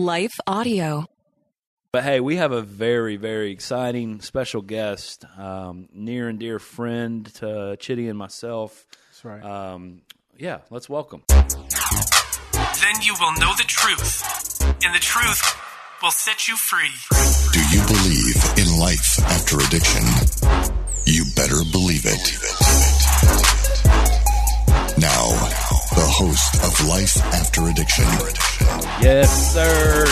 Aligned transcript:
Life 0.00 0.40
Audio. 0.46 1.04
But 1.92 2.04
hey, 2.04 2.20
we 2.20 2.36
have 2.36 2.52
a 2.52 2.62
very, 2.62 3.16
very 3.16 3.52
exciting 3.52 4.22
special 4.22 4.62
guest, 4.62 5.26
um, 5.36 5.90
near 5.92 6.26
and 6.26 6.38
dear 6.38 6.58
friend 6.58 7.26
to 7.34 7.76
Chitty 7.78 8.08
and 8.08 8.16
myself. 8.16 8.86
That's 9.10 9.24
right. 9.26 9.44
Um, 9.44 10.00
yeah, 10.38 10.60
let's 10.70 10.88
welcome. 10.88 11.24
Then 11.28 11.42
you 13.02 13.14
will 13.20 13.32
know 13.32 13.52
the 13.58 13.66
truth, 13.66 14.62
and 14.82 14.94
the 14.94 15.00
truth 15.00 15.42
will 16.02 16.12
set 16.12 16.48
you 16.48 16.56
free. 16.56 16.88
Do 17.52 17.60
you 17.68 17.84
believe 17.86 18.36
in 18.56 18.80
life 18.80 19.18
after 19.24 19.58
addiction? 19.58 20.02
Host 26.22 26.54
of 26.62 26.86
Life 26.88 27.16
After 27.32 27.62
Addiction, 27.68 28.04
Yes, 29.00 29.54
sir. 29.54 30.04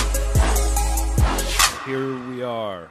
Here 1.85 2.29
we 2.31 2.43
are 2.43 2.89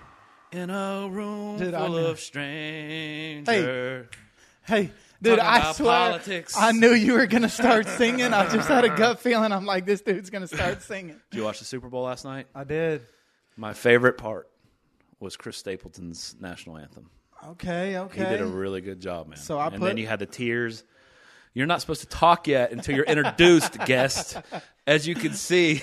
in 0.51 0.69
a 0.69 1.07
room 1.09 1.57
Dude, 1.57 1.73
I 1.73 1.87
full 1.87 1.95
knew- 1.97 2.05
of 2.05 2.19
strangers. 2.19 3.47
Hey, 3.47 4.03
hey. 4.85 4.91
dude, 5.19 5.39
I 5.39 5.71
swear, 5.71 6.09
politics. 6.11 6.55
I 6.55 6.73
knew 6.73 6.91
you 6.93 7.13
were 7.13 7.25
gonna 7.25 7.49
start 7.49 7.87
singing. 7.87 8.33
I 8.33 8.49
just 8.53 8.67
had 8.67 8.85
a 8.85 8.89
gut 8.95 9.19
feeling. 9.19 9.51
I'm 9.51 9.65
like, 9.65 9.85
this 9.87 10.01
dude's 10.01 10.29
gonna 10.29 10.47
start 10.47 10.83
singing. 10.83 11.19
Did 11.31 11.37
you 11.37 11.43
watch 11.43 11.57
the 11.57 11.65
Super 11.65 11.89
Bowl 11.89 12.03
last 12.03 12.23
night? 12.23 12.45
I 12.53 12.65
did. 12.65 13.01
My 13.55 13.73
favorite 13.73 14.19
part 14.19 14.47
was 15.19 15.35
Chris 15.35 15.57
Stapleton's 15.57 16.35
national 16.39 16.77
anthem. 16.77 17.09
Okay, 17.49 17.97
okay. 17.97 18.23
He 18.23 18.29
did 18.29 18.41
a 18.41 18.45
really 18.45 18.81
good 18.81 18.99
job, 18.99 19.27
man. 19.27 19.37
So 19.39 19.57
I 19.57 19.67
and 19.69 19.77
put- 19.79 19.87
then 19.87 19.97
you 19.97 20.05
had 20.05 20.19
the 20.19 20.27
tears. 20.27 20.83
You're 21.57 21.65
not 21.65 21.81
supposed 21.81 22.01
to 22.01 22.07
talk 22.07 22.47
yet 22.47 22.71
until 22.71 22.95
you're 22.95 23.05
introduced, 23.05 23.79
guest. 23.87 24.37
As 24.85 25.07
you 25.07 25.15
can 25.15 25.33
see, 25.33 25.81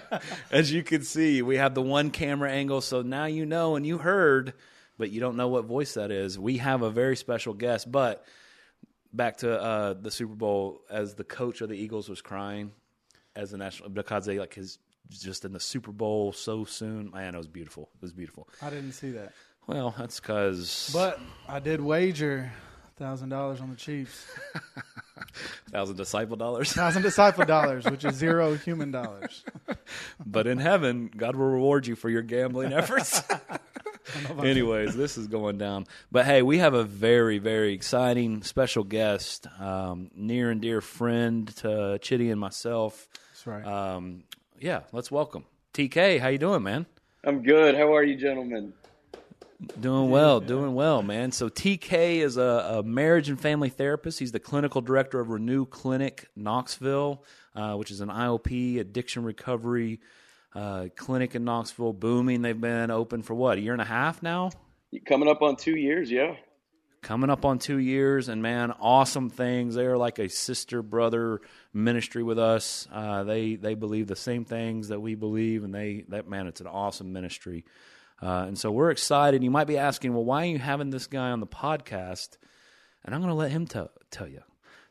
as 0.52 0.72
you 0.72 0.84
can 0.84 1.02
see, 1.02 1.42
we 1.42 1.56
have 1.56 1.74
the 1.74 1.82
one 1.82 2.12
camera 2.12 2.48
angle. 2.48 2.80
So 2.80 3.02
now 3.02 3.24
you 3.24 3.44
know 3.44 3.74
and 3.74 3.84
you 3.84 3.98
heard, 3.98 4.52
but 4.98 5.10
you 5.10 5.18
don't 5.18 5.36
know 5.36 5.48
what 5.48 5.64
voice 5.64 5.94
that 5.94 6.12
is. 6.12 6.38
We 6.38 6.58
have 6.58 6.82
a 6.82 6.90
very 6.90 7.16
special 7.16 7.54
guest. 7.54 7.90
But 7.90 8.24
back 9.12 9.38
to 9.38 9.60
uh, 9.60 9.94
the 9.94 10.12
Super 10.12 10.36
Bowl, 10.36 10.82
as 10.88 11.16
the 11.16 11.24
coach 11.24 11.60
of 11.60 11.70
the 11.70 11.76
Eagles 11.76 12.08
was 12.08 12.22
crying 12.22 12.70
as 13.34 13.50
the 13.50 13.58
national 13.58 13.88
because 13.88 14.26
they 14.26 14.38
like 14.38 14.54
his 14.54 14.78
just 15.10 15.44
in 15.44 15.52
the 15.52 15.58
Super 15.58 15.90
Bowl 15.90 16.32
so 16.32 16.64
soon. 16.64 17.10
Man, 17.10 17.34
it 17.34 17.38
was 17.38 17.48
beautiful. 17.48 17.88
It 17.96 18.02
was 18.02 18.12
beautiful. 18.12 18.48
I 18.62 18.70
didn't 18.70 18.92
see 18.92 19.10
that, 19.10 19.32
Well, 19.66 19.92
that's 19.98 20.20
because 20.20 20.88
but 20.92 21.18
I 21.48 21.58
did 21.58 21.80
wager 21.80 22.52
thousand 22.96 23.28
dollars 23.30 23.60
on 23.60 23.70
the 23.70 23.76
Chiefs. 23.76 24.24
thousand 25.70 25.96
disciple 25.96 26.36
dollars. 26.36 26.72
Thousand 26.72 27.02
disciple 27.02 27.44
dollars, 27.44 27.84
which 27.84 28.04
is 28.04 28.14
zero 28.14 28.54
human 28.54 28.90
dollars. 28.90 29.44
But 30.24 30.46
in 30.46 30.58
heaven, 30.58 31.10
God 31.16 31.36
will 31.36 31.46
reward 31.46 31.86
you 31.86 31.94
for 31.94 32.08
your 32.08 32.22
gambling 32.22 32.72
efforts. 32.72 33.22
Anyways, 34.42 34.96
this 34.96 35.16
is 35.16 35.26
going 35.28 35.58
down. 35.58 35.86
But 36.10 36.24
hey, 36.24 36.42
we 36.42 36.58
have 36.58 36.74
a 36.74 36.84
very, 36.84 37.38
very 37.38 37.72
exciting 37.72 38.42
special 38.42 38.84
guest, 38.84 39.46
um, 39.60 40.10
near 40.14 40.50
and 40.50 40.60
dear 40.60 40.80
friend 40.80 41.48
to 41.58 41.98
Chitty 42.00 42.30
and 42.30 42.40
myself. 42.40 43.08
That's 43.32 43.46
right. 43.46 43.64
Um, 43.64 44.24
yeah, 44.58 44.82
let's 44.92 45.10
welcome 45.10 45.44
TK. 45.74 46.18
How 46.20 46.28
you 46.28 46.38
doing, 46.38 46.62
man? 46.62 46.86
I'm 47.24 47.42
good. 47.42 47.74
How 47.76 47.94
are 47.94 48.02
you, 48.02 48.16
gentlemen? 48.16 48.72
Doing 49.80 50.10
well, 50.10 50.40
doing 50.40 50.74
well, 50.74 51.02
man. 51.02 51.32
So 51.32 51.48
TK 51.48 52.18
is 52.18 52.36
a, 52.36 52.42
a 52.42 52.82
marriage 52.82 53.30
and 53.30 53.40
family 53.40 53.70
therapist. 53.70 54.18
He's 54.18 54.32
the 54.32 54.40
clinical 54.40 54.82
director 54.82 55.18
of 55.18 55.30
Renew 55.30 55.64
Clinic 55.64 56.28
Knoxville, 56.36 57.24
uh, 57.54 57.74
which 57.74 57.90
is 57.90 58.02
an 58.02 58.10
IOP 58.10 58.78
addiction 58.78 59.24
recovery 59.24 60.00
uh, 60.54 60.88
clinic 60.94 61.34
in 61.34 61.44
Knoxville. 61.44 61.94
Booming. 61.94 62.42
They've 62.42 62.60
been 62.60 62.90
open 62.90 63.22
for 63.22 63.34
what 63.34 63.56
a 63.56 63.60
year 63.60 63.72
and 63.72 63.80
a 63.80 63.86
half 63.86 64.22
now. 64.22 64.50
Coming 65.06 65.28
up 65.28 65.40
on 65.40 65.56
two 65.56 65.76
years, 65.76 66.10
yeah. 66.10 66.36
Coming 67.00 67.30
up 67.30 67.44
on 67.44 67.58
two 67.58 67.78
years, 67.78 68.28
and 68.28 68.42
man, 68.42 68.72
awesome 68.72 69.30
things. 69.30 69.74
They're 69.74 69.96
like 69.96 70.18
a 70.18 70.28
sister 70.28 70.82
brother 70.82 71.40
ministry 71.72 72.22
with 72.22 72.38
us. 72.38 72.86
Uh, 72.92 73.24
they 73.24 73.54
they 73.54 73.74
believe 73.74 74.06
the 74.06 74.16
same 74.16 74.44
things 74.44 74.88
that 74.88 75.00
we 75.00 75.14
believe, 75.14 75.64
and 75.64 75.74
they 75.74 76.04
that 76.08 76.28
man, 76.28 76.46
it's 76.46 76.60
an 76.60 76.66
awesome 76.66 77.12
ministry. 77.12 77.64
Uh, 78.22 78.44
and 78.48 78.58
so 78.58 78.70
we're 78.70 78.90
excited. 78.90 79.42
You 79.42 79.50
might 79.50 79.66
be 79.66 79.76
asking, 79.78 80.14
well, 80.14 80.24
why 80.24 80.42
are 80.42 80.46
you 80.50 80.58
having 80.58 80.90
this 80.90 81.06
guy 81.06 81.30
on 81.30 81.40
the 81.40 81.46
podcast? 81.46 82.38
And 83.04 83.14
I'm 83.14 83.20
going 83.20 83.30
to 83.30 83.34
let 83.36 83.50
him 83.50 83.66
tell 83.66 83.90
tell 84.10 84.26
you. 84.28 84.42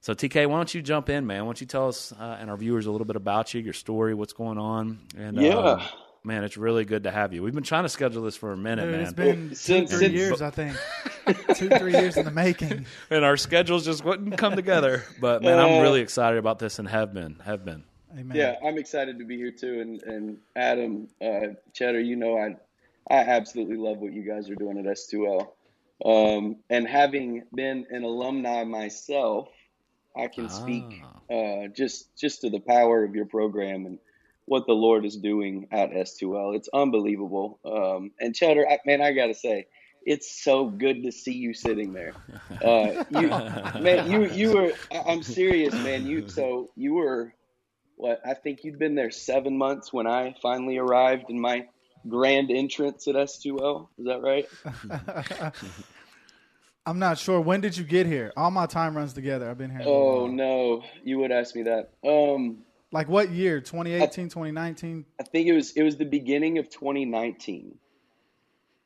So 0.02 0.14
TK, 0.14 0.48
why 0.48 0.58
don't 0.58 0.74
you 0.74 0.82
jump 0.84 1.10
in, 1.10 1.26
man? 1.26 1.42
Why 1.42 1.48
don't 1.48 1.62
you 1.62 1.68
tell 1.68 1.88
us 1.88 2.12
uh, 2.12 2.38
and 2.40 2.50
our 2.52 2.58
viewers 2.58 2.86
a 2.86 2.92
little 2.92 3.06
bit 3.08 3.16
about 3.16 3.54
you, 3.54 3.62
your 3.62 3.74
story, 3.74 4.14
what's 4.14 4.34
going 4.34 4.60
on? 4.60 5.00
And 5.18 5.36
Yeah. 5.38 5.56
uh, 5.58 5.84
man, 6.24 6.44
it's 6.44 6.58
really 6.58 6.86
good 6.86 7.04
to 7.04 7.12
have 7.12 7.34
you. 7.34 7.42
We've 7.42 7.56
been 7.56 7.64
trying 7.64 7.84
to 7.84 7.90
schedule 7.90 8.22
this 8.22 8.36
for 8.38 8.52
a 8.52 8.58
minute, 8.58 8.84
Dude, 8.86 8.92
man. 8.92 9.02
it's 9.02 9.14
been 9.14 9.50
two, 9.50 9.56
since- 9.56 9.90
three 9.90 10.00
since- 10.02 10.14
years, 10.14 10.42
I 10.44 10.52
think. 10.52 10.78
two, 11.56 11.70
three 11.70 11.94
years 11.94 12.18
in 12.18 12.26
the 12.26 12.32
making. 12.32 12.86
and 13.10 13.26
our 13.26 13.36
schedules 13.38 13.84
just 13.86 14.06
wouldn't 14.06 14.38
come 14.38 14.56
together. 14.56 15.04
But 15.20 15.42
man, 15.42 15.58
I'm 15.60 15.82
really 15.82 16.02
excited 16.02 16.38
about 16.38 16.60
this 16.60 16.78
and 16.78 16.88
have 16.88 17.12
been, 17.12 17.38
have 17.44 17.66
been. 17.66 17.84
Amen. 18.16 18.38
Yeah, 18.38 18.56
I'm 18.64 18.78
excited 18.78 19.18
to 19.20 19.26
be 19.26 19.36
here 19.38 19.52
too. 19.52 19.82
And 19.82 20.04
and 20.04 20.38
Adam, 20.56 21.08
uh, 21.20 21.56
Cheddar, 21.74 22.00
you 22.00 22.16
know, 22.16 22.38
I 22.38 22.56
I 23.10 23.18
absolutely 23.18 23.78
love 23.78 23.98
what 23.98 24.14
you 24.14 24.24
guys 24.24 24.50
are 24.50 24.56
doing 24.56 24.80
at 24.80 24.86
S2L. 24.86 25.48
Um, 26.04 26.58
and 26.70 26.88
having 26.88 27.44
been 27.54 27.86
an 27.90 28.04
alumni 28.04 28.64
myself, 28.64 29.50
I 30.18 30.28
can 30.28 30.50
speak 30.50 31.04
uh, 31.30 31.68
just 31.76 32.16
just 32.18 32.42
to 32.42 32.50
the 32.50 32.60
power 32.60 33.04
of 33.04 33.16
your 33.16 33.26
program 33.26 33.86
and 33.86 34.00
what 34.46 34.68
the 34.68 34.74
Lord 34.74 35.06
is 35.06 35.18
doing 35.18 35.68
at 35.72 35.92
S2L. 35.92 36.56
It's 36.56 36.70
unbelievable. 36.74 37.60
Um, 37.66 38.12
and 38.20 38.36
Cheddar, 38.36 38.68
I, 38.70 38.80
man, 38.86 39.02
I 39.02 39.12
gotta 39.14 39.34
say, 39.34 39.68
it's 40.06 40.44
so 40.44 40.68
good 40.68 41.04
to 41.04 41.12
see 41.12 41.34
you 41.34 41.54
sitting 41.54 41.94
there. 41.94 42.14
Uh, 42.64 43.04
you, 43.10 43.28
man, 43.82 44.10
you 44.10 44.26
you 44.32 44.54
were. 44.54 44.72
I'm 45.06 45.24
serious, 45.24 45.74
man. 45.74 46.06
You 46.06 46.30
so 46.30 46.72
you 46.76 46.94
were. 46.94 47.34
What 47.98 48.22
I 48.26 48.34
think 48.34 48.64
you'd 48.64 48.80
been 48.80 48.96
there 48.96 49.12
seven 49.12 49.58
months 49.58 49.92
when 49.92 50.08
I 50.08 50.36
finally 50.42 50.78
arrived 50.78 51.26
in 51.30 51.40
my 51.40 51.68
grand 52.08 52.52
entrance 52.52 53.08
at 53.08 53.16
S2L. 53.16 53.88
Is 53.98 54.06
that 54.06 54.22
right? 54.22 54.48
I'm 56.86 57.00
not 57.00 57.18
sure. 57.18 57.42
When 57.42 57.62
did 57.62 57.76
you 57.78 57.84
get 57.84 58.06
here? 58.06 58.32
All 58.38 58.52
my 58.52 58.68
time 58.68 58.96
runs 58.96 59.14
together. 59.14 59.50
I've 59.50 59.58
been 59.58 59.72
here. 59.72 59.82
Oh 59.86 60.28
no, 60.28 60.84
you 61.04 61.18
would 61.20 61.32
ask 61.32 61.56
me 61.56 61.64
that. 61.64 61.90
Um, 62.08 62.60
Like 62.92 63.10
what 63.10 63.32
year? 63.32 63.60
2018, 63.60 64.30
2019? 64.30 65.06
I 65.20 65.24
think 65.24 65.48
it 65.48 65.54
was 65.54 65.72
it 65.72 65.82
was 65.84 65.98
the 65.98 66.06
beginning 66.06 66.60
of 66.60 66.70
2019. 66.70 67.76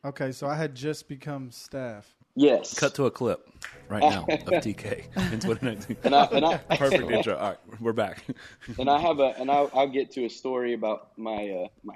Okay, 0.05 0.31
so 0.31 0.47
I 0.47 0.55
had 0.55 0.75
just 0.75 1.09
become 1.09 1.51
staff. 1.51 2.07
Yes. 2.35 2.73
Cut 2.79 2.95
to 2.95 3.05
a 3.07 3.11
clip 3.11 3.49
right 3.89 3.99
now 4.01 4.21
of 4.29 4.39
TK 4.63 5.03
in 5.33 5.39
2019. 5.41 5.97
And 6.05 6.15
I, 6.15 6.23
and 6.25 6.45
I, 6.45 6.57
Perfect 6.77 7.11
intro. 7.11 7.35
All 7.35 7.49
right, 7.49 7.57
we're 7.81 7.91
back. 7.91 8.23
and 8.77 8.89
I 8.89 8.97
have 8.97 9.19
a 9.19 9.33
and 9.37 9.51
I'll, 9.51 9.69
I'll 9.73 9.89
get 9.89 10.11
to 10.11 10.23
a 10.23 10.29
story 10.29 10.73
about 10.73 11.17
my 11.17 11.49
uh, 11.49 11.67
my 11.83 11.95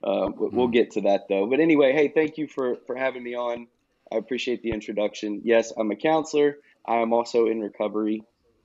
Uh, 0.03 0.31
we- 0.37 0.49
we'll 0.49 0.69
get 0.69 0.91
to 0.93 1.01
that 1.03 1.29
though. 1.29 1.47
But 1.47 1.61
anyway, 1.61 1.93
hey, 1.93 2.09
thank 2.09 2.37
you 2.37 2.47
for 2.47 2.77
for 2.87 2.95
having 2.97 3.23
me 3.23 3.35
on. 3.35 3.69
I 4.13 4.17
appreciate 4.17 4.63
the 4.63 4.71
introduction. 4.71 5.41
Yes, 5.45 5.73
I'm 5.77 5.91
a 5.91 5.97
counselor. 5.97 6.59
I 6.85 6.97
am 6.97 7.13
also 7.15 7.47
in 7.47 7.61
recovery. 7.61 8.23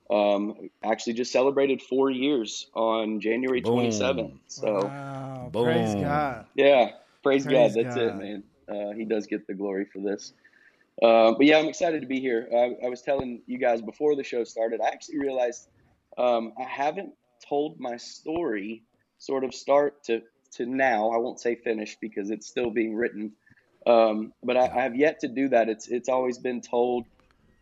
Um, 0.10 0.70
actually, 0.84 1.14
just 1.14 1.32
celebrated 1.32 1.82
four 1.82 2.10
years 2.10 2.68
on 2.74 3.22
January 3.22 3.62
27th. 3.62 4.34
So, 4.48 4.86
Wow, 4.86 5.50
praise 5.54 5.96
God. 5.96 6.46
yeah, 6.56 6.92
praise, 7.24 7.46
Praise 7.46 7.48
God. 7.76 7.86
That's 7.86 7.96
God. 7.96 8.04
it, 8.04 8.16
man. 8.16 8.44
Uh, 8.68 8.92
he 8.94 9.06
does 9.06 9.28
get 9.28 9.48
the 9.48 9.54
glory 9.54 9.86
for 9.86 10.00
this. 10.00 10.34
Uh, 11.02 11.34
but 11.34 11.46
yeah, 11.46 11.58
I'm 11.58 11.68
excited 11.68 12.02
to 12.02 12.08
be 12.08 12.20
here. 12.20 12.48
I, 12.52 12.86
I 12.86 12.90
was 12.90 13.02
telling 13.02 13.42
you 13.46 13.58
guys 13.58 13.82
before 13.82 14.16
the 14.16 14.24
show 14.24 14.44
started, 14.44 14.82
I 14.82 14.88
actually 14.88 15.20
realized 15.20 15.68
um, 16.18 16.54
I 16.60 16.64
haven't 16.64 17.14
told 17.48 17.80
my 17.80 17.98
story 17.98 18.84
sort 19.18 19.44
of 19.44 19.54
start 19.54 20.04
to, 20.06 20.22
to 20.56 20.66
now. 20.66 21.12
I 21.12 21.18
won't 21.18 21.40
say 21.40 21.56
finish 21.56 21.98
because 22.02 22.30
it's 22.30 22.48
still 22.48 22.70
being 22.70 22.96
written. 22.96 23.32
Um, 23.88 24.34
but 24.44 24.58
I, 24.58 24.68
I 24.68 24.82
have 24.82 24.96
yet 24.96 25.22
to 25.22 25.28
do 25.28 25.50
that. 25.50 25.70
It's 25.70 25.88
it's 25.88 26.10
always 26.10 26.38
been 26.38 26.62
told 26.62 27.06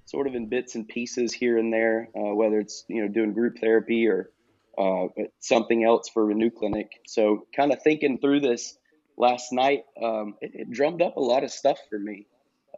sort 0.06 0.26
of 0.26 0.36
in 0.36 0.48
bits 0.48 0.76
and 0.76 0.88
pieces 0.88 1.32
here 1.32 1.58
and 1.58 1.72
there, 1.72 2.10
uh, 2.16 2.34
whether 2.34 2.60
it's 2.60 2.86
you 2.88 3.02
know 3.02 3.08
doing 3.08 3.34
group 3.34 3.60
therapy 3.60 4.08
or 4.08 4.32
uh, 4.78 5.08
something 5.40 5.84
else 5.84 6.10
for 6.10 6.26
Renew 6.26 6.50
Clinic. 6.50 6.90
So 7.06 7.46
kind 7.56 7.72
of 7.72 7.82
thinking 7.84 8.20
through 8.20 8.42
this 8.42 8.78
last 9.18 9.52
night, 9.52 9.84
um, 10.02 10.36
it, 10.42 10.52
it 10.54 10.72
drummed 10.72 11.02
up 11.02 11.18
a 11.18 11.22
lot 11.22 11.44
of 11.44 11.52
stuff 11.52 11.78
for 11.90 12.00
me. 12.00 12.28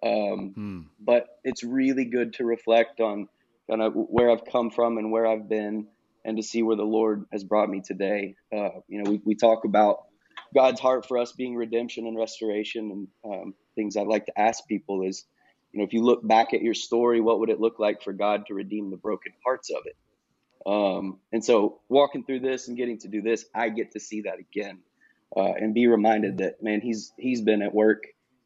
Um, 0.04 0.54
Hmm. 0.56 0.82
But 1.00 1.28
it's 1.44 1.64
really 1.64 2.06
good 2.06 2.34
to 2.34 2.46
reflect 2.46 3.00
on 3.00 3.28
kind 3.70 3.82
of 3.82 3.94
where 3.94 4.30
I've 4.32 4.46
come 4.46 4.70
from 4.70 4.98
and 4.98 5.12
where 5.12 5.26
I've 5.26 5.48
been, 5.48 5.88
and 6.26 6.38
to 6.38 6.44
see 6.44 6.64
where 6.64 6.76
the 6.76 6.84
Lord 6.84 7.26
has 7.32 7.44
brought 7.44 7.70
me 7.70 7.82
today. 7.86 8.36
Uh, 8.54 8.82
you 8.88 9.02
know, 9.02 9.12
we, 9.12 9.22
we 9.24 9.36
talk 9.36 9.64
about 9.64 10.04
God's 10.54 10.80
heart 10.80 11.08
for 11.08 11.18
us 11.18 11.32
being 11.32 11.56
redemption 11.56 12.08
and 12.08 12.18
restoration, 12.18 13.08
and 13.24 13.34
um, 13.34 13.54
things 13.76 13.96
I'd 13.96 14.08
like 14.08 14.26
to 14.26 14.40
ask 14.40 14.68
people 14.68 15.04
is, 15.04 15.26
you 15.72 15.80
know, 15.80 15.86
if 15.86 15.94
you 15.94 16.04
look 16.04 16.28
back 16.28 16.54
at 16.54 16.62
your 16.62 16.74
story, 16.74 17.22
what 17.22 17.40
would 17.40 17.50
it 17.50 17.60
look 17.60 17.80
like 17.80 18.02
for 18.02 18.12
God 18.12 18.48
to 18.48 18.54
redeem 18.54 18.90
the 18.90 18.98
broken 18.98 19.32
parts 19.44 19.70
of 19.70 19.84
it? 19.86 19.96
Um, 20.66 21.20
and 21.32 21.44
so, 21.44 21.80
walking 21.88 22.26
through 22.26 22.42
this 22.42 22.68
and 22.68 22.76
getting 22.76 23.00
to 23.00 23.08
do 23.08 23.22
this, 23.22 23.46
I 23.56 23.70
get 23.70 23.92
to 23.92 24.00
see 24.00 24.22
that 24.22 24.40
again, 24.40 24.80
uh, 25.38 25.54
and 25.54 25.74
be 25.74 25.88
reminded 25.88 26.40
that 26.40 26.62
man, 26.62 26.82
he's 26.82 27.14
he's 27.18 27.42
been 27.42 27.62
at 27.62 27.74
work 27.74 28.04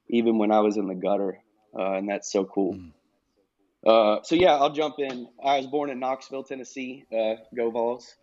even 0.09 0.38
when 0.38 0.51
I 0.51 0.59
was 0.59 0.77
in 0.77 0.88
the 0.88 0.95
gutter, 0.95 1.39
uh, 1.78 1.94
and 1.94 2.10
that's 2.10 2.31
so 2.31 2.46
cool. 2.46 2.80
Uh, 3.86 4.20
so 4.24 4.36
yeah, 4.36 4.56
I'll 4.56 4.72
jump 4.72 4.96
in. 5.00 5.28
I 5.44 5.58
was 5.58 5.68
born 5.68 5.90
in 5.90 6.00
Knoxville, 6.00 6.44
Tennessee. 6.44 7.06
Uh, 7.12 7.36
go 7.56 7.70
Vols. 7.70 8.16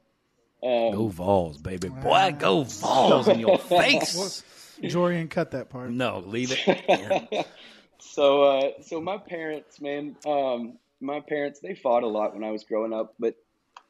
Um, 0.63 0.93
Go 0.93 1.09
Vols, 1.09 1.59
baby. 1.59 1.89
Boy, 1.89 2.35
go 2.39 2.65
Vols 2.65 3.29
in 3.29 3.41
your 3.41 3.59
face. 3.59 4.43
Jorian, 4.83 5.29
cut 5.31 5.53
that 5.53 5.71
part. 5.71 5.91
No, 5.91 6.23
leave 6.27 6.53
it. 6.53 7.47
so 8.01 8.43
uh 8.43 8.71
so 8.83 9.01
my 9.01 9.19
parents 9.19 9.81
man 9.81 10.17
um 10.27 10.79
my 11.01 11.21
parents 11.21 11.61
they 11.61 11.75
fought 11.75 12.03
a 12.03 12.07
lot 12.07 12.35
when 12.35 12.43
i 12.43 12.51
was 12.51 12.65
growing 12.65 12.93
up 12.93 13.15
but 13.19 13.35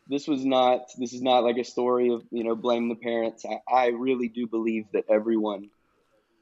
this 0.09 0.27
was 0.27 0.45
not 0.45 0.87
this 0.99 1.13
is 1.13 1.23
not 1.23 1.45
like 1.45 1.57
a 1.57 1.65
story 1.65 2.13
of 2.13 2.23
you 2.31 2.45
know 2.45 2.55
blame 2.57 2.89
the 2.89 2.97
parents 2.97 3.47
i, 3.47 3.61
I 3.73 3.87
really 3.89 4.29
do 4.29 4.47
believe 4.47 4.87
that 4.93 5.05
everyone 5.09 5.71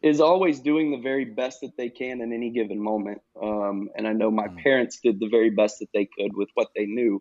is 0.02 0.20
always 0.20 0.60
doing 0.60 0.90
the 0.90 0.98
very 0.98 1.24
best 1.24 1.60
that 1.60 1.76
they 1.76 1.88
can 1.88 2.20
in 2.20 2.32
any 2.32 2.50
given 2.50 2.80
moment 2.80 3.20
um 3.42 3.88
and 3.96 4.06
i 4.06 4.12
know 4.12 4.30
my 4.30 4.48
parents 4.62 5.00
did 5.02 5.18
the 5.20 5.28
very 5.28 5.50
best 5.50 5.78
that 5.80 5.88
they 5.92 6.08
could 6.18 6.36
with 6.36 6.48
what 6.54 6.68
they 6.76 6.86
knew 6.86 7.20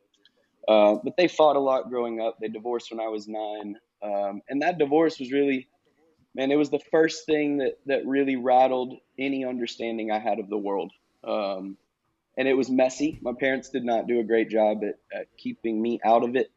uh, 0.68 0.96
but 1.02 1.16
they 1.18 1.30
fought 1.30 1.56
a 1.56 1.60
lot 1.60 1.90
growing 1.90 2.20
up 2.22 2.38
they 2.40 2.48
divorced 2.48 2.92
when 2.92 3.00
i 3.00 3.08
was 3.08 3.28
nine 3.28 3.76
um 4.04 4.42
and 4.50 4.62
that 4.62 4.78
divorce 4.78 5.20
was 5.20 5.32
really 5.32 5.68
man, 6.38 6.52
it 6.52 6.56
was 6.56 6.70
the 6.70 6.80
first 6.92 7.26
thing 7.26 7.58
that 7.58 7.80
that 7.88 8.06
really 8.06 8.36
rattled 8.36 8.94
any 9.20 9.44
understanding 9.44 10.12
I 10.12 10.20
had 10.20 10.40
of 10.40 10.50
the 10.50 10.58
world. 10.58 10.94
Um, 11.24 11.78
and 12.38 12.48
it 12.48 12.54
was 12.54 12.70
messy. 12.70 13.18
My 13.22 13.34
parents 13.38 13.70
did 13.70 13.84
not 13.84 14.08
do 14.08 14.20
a 14.20 14.24
great 14.24 14.50
job 14.50 14.84
at, 14.84 15.00
at 15.12 15.28
keeping 15.38 15.82
me 15.82 16.00
out 16.06 16.24
of 16.24 16.36
it. 16.36 16.52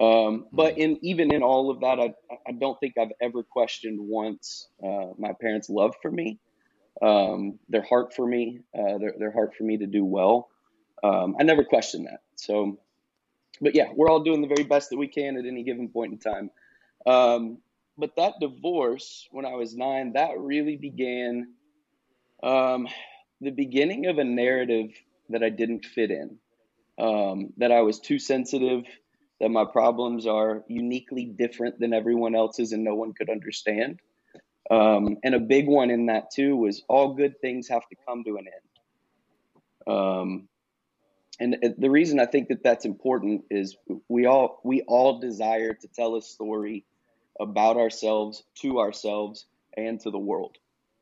Um, 0.00 0.46
but 0.52 0.76
in 0.76 0.98
even 1.02 1.32
in 1.32 1.42
all 1.42 1.70
of 1.70 1.80
that, 1.80 2.00
I, 2.00 2.14
I 2.46 2.52
don't 2.52 2.78
think 2.80 2.94
I've 2.98 3.12
ever 3.20 3.42
questioned 3.42 3.98
once 4.00 4.68
uh, 4.82 5.12
my 5.18 5.32
parents' 5.40 5.70
love 5.70 5.94
for 6.02 6.10
me, 6.10 6.40
um, 7.00 7.58
their 7.68 7.82
heart 7.82 8.14
for 8.14 8.26
me, 8.26 8.60
uh, 8.76 8.98
their 8.98 9.14
their 9.18 9.30
heart 9.32 9.54
for 9.56 9.64
me 9.64 9.78
to 9.78 9.86
do 9.86 10.04
well. 10.04 10.48
Um, 11.02 11.36
I 11.38 11.44
never 11.44 11.64
questioned 11.64 12.06
that. 12.06 12.20
So, 12.34 12.78
but 13.60 13.74
yeah, 13.74 13.88
we're 13.94 14.08
all 14.08 14.24
doing 14.24 14.40
the 14.40 14.48
very 14.48 14.64
best 14.64 14.90
that 14.90 14.96
we 14.96 15.06
can 15.06 15.36
at 15.36 15.46
any 15.46 15.62
given 15.62 15.88
point 15.88 16.12
in 16.12 16.18
time. 16.18 16.50
Um, 17.06 17.58
but 17.96 18.16
that 18.16 18.34
divorce 18.40 19.28
when 19.30 19.44
I 19.44 19.54
was 19.54 19.76
nine, 19.76 20.14
that 20.14 20.38
really 20.38 20.76
began 20.76 21.52
um, 22.42 22.88
the 23.40 23.50
beginning 23.50 24.06
of 24.06 24.18
a 24.18 24.24
narrative 24.24 24.90
that 25.28 25.42
I 25.42 25.50
didn't 25.50 25.84
fit 25.84 26.10
in, 26.10 26.38
um, 26.98 27.52
that 27.58 27.70
I 27.70 27.82
was 27.82 28.00
too 28.00 28.18
sensitive, 28.18 28.84
that 29.44 29.50
my 29.50 29.66
problems 29.66 30.26
are 30.26 30.64
uniquely 30.68 31.26
different 31.26 31.78
than 31.78 31.92
everyone 31.92 32.34
else's 32.34 32.72
and 32.72 32.82
no 32.82 32.94
one 32.94 33.12
could 33.12 33.28
understand. 33.28 34.00
Um, 34.70 35.18
and 35.22 35.34
a 35.34 35.38
big 35.38 35.68
one 35.68 35.90
in 35.90 36.06
that 36.06 36.30
too 36.30 36.56
was 36.56 36.82
all 36.88 37.12
good 37.12 37.38
things 37.42 37.68
have 37.68 37.86
to 37.90 37.96
come 38.08 38.24
to 38.24 38.38
an 38.38 38.46
end. 38.46 39.94
Um, 39.94 40.48
and 41.38 41.56
uh, 41.62 41.68
the 41.76 41.90
reason 41.90 42.20
I 42.20 42.24
think 42.24 42.48
that 42.48 42.62
that's 42.64 42.86
important 42.86 43.44
is 43.50 43.76
we 44.08 44.24
all 44.24 44.62
we 44.64 44.80
all 44.88 45.20
desire 45.20 45.74
to 45.74 45.88
tell 45.88 46.16
a 46.16 46.22
story 46.22 46.86
about 47.38 47.76
ourselves 47.76 48.44
to 48.62 48.80
ourselves 48.80 49.44
and 49.76 50.00
to 50.00 50.10
the 50.10 50.18
world. 50.18 50.56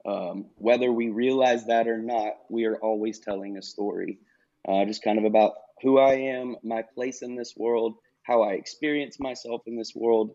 Um, 0.05 0.47
whether 0.57 0.91
we 0.91 1.11
realize 1.11 1.67
that 1.67 1.87
or 1.87 1.99
not, 1.99 2.33
we 2.51 2.65
are 2.65 2.75
always 2.79 3.21
telling 3.21 3.57
a 3.57 3.63
story, 3.63 4.19
uh, 4.67 4.85
just 4.85 5.05
kind 5.05 5.21
of 5.21 5.27
about 5.27 5.53
who 5.81 6.01
I 6.01 6.15
am, 6.15 6.57
my 6.65 6.83
place 6.83 7.23
in 7.23 7.37
this 7.37 7.55
world, 7.57 7.95
how 8.23 8.43
I 8.43 8.53
experience 8.53 9.19
myself 9.19 9.63
in 9.67 9.77
this 9.77 9.95
world. 9.95 10.35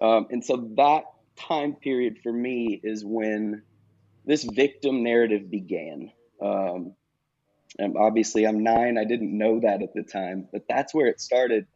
Um, 0.00 0.26
and 0.30 0.44
so 0.44 0.68
that 0.76 1.04
time 1.36 1.74
period 1.74 2.18
for 2.22 2.32
me 2.32 2.80
is 2.82 3.04
when 3.04 3.62
this 4.24 4.44
victim 4.44 5.02
narrative 5.02 5.50
began. 5.50 6.12
Um, 6.40 6.94
and 7.78 7.96
obviously, 7.96 8.46
I'm 8.46 8.62
nine. 8.62 8.98
I 8.98 9.04
didn't 9.04 9.36
know 9.36 9.60
that 9.60 9.82
at 9.82 9.94
the 9.94 10.02
time, 10.02 10.48
but 10.52 10.64
that's 10.68 10.94
where 10.94 11.06
it 11.06 11.20
started. 11.20 11.66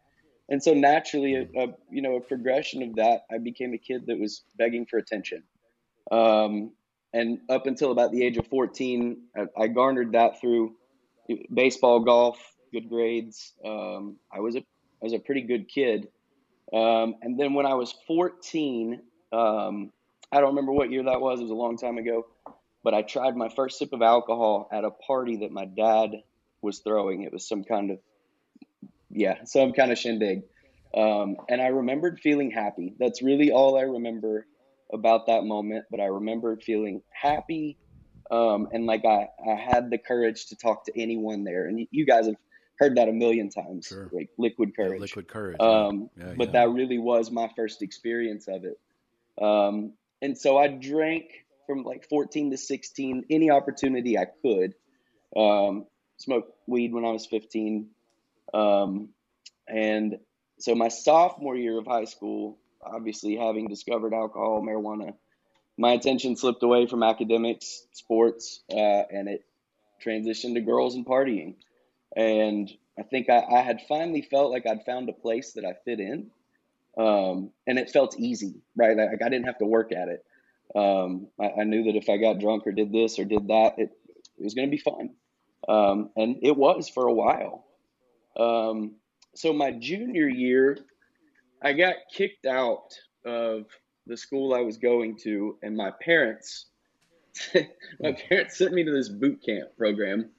And 0.49 0.63
so 0.63 0.75
naturally, 0.75 1.35
a, 1.35 1.43
a 1.65 1.69
you 1.91 2.03
know 2.03 2.17
a 2.17 2.21
progression 2.21 2.83
of 2.83 2.97
that, 2.97 3.23
I 3.31 3.39
became 3.39 3.73
a 3.73 3.79
kid 3.79 4.07
that 4.07 4.19
was 4.19 4.43
begging 4.57 4.87
for 4.87 4.99
attention. 4.99 5.43
Um, 6.11 6.73
and 7.13 7.39
up 7.49 7.67
until 7.67 7.93
about 7.93 8.13
the 8.13 8.23
age 8.23 8.37
of 8.37 8.47
14, 8.49 9.17
I, 9.35 9.63
I 9.65 9.67
garnered 9.69 10.13
that 10.13 10.41
through 10.41 10.75
baseball, 11.53 12.01
golf, 12.01 12.39
good 12.73 12.89
grades. 12.89 13.55
Um, 13.65 14.17
I 14.31 14.41
was 14.41 14.55
a 14.55 14.63
was 15.07 15.13
a 15.13 15.19
pretty 15.19 15.43
good 15.43 15.69
kid. 15.69 16.09
Um, 16.73 17.15
and 17.23 17.39
then 17.39 17.55
when 17.55 17.65
I 17.65 17.75
was 17.75 17.95
14, 18.09 19.01
um, 19.33 19.93
I 20.33 20.41
don't 20.41 20.51
remember 20.51 20.73
what 20.73 20.91
year 20.91 21.05
that 21.05 21.21
was. 21.21 21.39
It 21.39 21.45
was 21.45 21.53
a 21.53 21.55
long 21.55 21.77
time 21.77 21.97
ago. 21.99 22.27
But 22.83 22.95
I 22.95 23.03
tried 23.03 23.37
my 23.37 23.49
first 23.49 23.79
sip 23.79 23.93
of 23.93 24.03
alcohol 24.03 24.69
at 24.73 24.85
a 24.85 24.91
party 24.91 25.39
that 25.39 25.53
my 25.53 25.65
dad 25.65 26.23
was 26.61 26.81
throwing. 26.81 27.23
It 27.23 27.33
was 27.33 27.49
some 27.49 27.63
kind 27.65 27.93
of 27.93 27.99
yeah, 29.11 29.45
some 29.45 29.73
kind 29.73 29.93
of 29.93 29.99
shindig. 29.99 30.43
Um, 30.95 31.37
and 31.49 31.61
I 31.61 31.69
remembered 31.69 32.21
feeling 32.21 32.51
happy. 32.51 32.95
That's 32.99 33.23
really 33.23 33.51
all 33.51 33.79
I 33.79 33.83
remember 33.83 34.47
about 34.93 35.27
that 35.27 35.45
moment. 35.45 35.87
But 35.91 36.01
I 36.01 36.07
remembered 36.07 36.63
feeling 36.63 37.03
happy, 37.11 37.77
um, 38.31 38.69
and 38.73 38.87
like 38.87 39.05
I, 39.05 39.29
I 39.45 39.55
had 39.55 39.91
the 39.91 39.99
courage 39.99 40.47
to 40.47 40.57
talk 40.57 40.87
to 40.87 41.01
anyone 41.01 41.45
there. 41.45 41.67
And 41.67 41.87
you 41.91 42.07
guys 42.07 42.27
have 42.27 42.37
heard 42.79 42.97
that 42.97 43.09
a 43.09 43.13
million 43.13 43.49
times, 43.51 43.87
Sure. 43.87 44.09
like 44.13 44.31
liquid 44.39 44.73
Yeah, 44.77 44.85
courage. 44.87 45.01
liquid 45.01 45.29
courage. 45.29 45.57
Um, 45.61 46.11
Yeah, 46.17 46.35
but 46.37 46.49
yeah. 46.49 46.53
that 46.67 46.71
really 46.71 46.99
was 46.99 47.31
my 47.31 47.49
first 47.57 47.83
experience 47.83 48.49
of 48.49 48.65
it. 48.65 48.79
Um, 49.41 49.93
and 50.23 50.37
so 50.37 50.57
I 50.59 50.69
drank 50.69 51.45
from 51.67 51.83
like 51.83 52.09
14 52.09 52.51
to 52.53 52.57
16, 52.57 53.25
any 53.31 53.51
opportunity 53.51 54.19
I 54.19 54.27
could. 54.43 54.75
Um, 55.37 55.87
smoked 56.19 56.53
weed 56.67 56.93
when 56.95 57.05
I 57.05 57.11
was 57.11 57.27
15. 57.27 57.89
Um, 58.55 59.11
and 59.69 60.19
so 60.59 60.75
my 60.75 60.89
sophomore 60.89 61.57
year 61.57 61.79
of 61.79 61.87
high 61.87 62.05
school, 62.05 62.59
obviously 62.83 63.37
having 63.37 63.69
discovered 63.69 64.15
alcohol, 64.15 64.63
marijuana, 64.63 65.15
my 65.77 65.93
attention 65.93 66.37
slipped 66.37 66.63
away 66.63 66.87
from 66.87 67.03
academics, 67.03 67.87
sports, 67.93 68.61
uh, 68.73 68.77
and 68.77 69.29
it 69.29 69.45
transitioned 70.05 70.55
to 70.55 70.61
girls 70.61 70.95
and 70.95 71.05
partying. 71.05 71.57
And 72.17 72.71
I 72.99 73.03
think 73.03 73.29
I, 73.29 73.43
I 73.43 73.61
had 73.61 73.83
finally 73.89 74.23
felt 74.23 74.51
like 74.51 74.67
I'd 74.67 74.85
found 74.85 75.09
a 75.09 75.13
place 75.13 75.53
that 75.53 75.65
I 75.65 75.75
fit 75.85 76.01
in. 76.01 76.31
Um, 76.99 77.51
and 77.67 77.79
it 77.79 77.91
felt 77.91 78.19
easy, 78.19 78.63
right? 78.75 78.97
Like 78.97 79.23
I 79.23 79.29
didn't 79.29 79.47
have 79.47 79.59
to 79.59 79.67
work 79.67 79.93
at 79.93 80.09
it. 80.09 80.25
Um, 80.75 81.29
I, 81.39 81.61
I 81.61 81.65
knew 81.65 81.85
that 81.85 81.97
if 81.97 82.09
I 82.09 82.17
got 82.17 82.41
drunk 82.41 82.67
or 82.67 82.73
did 82.73 82.91
this 82.91 83.19
or 83.19 83.25
did 83.25 83.49
that, 83.49 83.75
it, 83.79 83.91
it 84.39 84.45
was 84.45 84.55
going 84.55 84.67
to 84.67 84.71
be 84.71 84.83
fun. 84.83 85.11
Um, 85.69 86.11
and 86.17 86.39
it 86.43 86.57
was 86.57 86.89
for 86.89 87.07
a 87.07 87.13
while. 87.13 87.67
Um, 88.39 88.97
so 89.35 89.53
my 89.53 89.73
junior 89.73 90.29
year, 90.29 90.79
I 91.63 91.75
got 91.75 91.97
kicked 92.13 92.47
out 92.47 92.95
of 93.25 93.67
the 94.07 94.17
school 94.17 94.55
I 94.55 94.61
was 94.61 94.79
going 94.79 95.19
to, 95.25 95.59
and 95.63 95.77
my 95.77 95.91
parents, 96.01 96.67
my 98.01 98.13
parents 98.13 98.57
sent 98.57 98.73
me 98.73 98.85
to 98.85 98.93
this 98.93 99.09
boot 99.09 99.43
camp 99.45 99.77
program. 99.77 100.31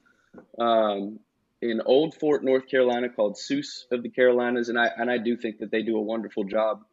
Um, 0.58 1.20
in 1.60 1.80
Old 1.84 2.14
Fort, 2.14 2.44
North 2.44 2.68
Carolina, 2.68 3.08
called 3.08 3.36
SUWS 3.36 3.86
of 3.90 4.02
the 4.02 4.08
Carolinas, 4.08 4.68
and 4.68 4.78
I 4.78 4.90
and 4.96 5.10
I 5.10 5.18
do 5.18 5.36
think 5.36 5.58
that 5.58 5.70
they 5.70 5.82
do 5.82 5.96
a 5.96 6.02
wonderful 6.02 6.44
job. 6.44 6.84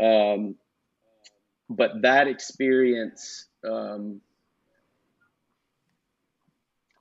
Um, 0.00 0.56
but 1.68 2.02
that 2.02 2.28
experience, 2.28 3.46
um, 3.68 4.20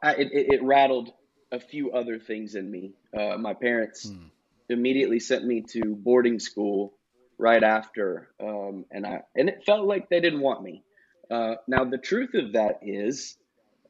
I, 0.02 0.14
it, 0.14 0.30
it, 0.32 0.64
rattled 0.64 1.12
a 1.52 1.60
few 1.60 1.92
other 1.92 2.18
things 2.18 2.56
in 2.56 2.70
me. 2.72 2.94
Uh, 3.16 3.38
my 3.38 3.54
parents 3.54 4.10
hmm. 4.10 4.26
immediately 4.70 5.20
sent 5.20 5.46
me 5.46 5.64
to 5.74 5.96
boarding 5.96 6.40
school 6.40 6.94
right 7.38 7.64
after, 7.64 8.30
um, 8.42 8.86
and 8.92 9.06
I 9.06 9.22
and 9.36 9.50
it 9.50 9.64
felt 9.66 9.86
like 9.86 10.10
they 10.10 10.22
didn't 10.22 10.42
want 10.42 10.64
me. 10.64 10.84
Uh, 11.30 11.56
now 11.68 11.84
the 11.84 11.98
truth 11.98 12.34
of 12.34 12.54
that 12.54 12.80
is, 12.82 13.38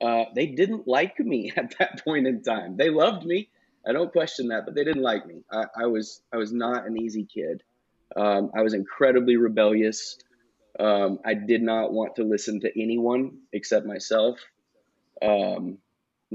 uh, 0.06 0.26
they 0.36 0.46
didn't 0.46 0.88
like 0.88 1.20
me 1.20 1.52
at 1.58 1.76
that 1.80 2.04
point 2.04 2.28
in 2.28 2.44
time. 2.44 2.78
They 2.78 2.90
loved 2.90 3.26
me. 3.26 3.50
I 3.88 3.92
don't 3.92 4.12
question 4.12 4.48
that, 4.48 4.66
but 4.66 4.76
they 4.76 4.84
didn't 4.84 5.04
like 5.04 5.26
me. 5.26 5.44
I, 5.52 5.66
I 5.84 5.86
was 5.88 6.22
I 6.34 6.38
was 6.38 6.52
not 6.52 6.86
an 6.88 7.00
easy 7.00 7.26
kid. 7.26 7.64
Um, 8.16 8.52
I 8.56 8.62
was 8.62 8.74
incredibly 8.74 9.38
rebellious. 9.38 10.18
Um, 10.80 11.20
I 11.26 11.34
did 11.34 11.62
not 11.62 11.92
want 11.92 12.16
to 12.16 12.24
listen 12.24 12.62
to 12.62 12.82
anyone 12.82 13.40
except 13.54 13.86
myself. 13.86 14.40
Um, 15.22 15.78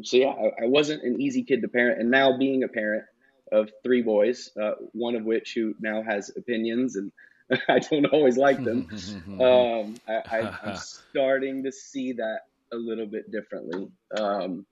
so 0.02 0.16
yeah, 0.16 0.28
I, 0.28 0.64
I, 0.64 0.66
wasn't 0.66 1.02
an 1.02 1.20
easy 1.20 1.42
kid 1.42 1.60
to 1.62 1.68
parent, 1.68 2.00
and 2.00 2.10
now 2.10 2.38
being 2.38 2.62
a 2.62 2.68
parent 2.68 3.04
of 3.52 3.70
three 3.82 4.02
boys, 4.02 4.50
uh, 4.60 4.72
one 4.92 5.14
of 5.14 5.24
which 5.24 5.52
who 5.54 5.74
now 5.80 6.02
has 6.02 6.30
opinions, 6.36 6.96
and 6.96 7.12
I 7.68 7.80
don't 7.80 8.06
always 8.06 8.38
like 8.38 8.62
them. 8.64 8.88
um, 9.40 9.96
I, 10.08 10.58
am 10.64 10.76
starting 10.76 11.64
to 11.64 11.72
see 11.72 12.12
that 12.12 12.40
a 12.72 12.76
little 12.76 13.06
bit 13.06 13.30
differently. 13.30 13.88
Um, 14.16 14.66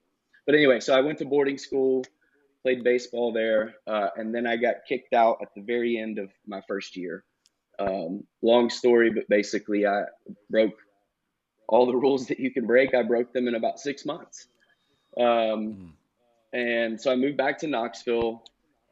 but 0.45 0.55
anyway, 0.55 0.79
so 0.79 0.95
I 0.95 1.01
went 1.01 1.19
to 1.19 1.25
boarding 1.25 1.57
school, 1.57 2.03
played 2.63 2.83
baseball 2.83 3.31
there, 3.31 3.75
uh, 3.87 4.09
and 4.15 4.33
then 4.33 4.47
I 4.47 4.57
got 4.57 4.85
kicked 4.87 5.13
out 5.13 5.37
at 5.41 5.49
the 5.55 5.61
very 5.61 5.97
end 5.97 6.19
of 6.19 6.29
my 6.47 6.61
first 6.67 6.95
year. 6.95 7.23
Um, 7.77 8.23
long 8.41 8.69
story, 8.69 9.09
but 9.09 9.27
basically, 9.29 9.85
I 9.85 10.03
broke 10.49 10.77
all 11.67 11.85
the 11.85 11.95
rules 11.95 12.27
that 12.27 12.39
you 12.39 12.51
can 12.51 12.65
break. 12.65 12.93
I 12.93 13.03
broke 13.03 13.31
them 13.31 13.47
in 13.47 13.55
about 13.55 13.79
six 13.79 14.05
months. 14.05 14.47
Um, 15.17 15.23
mm. 15.23 15.91
And 16.51 16.99
so 16.99 17.11
I 17.11 17.15
moved 17.15 17.37
back 17.37 17.59
to 17.59 17.67
Knoxville 17.67 18.43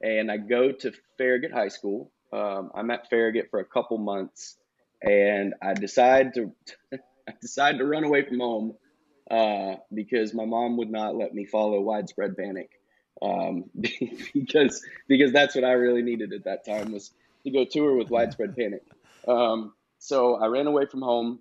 and 0.04 0.32
I 0.32 0.38
go 0.38 0.72
to 0.72 0.92
Farragut 1.18 1.52
High 1.52 1.70
School. 1.70 2.12
Um, 2.32 2.72
I'm 2.76 2.92
at 2.92 3.10
Farragut 3.10 3.48
for 3.50 3.60
a 3.60 3.66
couple 3.66 3.98
months 3.98 4.58
and 5.02 5.54
I 5.62 5.74
decide 5.74 6.34
to 6.36 6.52
I 6.94 7.34
decide 7.42 7.78
to 7.80 7.86
run 7.86 8.04
away 8.04 8.24
from 8.24 8.40
home 8.40 8.76
uh, 9.30 9.76
because 9.94 10.34
my 10.34 10.46
mom 10.46 10.78
would 10.78 10.90
not 10.90 11.16
let 11.16 11.34
me 11.34 11.46
follow 11.46 11.82
widespread 11.82 12.38
panic 12.38 12.72
um, 13.22 13.66
because 14.34 14.84
because 15.08 15.32
that's 15.32 15.56
what 15.56 15.64
I 15.64 15.72
really 15.74 16.02
needed 16.02 16.34
at 16.34 16.44
that 16.46 16.66
time 16.66 16.92
was 16.92 17.12
to 17.44 17.52
go 17.52 17.66
tour 17.66 17.96
with 17.96 18.10
widespread 18.10 18.56
panic. 18.56 18.84
Um, 19.28 19.74
so 20.00 20.36
I 20.36 20.48
ran 20.48 20.68
away 20.68 20.86
from 20.86 21.02
home, 21.02 21.40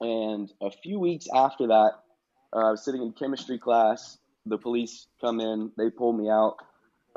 and 0.00 0.50
a 0.60 0.70
few 0.70 0.98
weeks 0.98 1.26
after 1.34 1.68
that, 1.68 1.92
uh, 2.52 2.68
I 2.68 2.70
was 2.70 2.84
sitting 2.84 3.02
in 3.02 3.12
chemistry 3.12 3.58
class. 3.58 4.18
The 4.46 4.58
police 4.58 5.06
come 5.20 5.40
in, 5.40 5.72
they 5.76 5.90
pull 5.90 6.12
me 6.12 6.30
out. 6.30 6.56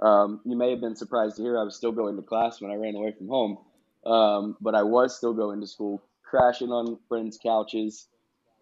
Um, 0.01 0.41
you 0.45 0.57
may 0.57 0.71
have 0.71 0.81
been 0.81 0.95
surprised 0.95 1.37
to 1.37 1.43
hear 1.43 1.57
I 1.57 1.63
was 1.63 1.75
still 1.75 1.91
going 1.91 2.15
to 2.15 2.23
class 2.23 2.59
when 2.59 2.71
I 2.71 2.75
ran 2.75 2.95
away 2.95 3.13
from 3.15 3.27
home, 3.27 3.57
um, 4.05 4.57
but 4.59 4.73
I 4.73 4.83
was 4.83 5.15
still 5.15 5.33
going 5.33 5.61
to 5.61 5.67
school, 5.67 6.01
crashing 6.23 6.71
on 6.71 6.97
friends' 7.07 7.37
couches. 7.41 8.07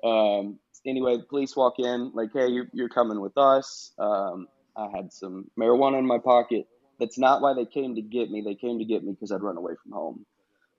Um, 0.04 0.60
anyway, 0.86 1.18
the 1.18 1.24
police 1.24 1.56
walk 1.56 1.80
in, 1.80 2.12
like, 2.14 2.30
hey, 2.34 2.48
you're, 2.48 2.68
you're 2.74 2.90
coming 2.90 3.20
with 3.20 3.38
us. 3.38 3.92
Um, 4.00 4.48
I 4.76 4.88
had 4.96 5.12
some 5.12 5.50
marijuana 5.60 6.00
in 6.00 6.06
my 6.06 6.20
pocket. 6.20 6.68
That's 7.00 7.18
not 7.18 7.42
why 7.42 7.54
they 7.54 7.66
came 7.66 7.96
to 7.96 8.02
get 8.02 8.30
me. 8.30 8.42
They 8.42 8.56
came 8.56 8.80
to 8.80 8.86
get 8.86 9.04
me 9.04 9.12
because 9.14 9.32
I'd 9.32 9.42
run 9.42 9.58
away 9.58 9.74
from 9.82 9.92
home. 9.92 10.26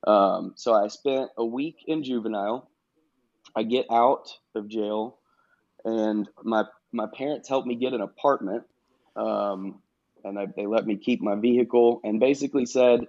Um, 0.07 0.53
so 0.57 0.73
I 0.75 0.89
spent 0.89 1.31
a 1.37 1.45
week 1.45 1.77
in 1.87 2.03
juvenile. 2.03 2.71
I 3.55 3.63
get 3.65 3.87
out 3.91 4.29
of 4.55 4.69
jail, 4.69 5.19
and 5.85 6.29
my 6.43 6.65
my 6.93 7.07
parents 7.13 7.49
helped 7.49 7.67
me 7.67 7.75
get 7.75 7.93
an 7.93 8.01
apartment, 8.01 8.65
um, 9.17 9.83
and 10.25 10.39
I, 10.39 10.47
they 10.57 10.67
let 10.67 10.87
me 10.87 10.97
keep 10.97 11.21
my 11.21 11.35
vehicle, 11.37 12.01
and 12.05 12.21
basically 12.21 12.67
said, 12.67 13.01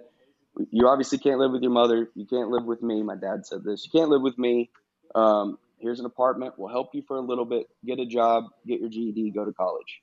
"You 0.70 0.88
obviously 0.88 1.18
can't 1.18 1.38
live 1.38 1.52
with 1.52 1.62
your 1.62 1.70
mother. 1.72 2.10
You 2.14 2.26
can't 2.26 2.50
live 2.50 2.64
with 2.64 2.82
me." 2.82 3.02
My 3.02 3.16
dad 3.16 3.46
said 3.46 3.64
this. 3.64 3.86
You 3.86 3.98
can't 3.98 4.10
live 4.10 4.22
with 4.22 4.38
me. 4.38 4.70
Um, 5.14 5.58
here's 5.82 6.00
an 6.00 6.06
apartment. 6.06 6.54
We'll 6.56 6.70
help 6.70 6.94
you 6.94 7.02
for 7.02 7.16
a 7.16 7.20
little 7.20 7.44
bit. 7.44 7.68
Get 7.84 7.98
a 7.98 8.06
job. 8.06 8.44
Get 8.66 8.80
your 8.80 8.88
GED. 8.88 9.32
Go 9.32 9.44
to 9.44 9.52
college. 9.52 10.00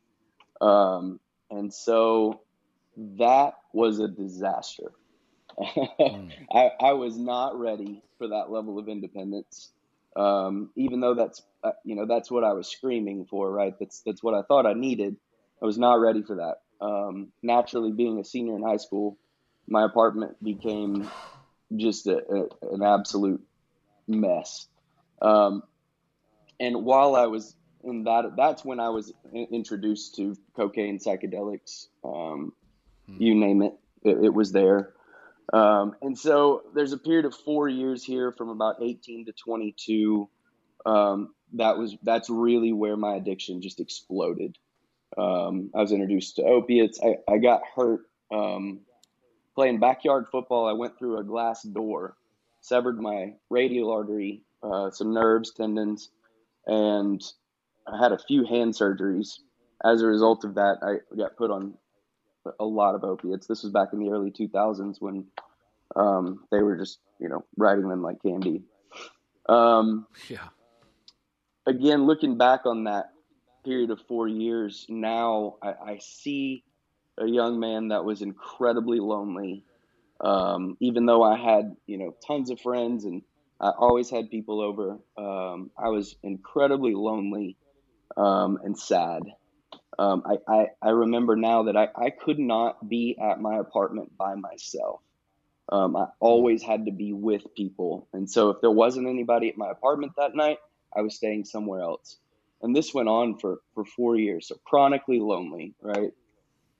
Um, 0.61 1.19
and 1.49 1.73
so 1.73 2.41
that 2.97 3.55
was 3.73 3.99
a 3.99 4.07
disaster. 4.07 4.91
mm. 5.57 6.31
I, 6.53 6.71
I, 6.79 6.93
was 6.93 7.17
not 7.17 7.59
ready 7.59 8.03
for 8.17 8.27
that 8.27 8.51
level 8.51 8.77
of 8.77 8.87
independence. 8.87 9.71
Um, 10.15 10.69
even 10.75 10.99
though 10.99 11.15
that's 11.15 11.41
uh, 11.63 11.71
you 11.83 11.95
know 11.95 12.05
that's 12.05 12.29
what 12.31 12.43
I 12.43 12.53
was 12.53 12.67
screaming 12.67 13.25
for, 13.25 13.49
right? 13.51 13.73
That's 13.79 14.01
that's 14.01 14.23
what 14.23 14.33
I 14.33 14.41
thought 14.41 14.65
I 14.65 14.73
needed. 14.73 15.15
I 15.61 15.65
was 15.65 15.77
not 15.77 15.99
ready 15.99 16.23
for 16.23 16.35
that. 16.37 16.61
Um, 16.85 17.31
naturally, 17.41 17.91
being 17.91 18.19
a 18.19 18.23
senior 18.23 18.55
in 18.55 18.63
high 18.63 18.77
school, 18.77 19.17
my 19.67 19.85
apartment 19.85 20.41
became 20.43 21.09
just 21.75 22.07
a, 22.07 22.17
a, 22.17 22.73
an 22.73 22.81
absolute 22.83 23.41
mess. 24.07 24.67
Um, 25.21 25.63
and 26.59 26.83
while 26.83 27.15
I 27.15 27.27
was 27.27 27.55
in 27.83 28.03
that, 28.03 28.35
that's 28.35 28.65
when 28.65 28.79
I 28.79 28.89
was 28.89 29.13
introduced 29.33 30.15
to 30.15 30.35
cocaine, 30.55 30.99
psychedelics, 30.99 31.87
um, 32.03 32.53
Hmm. 33.09 33.21
you 33.21 33.35
name 33.35 33.61
it, 33.61 33.73
it, 34.03 34.25
it 34.25 34.33
was 34.33 34.51
there. 34.51 34.93
Um, 35.51 35.95
and 36.01 36.17
so 36.17 36.63
there's 36.75 36.93
a 36.93 36.97
period 36.97 37.25
of 37.25 37.33
four 37.33 37.67
years 37.67 38.03
here 38.03 38.31
from 38.31 38.49
about 38.49 38.75
18 38.81 39.25
to 39.25 39.31
22. 39.33 40.29
Um, 40.85 41.33
that 41.53 41.77
was 41.77 41.97
that's 42.03 42.29
really 42.29 42.71
where 42.71 42.95
my 42.95 43.15
addiction 43.15 43.61
just 43.61 43.79
exploded. 43.79 44.57
Um, 45.17 45.71
I 45.73 45.81
was 45.81 45.91
introduced 45.91 46.35
to 46.35 46.43
opiates. 46.43 46.99
I, 47.03 47.15
I 47.31 47.39
got 47.39 47.61
hurt 47.75 48.01
um, 48.31 48.81
playing 49.55 49.79
backyard 49.79 50.27
football. 50.31 50.67
I 50.67 50.73
went 50.73 50.99
through 50.99 51.17
a 51.17 51.23
glass 51.23 51.63
door, 51.63 52.15
severed 52.61 53.01
my 53.01 53.33
radial 53.49 53.91
artery, 53.91 54.43
uh, 54.63 54.91
some 54.91 55.13
nerves, 55.13 55.53
tendons, 55.53 56.09
and 56.65 57.21
I 57.87 58.01
had 58.01 58.11
a 58.11 58.19
few 58.19 58.45
hand 58.45 58.73
surgeries. 58.73 59.39
As 59.83 60.01
a 60.01 60.07
result 60.07 60.43
of 60.43 60.55
that, 60.55 60.77
I 60.81 61.15
got 61.15 61.37
put 61.37 61.51
on 61.51 61.75
a 62.59 62.65
lot 62.65 62.95
of 62.95 63.03
opiates. 63.03 63.47
This 63.47 63.63
was 63.63 63.71
back 63.71 63.89
in 63.93 63.99
the 63.99 64.09
early 64.09 64.31
2000s 64.31 64.97
when 64.99 65.25
um, 65.95 66.45
they 66.51 66.61
were 66.61 66.77
just, 66.77 66.99
you 67.19 67.29
know, 67.29 67.45
riding 67.57 67.87
them 67.87 68.01
like 68.01 68.21
candy. 68.21 68.63
Um, 69.47 70.05
yeah. 70.27 70.49
Again, 71.65 72.05
looking 72.05 72.37
back 72.37 72.65
on 72.65 72.85
that 72.85 73.11
period 73.65 73.89
of 73.91 73.99
four 74.07 74.27
years, 74.27 74.85
now 74.89 75.55
I, 75.61 75.73
I 75.91 75.97
see 75.99 76.63
a 77.17 77.27
young 77.27 77.59
man 77.59 77.89
that 77.89 78.05
was 78.05 78.21
incredibly 78.21 78.99
lonely. 78.99 79.63
Um, 80.21 80.77
even 80.81 81.05
though 81.05 81.23
I 81.23 81.37
had, 81.37 81.75
you 81.87 81.97
know, 81.97 82.15
tons 82.25 82.49
of 82.49 82.59
friends 82.59 83.05
and 83.05 83.21
I 83.59 83.71
always 83.71 84.09
had 84.09 84.29
people 84.29 84.61
over, 84.61 84.99
um, 85.17 85.71
I 85.77 85.89
was 85.89 86.15
incredibly 86.23 86.93
lonely 86.93 87.57
um, 88.15 88.59
and 88.63 88.77
sad. 88.77 89.23
Um, 89.97 90.23
I, 90.25 90.37
I, 90.51 90.67
I, 90.81 90.89
remember 90.91 91.35
now 91.35 91.63
that 91.63 91.75
I, 91.75 91.89
I 91.93 92.09
could 92.09 92.39
not 92.39 92.87
be 92.87 93.17
at 93.21 93.41
my 93.41 93.57
apartment 93.57 94.17
by 94.17 94.35
myself. 94.35 95.01
Um, 95.67 95.97
I 95.97 96.07
always 96.21 96.63
had 96.63 96.85
to 96.85 96.91
be 96.91 97.11
with 97.11 97.53
people. 97.53 98.07
And 98.13 98.29
so 98.29 98.49
if 98.49 98.61
there 98.61 98.71
wasn't 98.71 99.07
anybody 99.07 99.49
at 99.49 99.57
my 99.57 99.69
apartment 99.69 100.13
that 100.17 100.35
night, 100.35 100.59
I 100.95 101.01
was 101.01 101.15
staying 101.15 101.45
somewhere 101.45 101.81
else. 101.81 102.17
And 102.61 102.73
this 102.73 102.93
went 102.93 103.09
on 103.09 103.37
for, 103.39 103.59
for 103.75 103.83
four 103.83 104.15
years. 104.15 104.47
So 104.47 104.55
chronically 104.65 105.19
lonely, 105.19 105.75
right? 105.81 106.11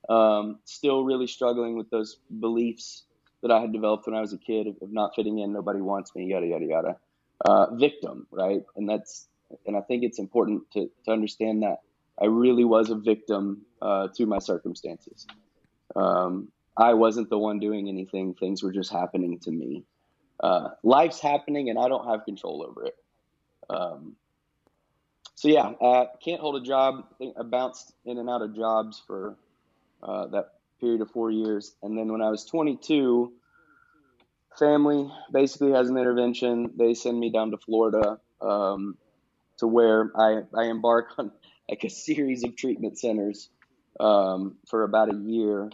Um, 0.08 0.58
still 0.64 1.04
really 1.04 1.26
struggling 1.26 1.76
with 1.76 1.90
those 1.90 2.16
beliefs 2.40 3.04
that 3.42 3.50
I 3.50 3.60
had 3.60 3.72
developed 3.72 4.06
when 4.06 4.14
I 4.14 4.20
was 4.20 4.32
a 4.32 4.38
kid 4.38 4.66
of, 4.66 4.76
of 4.82 4.92
not 4.92 5.14
fitting 5.14 5.38
in, 5.38 5.52
nobody 5.52 5.80
wants 5.80 6.14
me, 6.14 6.26
yada, 6.26 6.46
yada, 6.46 6.64
yada. 6.64 6.96
Uh, 7.44 7.74
victim, 7.74 8.26
right? 8.30 8.62
And 8.76 8.88
that's, 8.88 9.26
and 9.66 9.76
I 9.76 9.80
think 9.80 10.02
it's 10.02 10.18
important 10.18 10.70
to, 10.72 10.90
to 11.06 11.10
understand 11.10 11.62
that 11.62 11.80
I 12.20 12.26
really 12.26 12.64
was 12.64 12.90
a 12.90 12.94
victim 12.94 13.62
uh, 13.80 14.08
to 14.16 14.26
my 14.26 14.38
circumstances. 14.38 15.26
Um, 15.96 16.48
I 16.76 16.94
wasn't 16.94 17.30
the 17.30 17.38
one 17.38 17.58
doing 17.58 17.88
anything. 17.88 18.34
Things 18.34 18.62
were 18.62 18.72
just 18.72 18.92
happening 18.92 19.38
to 19.40 19.50
me. 19.50 19.84
Uh, 20.38 20.70
life's 20.82 21.20
happening, 21.20 21.70
and 21.70 21.78
I 21.78 21.88
don't 21.88 22.06
have 22.06 22.24
control 22.24 22.64
over 22.68 22.86
it. 22.86 22.96
Um, 23.68 24.16
so 25.34 25.48
yeah, 25.48 25.72
uh, 25.80 26.06
can't 26.22 26.40
hold 26.40 26.56
a 26.56 26.64
job. 26.64 27.06
I, 27.20 27.42
bounced 27.42 27.94
in 28.04 28.18
and 28.18 28.28
out 28.28 28.42
of 28.42 28.54
jobs 28.54 29.02
for 29.06 29.36
uh, 30.02 30.26
that 30.28 30.52
period 30.80 31.00
of 31.00 31.10
four 31.10 31.30
years, 31.30 31.74
and 31.82 31.96
then 31.96 32.10
when 32.10 32.22
I 32.22 32.30
was 32.30 32.44
22, 32.44 33.32
family 34.58 35.10
basically 35.32 35.72
has 35.72 35.88
an 35.88 35.96
intervention. 35.96 36.72
They 36.76 36.94
send 36.94 37.18
me 37.18 37.30
down 37.30 37.50
to 37.52 37.58
Florida 37.58 38.18
um, 38.40 38.96
to 39.58 39.66
where 39.66 40.10
I, 40.16 40.42
I 40.54 40.64
embark 40.64 41.18
on 41.18 41.32
like 41.68 41.84
a 41.84 41.90
series 41.90 42.44
of 42.44 42.56
treatment 42.56 42.98
centers 42.98 43.48
um, 44.00 44.56
for 44.68 44.82
about 44.82 45.12
a 45.12 45.16
year. 45.16 45.70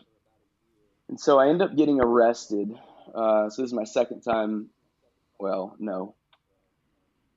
And 1.08 1.18
so 1.18 1.38
I 1.38 1.48
end 1.48 1.62
up 1.62 1.76
getting 1.76 2.00
arrested. 2.00 2.78
Uh, 3.14 3.48
so 3.48 3.62
this 3.62 3.70
is 3.70 3.74
my 3.74 3.84
second 3.84 4.20
time. 4.20 4.68
Well, 5.38 5.76
no. 5.78 6.14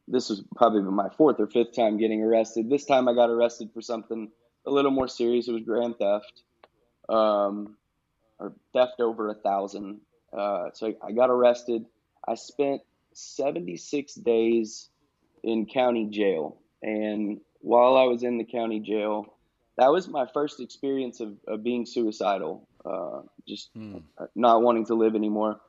This 0.07 0.29
was 0.29 0.43
probably 0.55 0.81
my 0.81 1.09
fourth 1.09 1.39
or 1.39 1.47
fifth 1.47 1.75
time 1.75 1.97
getting 1.97 2.23
arrested. 2.23 2.69
This 2.69 2.85
time 2.85 3.07
I 3.07 3.13
got 3.13 3.29
arrested 3.29 3.69
for 3.73 3.81
something 3.81 4.29
a 4.65 4.71
little 4.71 4.91
more 4.91 5.07
serious. 5.07 5.47
It 5.47 5.53
was 5.53 5.63
grand 5.63 5.97
theft, 5.99 6.43
um, 7.09 7.75
or 8.39 8.53
theft 8.73 8.99
over 8.99 9.29
a 9.29 9.33
thousand. 9.33 10.01
Uh, 10.31 10.69
so 10.73 10.87
I, 10.87 11.07
I 11.07 11.11
got 11.11 11.29
arrested. 11.29 11.85
I 12.27 12.35
spent 12.35 12.81
76 13.13 14.13
days 14.15 14.89
in 15.43 15.65
county 15.65 16.05
jail. 16.05 16.57
And 16.81 17.41
while 17.61 17.97
I 17.97 18.03
was 18.03 18.23
in 18.23 18.37
the 18.37 18.45
county 18.45 18.79
jail, 18.79 19.33
that 19.77 19.91
was 19.91 20.07
my 20.07 20.25
first 20.33 20.59
experience 20.59 21.19
of, 21.19 21.33
of 21.47 21.63
being 21.63 21.85
suicidal, 21.85 22.67
uh, 22.85 23.21
just 23.47 23.69
Hmm. 23.73 23.97
not 24.35 24.61
wanting 24.61 24.85
to 24.87 24.95
live 24.95 25.15
anymore. 25.15 25.59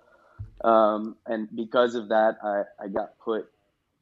Um, 0.63 1.17
and 1.27 1.49
because 1.55 1.95
of 1.95 2.09
that, 2.09 2.37
I, 2.43 2.85
I 2.85 2.89
got 2.89 3.19
put 3.19 3.51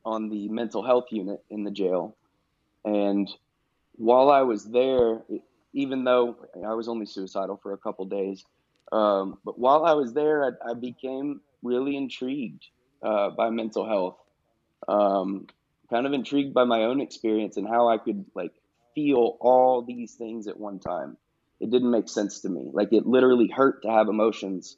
on 0.05 0.29
the 0.29 0.49
mental 0.49 0.83
health 0.83 1.07
unit 1.11 1.45
in 1.51 1.65
the 1.65 1.71
jail. 1.71 2.17
And 2.85 3.31
while 3.97 4.31
I 4.31 4.43
was 4.43 4.65
there, 4.65 5.23
even 5.79 6.03
though 6.03 6.37
I 6.67 6.75
was 6.75 6.89
only 6.89 7.07
suicidal 7.07 7.57
for 7.63 7.73
a 7.73 7.79
couple 7.79 8.05
days, 8.07 8.45
um, 8.91 9.39
but 9.45 9.59
while 9.59 9.85
I 9.85 9.93
was 9.93 10.13
there, 10.13 10.45
I, 10.45 10.71
I 10.71 10.75
became 10.75 11.41
really 11.63 11.97
intrigued 11.97 12.65
uh, 13.01 13.31
by 13.31 13.51
mental 13.51 13.87
health. 13.87 14.17
Um, 14.89 15.47
kind 15.89 16.05
of 16.07 16.13
intrigued 16.13 16.53
by 16.53 16.65
my 16.65 16.83
own 16.83 17.01
experience 17.01 17.57
and 17.57 17.67
how 17.67 17.89
I 17.89 17.99
could 17.99 18.25
like 18.35 18.53
feel 18.95 19.37
all 19.41 19.83
these 19.83 20.15
things 20.15 20.49
at 20.49 20.59
one 20.59 20.81
time. 20.81 21.17
It 21.61 21.71
didn't 21.71 21.91
make 21.91 22.09
sense 22.09 22.41
to 22.41 22.49
me. 22.49 22.71
Like 22.73 22.93
it 22.93 23.07
literally 23.07 23.49
hurt 23.49 23.83
to 23.83 23.91
have 23.91 24.09
emotions 24.09 24.77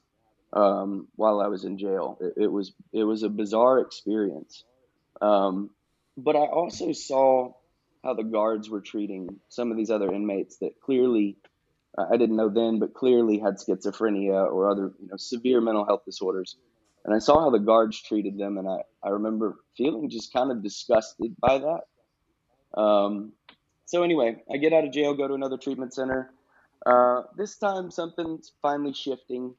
um, 0.53 1.09
while 1.17 1.41
I 1.41 1.49
was 1.49 1.65
in 1.65 1.79
jail. 1.79 2.19
It, 2.21 2.45
it 2.45 2.53
was 2.53 2.73
it 2.93 3.05
was 3.05 3.23
a 3.23 3.31
bizarre 3.31 3.81
experience. 3.81 4.65
Um, 5.23 5.71
but 6.17 6.37
I 6.37 6.41
also 6.41 6.93
saw 6.93 7.55
how 8.03 8.15
the 8.15 8.25
guards 8.25 8.71
were 8.71 8.81
treating 8.81 9.41
some 9.49 9.71
of 9.71 9.77
these 9.77 9.91
other 9.91 10.13
inmates 10.13 10.59
that 10.59 10.81
clearly 10.81 11.37
I 11.99 12.17
didn't 12.17 12.37
know 12.37 12.49
then, 12.49 12.79
but 12.79 12.95
clearly 12.95 13.39
had 13.39 13.57
schizophrenia 13.57 14.51
or 14.51 14.71
other 14.71 14.93
you 15.01 15.09
know 15.09 15.17
severe 15.17 15.61
mental 15.61 15.85
health 15.85 16.05
disorders. 16.05 16.57
And 17.05 17.15
I 17.15 17.19
saw 17.19 17.41
how 17.41 17.51
the 17.51 17.59
guards 17.59 18.01
treated 18.01 18.39
them, 18.39 18.59
and 18.59 18.69
I, 18.69 18.83
I 19.03 19.11
remember 19.11 19.57
feeling 19.77 20.11
just 20.11 20.33
kind 20.33 20.51
of 20.51 20.63
disgusted 20.63 21.35
by 21.41 21.59
that. 21.59 22.81
Um, 22.81 23.33
so 23.87 24.03
anyway, 24.03 24.37
I 24.53 24.59
get 24.59 24.73
out 24.73 24.85
of 24.85 24.93
jail, 24.93 25.15
go 25.15 25.27
to 25.27 25.35
another 25.35 25.57
treatment 25.57 25.95
center. 25.95 26.31
Uh, 26.85 27.23
this 27.37 27.57
time 27.57 27.91
something's 27.91 28.53
finally 28.63 28.93
shifting, 28.93 29.55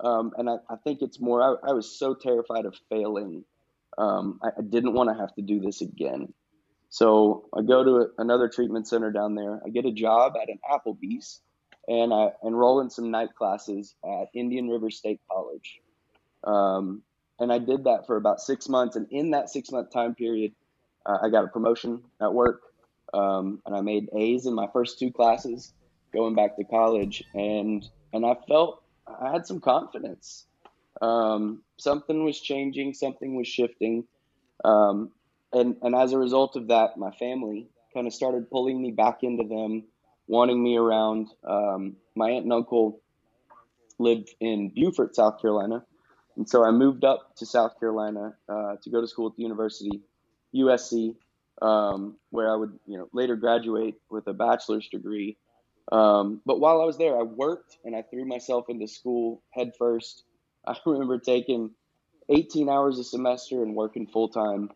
um, 0.00 0.32
and 0.36 0.48
I, 0.48 0.56
I 0.68 0.76
think 0.84 1.02
it's 1.02 1.20
more. 1.20 1.42
I, 1.42 1.70
I 1.70 1.72
was 1.72 1.98
so 1.98 2.14
terrified 2.14 2.64
of 2.64 2.74
failing. 2.88 3.44
Um, 3.98 4.40
I, 4.42 4.48
I 4.58 4.62
didn't 4.62 4.94
want 4.94 5.10
to 5.10 5.20
have 5.20 5.34
to 5.36 5.42
do 5.42 5.60
this 5.60 5.82
again. 5.82 6.32
So 6.96 7.44
I 7.54 7.60
go 7.60 7.84
to 7.84 8.08
another 8.16 8.48
treatment 8.48 8.88
center 8.88 9.12
down 9.12 9.34
there. 9.34 9.60
I 9.62 9.68
get 9.68 9.84
a 9.84 9.92
job 9.92 10.32
at 10.40 10.48
an 10.48 10.58
Applebee's, 10.66 11.42
and 11.86 12.10
I 12.10 12.30
enroll 12.42 12.80
in 12.80 12.88
some 12.88 13.10
night 13.10 13.34
classes 13.34 13.94
at 14.02 14.30
Indian 14.32 14.70
River 14.70 14.90
State 14.90 15.20
College. 15.30 15.82
Um, 16.42 17.02
and 17.38 17.52
I 17.52 17.58
did 17.58 17.84
that 17.84 18.06
for 18.06 18.16
about 18.16 18.40
six 18.40 18.66
months. 18.66 18.96
And 18.96 19.06
in 19.10 19.32
that 19.32 19.50
six 19.50 19.70
month 19.70 19.92
time 19.92 20.14
period, 20.14 20.52
uh, 21.04 21.18
I 21.22 21.28
got 21.28 21.44
a 21.44 21.48
promotion 21.48 22.02
at 22.18 22.32
work. 22.32 22.62
Um, 23.12 23.60
and 23.66 23.76
I 23.76 23.82
made 23.82 24.08
A's 24.16 24.46
in 24.46 24.54
my 24.54 24.68
first 24.72 24.98
two 24.98 25.12
classes 25.12 25.74
going 26.14 26.34
back 26.34 26.56
to 26.56 26.64
college. 26.64 27.22
And, 27.34 27.86
and 28.14 28.24
I 28.24 28.36
felt 28.48 28.82
I 29.06 29.30
had 29.30 29.46
some 29.46 29.60
confidence. 29.60 30.46
Um, 31.02 31.62
something 31.76 32.24
was 32.24 32.40
changing, 32.40 32.94
something 32.94 33.36
was 33.36 33.48
shifting. 33.48 34.04
Um, 34.64 35.10
and, 35.52 35.76
and 35.82 35.94
as 35.94 36.12
a 36.12 36.18
result 36.18 36.56
of 36.56 36.68
that, 36.68 36.96
my 36.96 37.10
family 37.12 37.68
kind 37.94 38.06
of 38.06 38.12
started 38.12 38.50
pulling 38.50 38.80
me 38.80 38.90
back 38.90 39.22
into 39.22 39.44
them, 39.44 39.84
wanting 40.26 40.62
me 40.62 40.76
around. 40.76 41.28
Um, 41.44 41.96
my 42.14 42.30
aunt 42.30 42.44
and 42.44 42.52
uncle 42.52 43.00
lived 43.98 44.34
in 44.40 44.70
Beaufort, 44.70 45.14
South 45.14 45.40
Carolina. 45.40 45.84
And 46.36 46.48
so 46.48 46.64
I 46.64 46.70
moved 46.70 47.04
up 47.04 47.34
to 47.36 47.46
South 47.46 47.78
Carolina 47.80 48.34
uh, 48.48 48.76
to 48.82 48.90
go 48.90 49.00
to 49.00 49.06
school 49.06 49.28
at 49.28 49.36
the 49.36 49.42
university, 49.42 50.02
USC, 50.54 51.14
um, 51.62 52.16
where 52.30 52.52
I 52.52 52.56
would, 52.56 52.78
you 52.86 52.98
know, 52.98 53.08
later 53.12 53.36
graduate 53.36 53.94
with 54.10 54.26
a 54.26 54.34
bachelor's 54.34 54.88
degree. 54.88 55.38
Um, 55.90 56.42
but 56.44 56.60
while 56.60 56.82
I 56.82 56.84
was 56.84 56.98
there, 56.98 57.18
I 57.18 57.22
worked 57.22 57.78
and 57.84 57.96
I 57.96 58.02
threw 58.02 58.26
myself 58.26 58.66
into 58.68 58.86
school 58.86 59.42
headfirst. 59.50 60.24
I 60.66 60.76
remember 60.84 61.18
taking 61.18 61.70
18 62.28 62.68
hours 62.68 62.98
a 62.98 63.04
semester 63.04 63.62
and 63.62 63.74
working 63.74 64.06
full 64.06 64.28
time, 64.28 64.70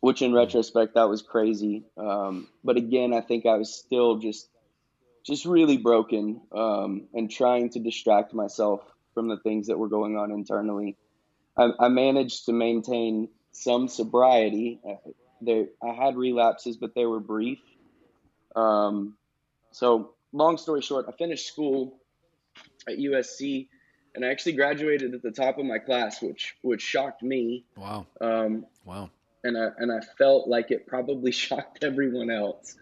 which 0.00 0.22
in 0.22 0.32
retrospect 0.32 0.94
that 0.94 1.08
was 1.08 1.22
crazy. 1.22 1.84
Um, 1.96 2.48
but 2.62 2.76
again, 2.76 3.12
I 3.12 3.20
think 3.20 3.46
I 3.46 3.56
was 3.56 3.74
still 3.74 4.18
just, 4.18 4.48
just 5.26 5.44
really 5.44 5.76
broken 5.76 6.40
um, 6.52 7.08
and 7.14 7.30
trying 7.30 7.70
to 7.70 7.80
distract 7.80 8.32
myself 8.32 8.80
from 9.14 9.28
the 9.28 9.38
things 9.38 9.66
that 9.66 9.78
were 9.78 9.88
going 9.88 10.16
on 10.16 10.30
internally. 10.30 10.96
I, 11.56 11.70
I 11.80 11.88
managed 11.88 12.46
to 12.46 12.52
maintain 12.52 13.28
some 13.52 13.88
sobriety. 13.88 14.80
Uh, 14.88 15.10
There, 15.40 15.66
I 15.82 15.92
had 15.92 16.16
relapses, 16.16 16.76
but 16.76 16.94
they 16.94 17.06
were 17.06 17.20
brief. 17.20 17.58
Um, 18.54 19.16
so, 19.72 20.14
long 20.32 20.56
story 20.58 20.82
short, 20.82 21.06
I 21.08 21.12
finished 21.12 21.46
school 21.46 21.98
at 22.88 22.98
USC, 22.98 23.68
and 24.14 24.24
I 24.24 24.28
actually 24.28 24.52
graduated 24.52 25.14
at 25.14 25.22
the 25.22 25.30
top 25.30 25.58
of 25.58 25.64
my 25.64 25.78
class, 25.78 26.22
which 26.22 26.56
which 26.62 26.82
shocked 26.82 27.22
me. 27.22 27.64
Wow. 27.76 28.06
Um, 28.20 28.66
Wow. 28.84 29.10
And 29.44 29.58
I 29.58 29.68
and 29.78 29.92
I 29.92 30.00
felt 30.18 30.48
like 30.48 30.70
it 30.70 30.86
probably 30.86 31.32
shocked 31.44 31.84
everyone 31.84 32.30
else. 32.30 32.76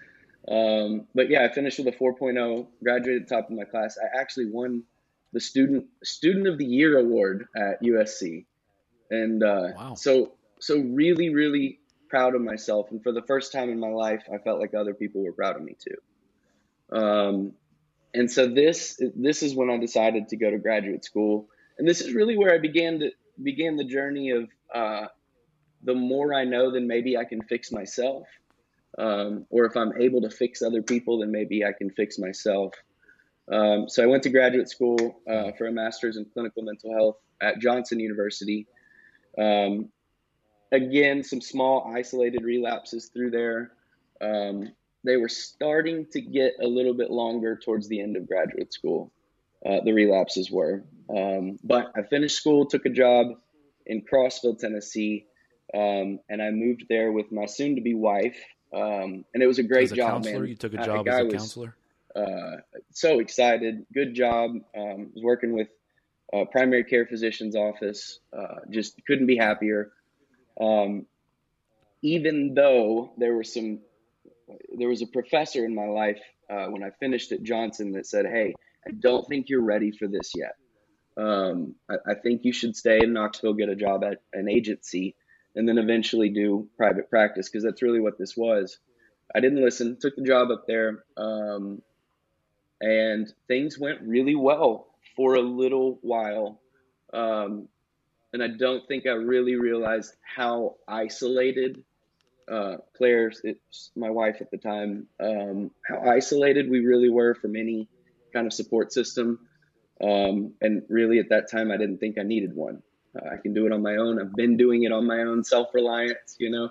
Um, 0.49 1.07
but 1.15 1.31
yeah, 1.31 1.45
I 1.45 1.53
finished 1.53 1.79
with 1.79 1.89
a 1.89 1.93
4.0, 1.99 2.69
graduated 2.83 3.29
top 3.29 3.51
of 3.51 3.57
my 3.57 3.65
class. 3.65 3.99
I 4.03 4.19
actually 4.21 4.51
won 4.51 4.85
the 5.33 5.41
student 5.41 5.87
student 6.05 6.49
of 6.49 6.59
the 6.59 6.65
year 6.67 6.99
award 6.99 7.47
at 7.57 7.83
USC, 7.83 8.47
and 9.11 9.43
uh, 9.43 9.69
Wow. 9.77 9.95
so 9.95 10.35
so 10.61 10.79
really 10.81 11.35
really 11.35 11.81
proud 12.11 12.35
of 12.35 12.43
myself. 12.43 12.91
And 12.93 13.03
for 13.03 13.13
the 13.13 13.23
first 13.23 13.53
time 13.53 13.71
in 13.71 13.81
my 13.81 13.89
life, 13.91 14.25
I 14.33 14.39
felt 14.39 14.61
like 14.61 14.75
other 14.75 14.95
people 14.95 15.25
were 15.25 15.33
proud 15.33 15.57
of 15.57 15.63
me 15.63 15.77
too. 15.81 16.13
Um, 16.99 17.53
and 18.15 18.31
so 18.31 18.49
this 18.49 19.01
this 19.17 19.43
is 19.43 19.55
when 19.55 19.71
I 19.71 19.79
decided 19.79 20.29
to 20.29 20.37
go 20.37 20.51
to 20.51 20.59
graduate 20.59 21.05
school, 21.05 21.49
and 21.79 21.89
this 21.89 22.01
is 22.01 22.15
really 22.15 22.37
where 22.39 22.55
I 22.55 22.59
began 22.59 23.01
to 23.01 23.11
began 23.43 23.77
the 23.77 23.85
journey 23.85 24.31
of 24.31 24.49
uh, 24.75 25.07
the 25.87 25.95
more 25.95 26.35
I 26.35 26.45
know, 26.45 26.71
then 26.71 26.87
maybe 26.87 27.17
I 27.17 27.25
can 27.25 27.41
fix 27.43 27.73
myself. 27.73 28.27
Um, 28.99 29.47
or 29.51 29.67
if 29.67 29.77
I'm 29.77 29.93
able 30.01 30.23
to 30.23 30.31
fix 30.31 30.63
other 30.63 30.83
people, 30.83 31.21
then 31.21 31.31
maybe 31.31 31.65
I 31.65 31.73
can 31.73 31.91
fix 31.91 32.19
myself. 32.19 32.75
Um, 33.51 33.89
so 33.89 34.03
I 34.03 34.07
went 34.07 34.25
to 34.25 34.31
graduate 34.31 34.69
school 34.69 35.21
uh, 35.31 35.53
for 35.57 35.67
a 35.67 35.73
master's 35.73 36.17
in 36.17 36.25
clinical 36.25 36.63
mental 36.63 36.93
health 36.93 37.17
at 37.41 37.61
Johnson 37.61 38.01
University. 38.01 38.67
Um, 39.39 39.91
again, 40.73 41.23
some 41.23 41.41
small 41.41 41.93
isolated 41.95 42.43
relapses 42.43 43.11
through 43.13 43.31
there. 43.31 43.73
Um, 44.21 44.73
they 45.05 45.17
were 45.17 45.29
starting 45.29 46.07
to 46.13 46.21
get 46.21 46.55
a 46.61 46.67
little 46.67 46.95
bit 46.95 47.11
longer 47.11 47.61
towards 47.63 47.87
the 47.89 48.01
end 48.01 48.17
of 48.17 48.27
graduate 48.27 48.73
school. 48.73 49.13
Uh, 49.65 49.81
the 49.85 49.93
relapses 49.93 50.51
were, 50.51 50.85
um, 51.09 51.59
but 51.63 51.93
I 51.97 52.03
finished 52.03 52.37
school, 52.37 52.67
took 52.67 52.87
a 52.87 52.91
job 52.91 53.29
in 53.87 54.03
Crossville, 54.03 54.59
Tennessee, 54.59 55.27
um, 55.75 56.21
and 56.29 56.43
I 56.43 56.51
moved 56.51 56.85
there 56.89 57.13
with 57.13 57.33
my 57.33 57.47
soon-to-be 57.47 57.95
wife. 57.95 58.39
Um, 58.75 59.25
and 59.33 59.43
it 59.43 59.47
was 59.47 59.59
a 59.59 59.63
great 59.63 59.93
a 59.93 59.97
job, 59.97 60.25
man. 60.25 60.47
you 60.47 60.55
took 60.57 60.75
a 60.75 60.81
I- 60.81 60.85
job 60.87 61.09
as 61.09 61.21
a 61.21 61.25
was, 61.25 61.35
counselor. 61.35 61.77
uh, 62.15 62.57
so 62.93 63.21
excited. 63.21 63.87
Good 63.93 64.15
job. 64.15 64.51
Um, 64.77 65.11
was 65.15 65.23
working 65.23 65.53
with 65.53 65.69
uh, 66.33 66.45
primary 66.47 66.85
care 66.85 67.07
physician's 67.07 67.57
office. 67.57 68.19
Uh, 68.37 68.61
just 68.71 69.01
couldn't 69.07 69.27
be 69.27 69.37
happier. 69.37 69.93
Um, 70.61 71.07
even 72.03 72.55
though 72.55 73.13
there 73.17 73.35
were 73.35 73.45
some, 73.45 73.81
there 74.77 74.89
was 74.89 75.03
a 75.03 75.07
professor 75.07 75.65
in 75.65 75.75
my 75.75 75.87
life 75.87 76.21
uh, 76.51 76.67
when 76.67 76.83
I 76.83 76.91
finished 77.01 77.33
at 77.33 77.43
Johnson 77.43 77.93
that 77.93 78.07
said, 78.07 78.27
"Hey, 78.27 78.55
I 78.87 78.91
don't 78.93 79.27
think 79.29 79.49
you're 79.49 79.63
ready 79.63 79.91
for 79.91 80.07
this 80.07 80.33
yet. 80.37 80.55
Um, 81.17 81.75
I, 81.89 81.95
I 82.13 82.15
think 82.15 82.45
you 82.45 82.53
should 82.53 82.77
stay 82.77 83.01
in 83.03 83.13
Knoxville, 83.13 83.55
get 83.55 83.69
a 83.69 83.77
job 83.77 84.05
at 84.05 84.19
an 84.33 84.49
agency, 84.49 85.17
and 85.57 85.69
then 85.69 85.79
eventually 85.79 86.29
do 86.29 86.69
private 86.77 87.11
practice 87.11 87.49
because 87.49 87.65
that's 87.65 87.83
really 87.83 88.01
what 88.01 88.19
this 88.19 88.37
was." 88.37 88.79
I 89.35 89.41
didn't 89.41 89.63
listen. 89.63 89.97
Took 90.01 90.17
the 90.17 90.23
job 90.23 90.51
up 90.51 90.67
there. 90.67 91.05
Um, 91.17 91.83
and 92.81 93.33
things 93.49 93.79
went 93.79 94.03
really 94.03 94.35
well 94.35 94.87
for 95.17 95.35
a 95.35 95.43
little 95.43 95.99
while. 96.03 96.61
Um, 97.13 97.69
and 98.33 98.43
I 98.43 98.49
don't 98.49 98.87
think 98.87 99.07
I 99.07 99.13
really 99.13 99.57
realized 99.57 100.15
how 100.23 100.77
isolated 100.87 101.83
uh, 102.51 102.77
Claire, 102.97 103.33
it's 103.43 103.91
my 103.97 104.11
wife 104.11 104.37
at 104.41 104.51
the 104.51 104.59
time, 104.59 105.09
um, 105.19 105.71
how 105.85 106.01
isolated 106.09 106.71
we 106.71 106.81
really 106.81 107.11
were 107.11 107.35
from 107.35 107.57
any 107.57 107.89
kind 108.33 108.47
of 108.47 108.53
support 108.53 108.93
system. 108.93 109.41
Um, 110.01 110.53
and 110.61 110.83
really, 110.89 111.19
at 111.19 111.31
that 111.31 111.51
time, 111.51 111.71
I 111.73 111.77
didn't 111.77 111.99
think 111.99 112.19
I 112.19 112.23
needed 112.23 112.55
one. 112.55 112.83
Uh, 113.17 113.35
I 113.35 113.37
can 113.37 113.55
do 113.55 113.67
it 113.67 113.73
on 113.73 113.83
my 113.83 113.97
own. 113.97 114.21
I've 114.21 114.35
been 114.35 114.57
doing 114.57 114.85
it 114.85 114.93
on 114.93 115.07
my 115.07 115.21
own, 115.21 115.45
self 115.45 115.69
reliance, 115.75 116.37
you 116.39 116.51
know. 116.51 116.71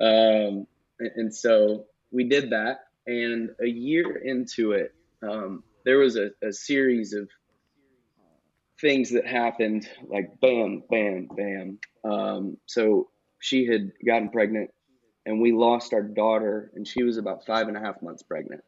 Um, 0.00 0.66
and, 0.98 1.10
and, 1.16 1.34
so 1.34 1.86
we 2.10 2.24
did 2.24 2.50
that. 2.50 2.86
And 3.06 3.50
a 3.60 3.66
year 3.66 4.16
into 4.16 4.72
it, 4.72 4.94
um, 5.22 5.62
there 5.84 5.98
was 5.98 6.16
a, 6.16 6.30
a 6.42 6.52
series 6.52 7.12
of 7.12 7.28
things 8.80 9.10
that 9.10 9.26
happened 9.26 9.88
like 10.08 10.40
bam, 10.40 10.82
bam, 10.90 11.28
bam. 11.34 11.78
Um, 12.04 12.56
so 12.66 13.08
she 13.38 13.66
had 13.66 13.92
gotten 14.04 14.30
pregnant 14.30 14.70
and 15.26 15.40
we 15.40 15.52
lost 15.52 15.92
our 15.92 16.02
daughter 16.02 16.70
and 16.74 16.86
she 16.86 17.02
was 17.02 17.16
about 17.16 17.46
five 17.46 17.68
and 17.68 17.76
a 17.76 17.80
half 17.80 18.02
months 18.02 18.22
pregnant. 18.22 18.64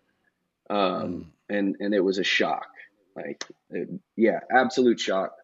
Um, 0.69 0.79
mm. 0.79 1.27
and, 1.49 1.77
and 1.81 1.95
it 1.95 2.01
was 2.01 2.19
a 2.19 2.25
shock, 2.25 2.69
like, 3.15 3.45
it, 3.71 3.89
yeah, 4.17 4.41
absolute 4.51 4.99
shock. 4.99 5.37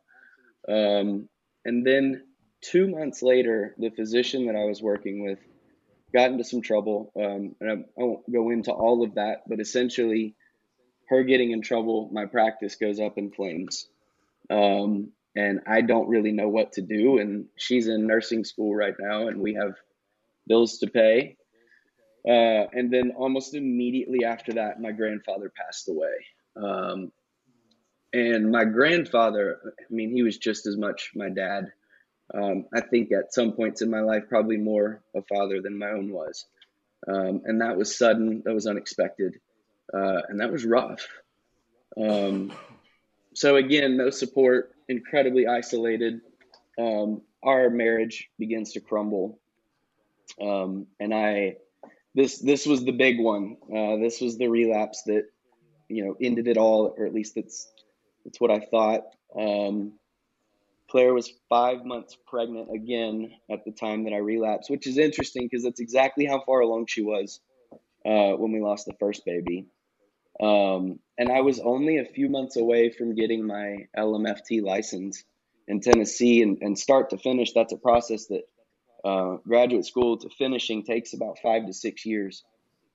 Um, 0.69 1.29
and 1.65 1.87
then 1.87 2.25
two 2.61 2.89
months 2.89 3.23
later, 3.23 3.75
the 3.79 3.91
physician 3.91 4.47
that 4.47 4.57
I 4.57 4.65
was 4.65 4.81
working 4.81 5.23
with 5.23 5.39
got 6.13 6.31
into 6.31 6.45
some 6.45 6.63
trouble. 6.63 7.13
Um, 7.17 7.55
and 7.61 7.71
I, 7.71 7.75
I 8.01 8.05
won't 8.05 8.33
go 8.33 8.51
into 8.51 8.73
all 8.73 9.03
of 9.03 9.15
that, 9.15 9.43
but 9.49 9.61
essentially, 9.61 10.35
her 11.09 11.25
getting 11.25 11.51
in 11.51 11.63
trouble, 11.63 12.09
my 12.13 12.27
practice 12.27 12.77
goes 12.77 13.01
up 13.01 13.19
in 13.19 13.33
flames. 13.33 13.87
Um, 14.51 15.13
and 15.35 15.61
I 15.67 15.81
don't 15.81 16.09
really 16.09 16.33
know 16.33 16.49
what 16.49 16.73
to 16.73 16.83
do. 16.83 17.19
And 17.19 17.47
she's 17.57 17.89
in 17.89 18.07
nursing 18.07 18.45
school 18.45 18.75
right 18.75 18.95
now, 18.99 19.29
and 19.29 19.41
we 19.41 19.55
have 19.55 19.75
bills 20.47 20.79
to 20.79 20.87
pay. 20.89 21.37
Uh, 22.27 22.69
and 22.73 22.93
then 22.93 23.13
almost 23.17 23.55
immediately 23.55 24.25
after 24.25 24.55
that, 24.55 24.81
my 24.81 24.93
grandfather 24.93 25.51
passed 25.55 25.89
away. 25.89 26.15
Um, 26.57 27.13
and 28.13 28.51
my 28.51 28.65
grandfather, 28.65 29.75
I 29.81 29.93
mean, 29.93 30.11
he 30.11 30.23
was 30.23 30.39
just 30.39 30.67
as 30.67 30.77
much 30.77 31.13
my 31.15 31.29
dad. 31.29 31.73
Um, 32.35 32.67
I 32.75 32.81
think 32.81 33.13
at 33.13 33.35
some 33.35 33.53
points 33.53 33.83
in 33.83 33.91
my 33.91 34.01
life, 34.01 34.25
probably 34.29 34.57
more 34.57 35.03
a 35.15 35.23
father 35.23 35.61
than 35.61 35.79
my 35.79 35.91
own 35.91 36.11
was. 36.11 36.47
Um, 37.07 37.43
and 37.45 37.61
that 37.61 37.77
was 37.77 37.97
sudden, 37.97 38.43
that 38.45 38.55
was 38.55 38.67
unexpected, 38.67 39.41
uh, 39.93 40.23
and 40.29 40.41
that 40.41 40.53
was 40.53 40.65
rough. 40.65 41.07
Um, 42.01 42.53
so, 43.35 43.57
again, 43.57 43.97
no 43.97 44.11
support, 44.11 44.73
incredibly 44.89 45.47
isolated. 45.47 46.21
Um, 46.79 47.23
our 47.43 47.71
marriage 47.71 48.31
begins 48.39 48.73
to 48.73 48.81
crumble. 48.81 49.39
Um, 50.41 50.87
and 51.01 51.13
I, 51.13 51.57
this, 52.15 52.39
this 52.39 52.67
was 52.67 52.85
the 52.85 52.93
big 52.93 53.19
one. 53.19 53.57
Uh, 53.65 53.97
this 53.97 54.21
was 54.21 54.39
the 54.39 54.49
relapse 54.49 55.03
that, 55.05 55.25
you 55.89 56.05
know, 56.05 56.17
ended 56.21 56.47
it 56.47 56.57
all, 56.57 56.95
or 56.97 57.05
at 57.05 57.15
least 57.15 57.35
that's 57.35 57.71
that's 58.25 58.41
what 58.41 58.51
I 58.51 58.61
thought. 58.61 59.03
Um, 59.39 59.95
Claire 60.91 61.15
was 61.15 61.33
five 61.49 61.85
months 61.85 62.17
pregnant 62.27 62.69
again 62.75 63.33
at 63.51 63.65
the 63.65 63.73
time 63.73 64.05
that 64.05 64.13
I 64.13 64.19
relapsed, 64.19 64.71
which 64.71 64.87
is 64.87 64.99
interesting 64.99 65.49
because 65.51 65.65
that's 65.65 65.81
exactly 65.81 66.27
how 66.27 66.43
far 66.45 66.61
along 66.61 66.87
she 66.87 67.03
was 67.03 67.41
uh, 68.05 68.33
when 68.33 68.53
we 68.53 68.61
lost 68.61 68.87
the 68.87 68.95
first 69.01 69.25
baby. 69.25 69.67
Um, 70.41 70.99
and 71.17 71.31
I 71.31 71.41
was 71.41 71.61
only 71.61 71.99
a 71.99 72.05
few 72.05 72.29
months 72.29 72.57
away 72.57 72.91
from 72.91 73.15
getting 73.15 73.47
my 73.47 73.87
LMFT 73.97 74.63
license 74.63 75.25
in 75.69 75.81
Tennessee, 75.81 76.43
and, 76.43 76.59
and 76.61 76.79
start 76.79 77.11
to 77.11 77.17
finish, 77.17 77.53
that's 77.53 77.73
a 77.73 77.77
process 77.77 78.27
that 78.27 78.43
uh, 79.05 79.37
graduate 79.47 79.87
school 79.87 80.19
to 80.19 80.29
finishing 80.31 80.85
takes 80.85 81.15
about 81.15 81.39
five 81.43 81.67
to 81.67 81.73
six 81.73 82.05
years. 82.05 82.45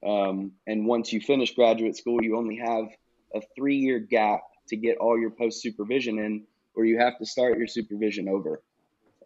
Um, 0.06 0.52
and 0.68 0.86
once 0.86 1.12
you 1.12 1.22
finish 1.22 1.56
graduate 1.56 1.98
school, 1.98 2.22
you 2.22 2.38
only 2.38 2.58
have 2.58 2.86
a 3.34 3.42
three 3.56 3.78
year 3.78 4.00
gap 4.00 4.42
to 4.68 4.78
get 4.78 4.98
all 4.98 5.18
your 5.18 5.32
post 5.32 5.62
supervision 5.62 6.20
in, 6.20 6.44
or 6.76 6.86
you 6.86 7.00
have 7.00 7.18
to 7.20 7.26
start 7.26 7.58
your 7.58 7.68
supervision 7.68 8.28
over. 8.28 8.62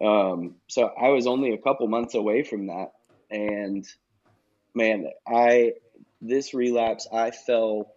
Um, 0.00 0.56
so 0.68 0.86
I 0.86 1.08
was 1.08 1.26
only 1.26 1.52
a 1.52 1.58
couple 1.58 1.86
months 1.88 2.14
away 2.14 2.42
from 2.42 2.66
that, 2.66 2.92
and 3.30 3.86
man, 4.74 5.06
I 5.26 5.74
this 6.20 6.54
relapse 6.54 7.06
I 7.12 7.30
fell 7.30 7.94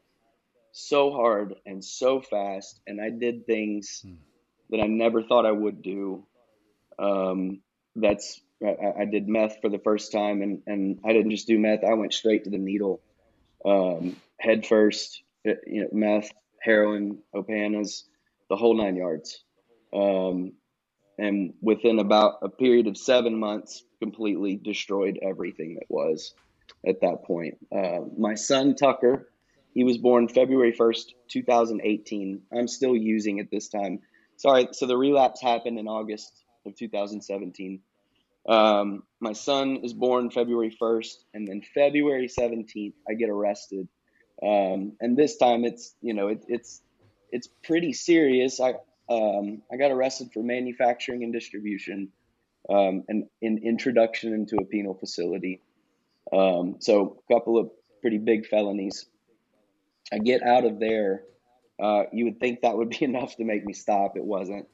so 0.72 1.12
hard 1.12 1.56
and 1.66 1.84
so 1.84 2.22
fast, 2.22 2.80
and 2.86 3.00
I 3.00 3.10
did 3.10 3.46
things 3.46 4.02
hmm. 4.02 4.16
that 4.70 4.82
I 4.82 4.88
never 4.88 5.24
thought 5.24 5.46
I 5.46 5.52
would 5.52 5.82
do. 5.82 6.26
Um, 7.00 7.62
that's 7.96 8.42
I, 8.64 9.02
I, 9.02 9.06
did 9.06 9.28
meth 9.28 9.62
for 9.62 9.70
the 9.70 9.80
first 9.80 10.12
time, 10.12 10.42
and 10.42 10.62
and 10.68 11.00
I 11.06 11.14
didn't 11.14 11.32
just 11.32 11.48
do 11.48 11.58
meth; 11.58 11.84
I 11.84 11.94
went 11.94 12.14
straight 12.14 12.44
to 12.44 12.50
the 12.50 12.58
needle, 12.58 13.02
um, 13.64 14.18
head 14.38 14.66
first. 14.66 15.22
You 15.44 15.82
know, 15.82 15.90
meth, 15.92 16.32
heroin, 16.66 17.20
opanas, 17.34 18.04
the 18.50 18.56
whole 18.56 18.76
nine 18.76 18.96
yards. 18.96 19.44
Um, 19.94 20.54
and 21.18 21.54
within 21.62 22.00
about 22.00 22.40
a 22.42 22.50
period 22.50 22.88
of 22.88 22.98
seven 22.98 23.40
months, 23.40 23.84
completely 24.02 24.58
destroyed 24.58 25.20
everything 25.22 25.76
that 25.76 25.86
was 25.88 26.34
at 26.86 27.02
that 27.02 27.24
point. 27.26 27.56
Uh, 27.74 28.00
my 28.18 28.36
son 28.36 28.76
Tucker, 28.76 29.30
he 29.74 29.84
was 29.84 29.98
born 29.98 30.28
February 30.28 30.74
1st, 30.74 31.14
2018. 31.30 32.42
I'm 32.52 32.68
still 32.68 32.96
using 32.96 33.38
it 33.38 33.50
this 33.52 33.70
time. 33.70 34.00
Sorry, 34.38 34.68
so 34.72 34.86
the 34.86 34.98
relapse 34.98 35.42
happened 35.42 35.80
in 35.80 35.88
August 35.88 36.44
of 36.66 36.76
2017. 36.76 37.80
Um, 38.48 39.04
my 39.22 39.34
son 39.34 39.78
is 39.84 39.94
born 39.94 40.30
February 40.30 40.76
1st, 40.82 41.16
and 41.34 41.48
then 41.48 41.62
February 41.74 42.28
17th, 42.28 42.94
I 43.10 43.14
get 43.14 43.30
arrested 43.30 43.88
um, 44.44 44.94
and 45.00 45.18
this 45.18 45.38
time 45.38 45.64
it's 45.64 45.96
you 46.02 46.14
know 46.14 46.28
it, 46.28 46.44
it's 46.48 46.82
it's 47.32 47.48
pretty 47.64 47.94
serious. 47.94 48.60
I 48.60 48.74
um, 49.10 49.62
I 49.72 49.78
got 49.78 49.92
arrested 49.92 50.32
for 50.34 50.42
manufacturing 50.42 51.24
and 51.24 51.32
distribution, 51.32 52.10
um, 52.70 53.04
and 53.08 53.26
in 53.42 53.60
introduction 53.60 54.34
into 54.34 54.58
a 54.58 54.66
penal 54.66 54.94
facility. 54.94 55.62
Um, 56.34 56.78
so 56.80 57.22
a 57.30 57.34
couple 57.34 57.58
of 57.58 57.70
pretty 58.02 58.18
big 58.18 58.48
felonies. 58.48 59.06
I 60.12 60.20
get 60.20 60.44
out 60.44 60.66
of 60.66 60.80
there. 60.80 61.24
Uh, 61.82 62.04
you 62.12 62.26
would 62.26 62.40
think 62.40 62.62
that 62.62 62.78
would 62.78 62.90
be 62.90 63.02
enough 63.04 63.36
to 63.38 63.44
make 63.44 63.66
me 63.66 63.74
stop. 63.74 64.18
It 64.18 64.24
wasn't. 64.24 64.68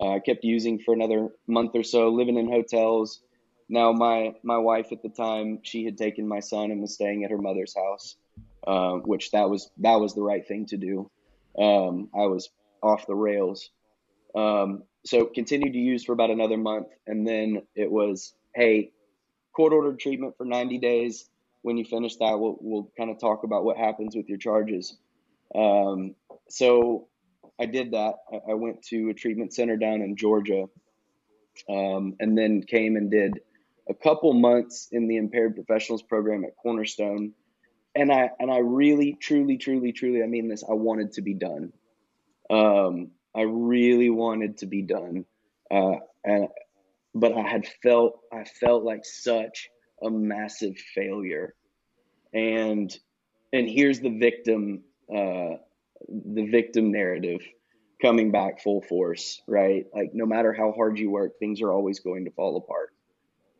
Uh, 0.00 0.12
I 0.12 0.18
kept 0.18 0.44
using 0.44 0.78
for 0.78 0.92
another 0.92 1.30
month 1.46 1.72
or 1.74 1.82
so, 1.82 2.10
living 2.10 2.36
in 2.36 2.50
hotels. 2.50 3.20
Now 3.68 3.92
my 3.92 4.34
my 4.42 4.58
wife 4.58 4.92
at 4.92 5.02
the 5.02 5.08
time, 5.08 5.60
she 5.62 5.84
had 5.84 5.96
taken 5.96 6.28
my 6.28 6.40
son 6.40 6.70
and 6.70 6.80
was 6.80 6.94
staying 6.94 7.24
at 7.24 7.30
her 7.30 7.38
mother's 7.38 7.74
house. 7.74 8.16
Um, 8.66 9.02
which 9.02 9.30
that 9.30 9.48
was 9.48 9.70
that 9.78 10.00
was 10.00 10.14
the 10.14 10.22
right 10.22 10.46
thing 10.46 10.66
to 10.66 10.76
do. 10.76 11.08
Um, 11.56 12.08
I 12.14 12.26
was 12.26 12.50
off 12.82 13.06
the 13.06 13.14
rails. 13.14 13.70
Um, 14.34 14.82
so 15.04 15.24
continued 15.26 15.72
to 15.72 15.78
use 15.78 16.04
for 16.04 16.12
about 16.12 16.30
another 16.30 16.56
month, 16.56 16.88
and 17.06 17.26
then 17.26 17.62
it 17.74 17.90
was, 17.90 18.34
hey, 18.54 18.90
court 19.54 19.72
ordered 19.72 20.00
treatment 20.00 20.36
for 20.36 20.44
90 20.44 20.78
days. 20.78 21.28
When 21.62 21.76
you 21.76 21.84
finish 21.84 22.16
that, 22.16 22.38
we'll 22.38 22.58
we'll 22.60 22.90
kind 22.96 23.10
of 23.10 23.18
talk 23.18 23.44
about 23.44 23.64
what 23.64 23.76
happens 23.76 24.14
with 24.14 24.28
your 24.28 24.38
charges. 24.38 24.96
Um, 25.54 26.14
so 26.48 27.08
I 27.58 27.66
did 27.66 27.92
that. 27.92 28.14
I, 28.32 28.50
I, 28.52 28.54
went 28.54 28.82
to 28.88 29.10
a 29.10 29.14
treatment 29.14 29.54
center 29.54 29.76
down 29.76 30.02
in 30.02 30.16
Georgia, 30.16 30.68
um, 31.68 32.14
and 32.20 32.36
then 32.36 32.62
came 32.62 32.96
and 32.96 33.10
did 33.10 33.40
a 33.88 33.94
couple 33.94 34.32
months 34.34 34.88
in 34.92 35.08
the 35.08 35.16
impaired 35.16 35.54
professionals 35.54 36.02
program 36.02 36.44
at 36.44 36.56
Cornerstone 36.56 37.32
and 37.96 38.12
I 38.12 38.30
and 38.38 38.50
I 38.50 38.58
really, 38.58 39.14
truly, 39.14 39.56
truly, 39.56 39.92
truly, 39.92 40.22
I 40.22 40.26
mean 40.26 40.48
this. 40.48 40.62
I 40.68 40.74
wanted 40.74 41.12
to 41.12 41.22
be 41.22 41.34
done. 41.34 41.72
Um, 42.50 43.10
I 43.34 43.42
really 43.42 44.10
wanted 44.10 44.58
to 44.58 44.66
be 44.66 44.82
done, 44.82 45.24
uh, 45.70 45.96
and 46.24 46.48
but 47.14 47.32
I 47.32 47.42
had 47.42 47.66
felt 47.82 48.20
I 48.32 48.44
felt 48.44 48.84
like 48.84 49.04
such 49.04 49.68
a 50.02 50.10
massive 50.10 50.76
failure, 50.94 51.54
and 52.32 52.96
and 53.52 53.68
here's 53.68 54.00
the 54.00 54.16
victim, 54.18 54.84
uh, 55.10 55.56
the 56.08 56.46
victim 56.50 56.92
narrative 56.92 57.40
coming 58.00 58.30
back 58.30 58.60
full 58.60 58.82
force, 58.82 59.40
right? 59.48 59.86
Like 59.94 60.10
no 60.12 60.26
matter 60.26 60.52
how 60.52 60.72
hard 60.72 60.98
you 60.98 61.10
work, 61.10 61.38
things 61.38 61.62
are 61.62 61.72
always 61.72 62.00
going 62.00 62.26
to 62.26 62.30
fall 62.30 62.56
apart. 62.56 62.90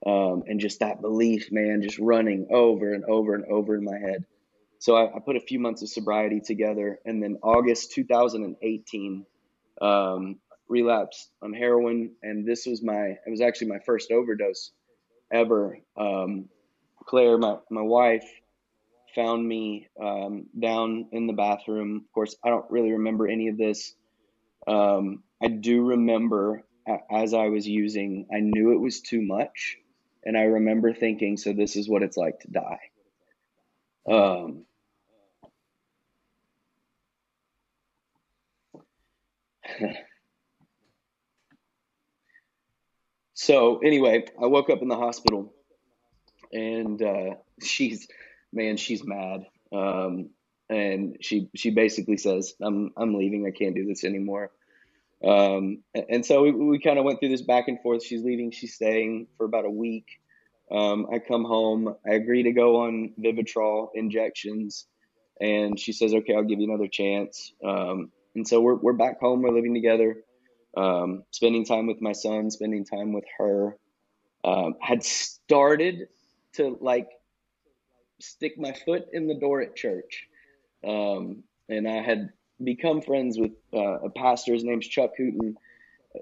Um, 0.06 0.44
and 0.46 0.60
just 0.60 0.80
that 0.80 1.00
belief, 1.00 1.50
man, 1.50 1.82
just 1.82 1.98
running 1.98 2.46
over 2.52 2.94
and 2.94 3.04
over 3.04 3.34
and 3.34 3.44
over 3.46 3.74
in 3.74 3.84
my 3.84 3.98
head. 3.98 4.24
So 4.78 4.94
I, 4.94 5.16
I 5.16 5.18
put 5.18 5.34
a 5.34 5.40
few 5.40 5.58
months 5.58 5.82
of 5.82 5.88
sobriety 5.88 6.40
together, 6.40 7.00
and 7.04 7.20
then 7.20 7.38
August 7.42 7.92
2018, 7.92 9.26
um, 9.80 10.38
relapsed 10.68 11.30
on 11.42 11.52
heroin, 11.52 12.12
and 12.22 12.46
this 12.46 12.66
was 12.66 12.82
my 12.82 13.16
it 13.26 13.30
was 13.30 13.40
actually 13.40 13.68
my 13.68 13.80
first 13.84 14.12
overdose 14.12 14.70
ever. 15.32 15.78
Um, 15.96 16.48
Claire, 17.04 17.38
my 17.38 17.56
my 17.70 17.82
wife, 17.82 18.28
found 19.14 19.46
me 19.46 19.88
um, 20.00 20.46
down 20.58 21.08
in 21.10 21.26
the 21.26 21.32
bathroom. 21.32 22.02
Of 22.04 22.12
course, 22.12 22.36
I 22.44 22.50
don't 22.50 22.70
really 22.70 22.92
remember 22.92 23.26
any 23.26 23.48
of 23.48 23.56
this. 23.56 23.94
Um, 24.68 25.24
I 25.42 25.48
do 25.48 25.84
remember 25.84 26.64
as 27.10 27.34
I 27.34 27.48
was 27.48 27.66
using, 27.66 28.26
I 28.32 28.40
knew 28.40 28.72
it 28.72 28.80
was 28.80 29.00
too 29.00 29.20
much 29.20 29.78
And 30.26 30.36
I 30.38 30.42
remember 30.42 30.94
thinking, 30.94 31.38
so 31.38 31.54
this 31.54 31.76
is 31.76 31.88
what 31.88 32.02
it's 32.04 32.18
like 32.18 32.40
to 32.40 32.50
die. 32.50 32.80
Um, 34.08 34.64
so 43.34 43.78
anyway, 43.78 44.24
I 44.42 44.46
woke 44.46 44.70
up 44.70 44.82
in 44.82 44.88
the 44.88 44.96
hospital 44.96 45.52
and 46.52 47.00
uh, 47.02 47.34
she's, 47.62 48.08
man, 48.52 48.76
she's 48.76 49.04
mad. 49.04 49.46
Um, 49.72 50.30
and 50.68 51.18
she 51.20 51.48
she 51.54 51.70
basically 51.70 52.16
says, 52.16 52.54
"I'm 52.60 52.90
I'm 52.96 53.14
leaving. 53.14 53.46
I 53.46 53.56
can't 53.56 53.76
do 53.76 53.86
this 53.86 54.04
anymore." 54.04 54.50
Um, 55.24 55.82
and 55.94 56.24
so 56.24 56.42
we, 56.42 56.52
we 56.52 56.78
kind 56.78 56.98
of 56.98 57.04
went 57.04 57.20
through 57.20 57.30
this 57.30 57.42
back 57.42 57.68
and 57.68 57.80
forth. 57.80 58.04
She's 58.04 58.22
leaving. 58.22 58.50
She's 58.50 58.74
staying 58.74 59.28
for 59.36 59.46
about 59.46 59.64
a 59.64 59.70
week. 59.70 60.06
Um, 60.70 61.06
I 61.12 61.18
come 61.18 61.44
home. 61.44 61.94
I 62.06 62.14
agree 62.14 62.42
to 62.44 62.52
go 62.52 62.82
on 62.82 63.12
Vivitrol 63.18 63.88
injections, 63.94 64.86
and 65.40 65.78
she 65.78 65.92
says, 65.92 66.12
"Okay, 66.12 66.34
I'll 66.34 66.42
give 66.42 66.60
you 66.60 66.68
another 66.68 66.88
chance." 66.88 67.52
Um, 67.64 68.10
and 68.34 68.46
so 68.46 68.60
we're 68.60 68.74
we're 68.74 68.92
back 68.92 69.20
home. 69.20 69.42
We're 69.42 69.54
living 69.54 69.74
together, 69.74 70.16
um, 70.76 71.22
spending 71.30 71.64
time 71.64 71.86
with 71.86 72.00
my 72.00 72.12
son, 72.12 72.50
spending 72.50 72.84
time 72.84 73.12
with 73.12 73.24
her. 73.38 73.76
Um, 74.44 74.74
had 74.80 75.02
started 75.02 76.08
to 76.54 76.76
like 76.80 77.08
stick 78.20 78.58
my 78.58 78.72
foot 78.72 79.06
in 79.12 79.26
the 79.26 79.34
door 79.34 79.60
at 79.60 79.76
church. 79.76 80.26
Um, 80.86 81.44
and 81.68 81.88
I 81.88 82.02
had 82.02 82.30
become 82.62 83.00
friends 83.02 83.38
with 83.38 83.52
uh, 83.74 84.00
a 84.00 84.10
pastor. 84.10 84.54
His 84.54 84.64
name's 84.64 84.86
Chuck 84.86 85.10
Hooten. 85.18 85.56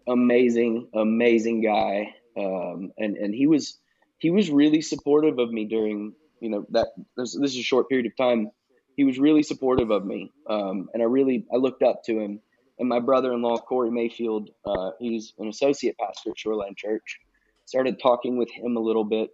Amazing, 0.09 0.89
amazing 0.95 1.63
guy. 1.63 2.15
Um, 2.37 2.93
and 2.99 3.17
and 3.17 3.35
he 3.35 3.47
was 3.47 3.79
he 4.19 4.31
was 4.31 4.51
really 4.51 4.81
supportive 4.81 5.39
of 5.39 5.53
me 5.53 5.65
during 5.65 6.15
you 6.41 6.51
know 6.51 6.67
that 6.71 6.89
this, 7.17 7.37
this 7.39 7.53
is 7.53 7.59
a 7.59 7.63
short 7.63 7.89
period 7.89 8.07
of 8.07 8.17
time. 8.17 8.51
He 8.97 9.05
was 9.05 9.19
really 9.19 9.43
supportive 9.43 9.91
of 9.91 10.05
me, 10.05 10.33
um, 10.49 10.89
and 10.93 11.03
I 11.03 11.07
really 11.07 11.47
I 11.53 11.57
looked 11.57 11.83
up 11.83 12.03
to 12.05 12.19
him. 12.19 12.41
And 12.77 12.89
my 12.89 12.99
brother-in-law 12.99 13.59
Corey 13.59 13.93
Mayfield, 13.93 14.51
uh, 14.67 14.91
he's 14.99 15.33
an 15.39 15.47
associate 15.47 15.97
pastor 15.97 16.31
at 16.31 16.39
Shoreline 16.39 16.75
Church. 16.77 17.21
Started 17.67 18.01
talking 18.03 18.37
with 18.37 18.51
him 18.51 18.77
a 18.77 18.81
little 18.81 19.05
bit, 19.05 19.31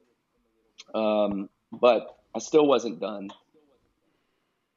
um, 0.95 1.49
but 1.73 2.19
I 2.35 2.39
still 2.39 2.67
wasn't 2.67 3.01
done. 3.01 3.31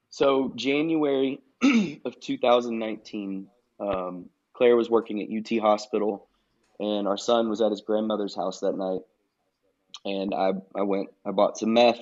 So 0.10 0.54
January 0.56 1.42
of 2.06 2.20
2019, 2.20 3.48
um, 3.80 4.30
Claire 4.54 4.76
was 4.76 4.90
working 4.90 5.22
at 5.22 5.30
UT 5.30 5.60
Hospital, 5.60 6.28
and 6.80 7.08
our 7.08 7.18
son 7.18 7.50
was 7.50 7.62
at 7.62 7.72
his 7.72 7.82
grandmother's 7.82 8.36
house 8.36 8.60
that 8.60 8.78
night. 8.78 9.02
And 10.06 10.34
I, 10.34 10.54
I 10.76 10.82
went, 10.82 11.10
I 11.26 11.32
bought 11.32 11.58
some 11.58 11.74
meth 11.74 12.00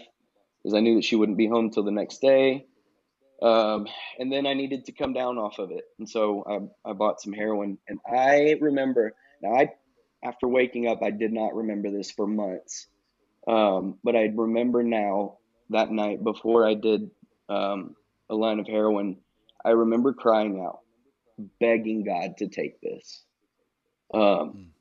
because 0.57 0.75
I 0.75 0.79
knew 0.79 0.95
that 0.95 1.03
she 1.03 1.15
wouldn't 1.15 1.37
be 1.37 1.47
home 1.47 1.69
till 1.69 1.83
the 1.83 1.91
next 1.91 2.21
day. 2.21 2.65
Um, 3.41 3.87
and 4.19 4.31
then 4.31 4.45
I 4.45 4.53
needed 4.53 4.85
to 4.85 4.91
come 4.91 5.13
down 5.13 5.37
off 5.37 5.57
of 5.57 5.71
it, 5.71 5.85
and 5.97 6.07
so 6.07 6.71
I, 6.85 6.89
I 6.89 6.93
bought 6.93 7.21
some 7.21 7.33
heroin. 7.33 7.79
And 7.87 7.99
I 8.05 8.57
remember 8.61 9.13
now, 9.41 9.55
I 9.55 9.71
after 10.23 10.47
waking 10.47 10.87
up, 10.87 11.01
I 11.01 11.09
did 11.09 11.33
not 11.33 11.55
remember 11.55 11.89
this 11.89 12.11
for 12.11 12.27
months, 12.27 12.85
um, 13.47 13.97
but 14.03 14.15
I 14.15 14.31
remember 14.35 14.83
now 14.83 15.39
that 15.71 15.89
night 15.89 16.23
before 16.23 16.67
I 16.67 16.75
did 16.75 17.09
um, 17.49 17.95
a 18.29 18.35
line 18.35 18.59
of 18.59 18.67
heroin, 18.67 19.17
I 19.63 19.71
remember 19.71 20.13
crying 20.13 20.63
out, 20.65 20.79
begging 21.59 22.03
God 22.03 22.37
to 22.37 22.47
take 22.47 22.81
this. 22.81 23.23
Um, 24.13 24.71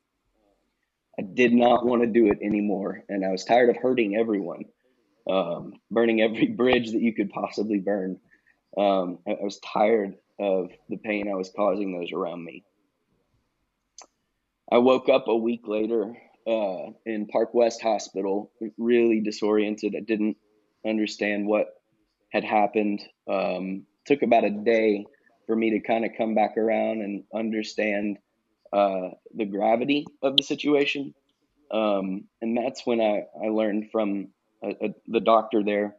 I 1.19 1.23
did 1.23 1.53
not 1.53 1.85
want 1.85 2.01
to 2.01 2.07
do 2.07 2.27
it 2.27 2.39
anymore, 2.41 3.03
and 3.09 3.25
I 3.25 3.29
was 3.29 3.43
tired 3.43 3.69
of 3.69 3.77
hurting 3.77 4.15
everyone, 4.15 4.65
um, 5.29 5.73
burning 5.89 6.21
every 6.21 6.47
bridge 6.57 6.91
that 6.91 7.01
you 7.01 7.13
could 7.13 7.29
possibly 7.29 7.79
burn. 7.79 8.19
Um, 8.77 9.19
I, 9.27 9.31
I 9.31 9.43
was 9.43 9.59
tired 9.59 10.15
of 10.39 10.71
the 10.89 10.97
pain 10.97 11.29
I 11.29 11.35
was 11.35 11.51
causing 11.55 11.97
those 11.97 12.11
around 12.11 12.43
me. 12.43 12.63
I 14.71 14.77
woke 14.79 15.09
up 15.09 15.27
a 15.27 15.35
week 15.35 15.67
later 15.67 16.15
uh, 16.47 16.91
in 17.05 17.27
Park 17.27 17.53
West 17.53 17.81
Hospital, 17.81 18.51
really 18.77 19.19
disoriented. 19.19 19.95
I 19.95 19.99
didn't 19.99 20.37
understand 20.85 21.45
what 21.45 21.67
had 22.31 22.43
happened. 22.43 23.01
Um, 23.29 23.85
took 24.05 24.21
about 24.21 24.43
a 24.43 24.49
day 24.49 25.05
for 25.47 25.55
me 25.55 25.71
to 25.71 25.79
kind 25.79 26.05
of 26.05 26.11
come 26.17 26.35
back 26.35 26.57
around 26.57 27.01
and 27.01 27.23
understand 27.33 28.17
uh, 28.73 29.09
the 29.35 29.45
gravity 29.45 30.05
of 30.21 30.37
the 30.37 30.43
situation. 30.43 31.13
Um, 31.71 32.25
and 32.41 32.57
that's 32.57 32.85
when 32.85 33.01
I, 33.01 33.23
I 33.43 33.49
learned 33.49 33.89
from 33.91 34.29
a, 34.63 34.69
a, 34.69 34.95
the 35.07 35.19
doctor 35.19 35.63
there 35.63 35.95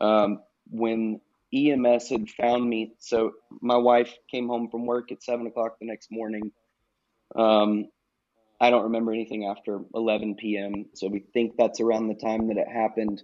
um, 0.00 0.40
when 0.70 1.20
EMS 1.54 2.08
had 2.08 2.28
found 2.30 2.68
me. 2.68 2.92
So 2.98 3.32
my 3.60 3.76
wife 3.76 4.12
came 4.30 4.48
home 4.48 4.68
from 4.70 4.86
work 4.86 5.12
at 5.12 5.22
seven 5.22 5.46
o'clock 5.46 5.76
the 5.80 5.86
next 5.86 6.10
morning. 6.10 6.52
Um, 7.34 7.86
I 8.60 8.70
don't 8.70 8.84
remember 8.84 9.12
anything 9.12 9.46
after 9.46 9.80
11 9.94 10.34
p.m. 10.34 10.86
So 10.94 11.08
we 11.08 11.20
think 11.32 11.56
that's 11.56 11.80
around 11.80 12.08
the 12.08 12.14
time 12.14 12.48
that 12.48 12.56
it 12.56 12.68
happened 12.68 13.22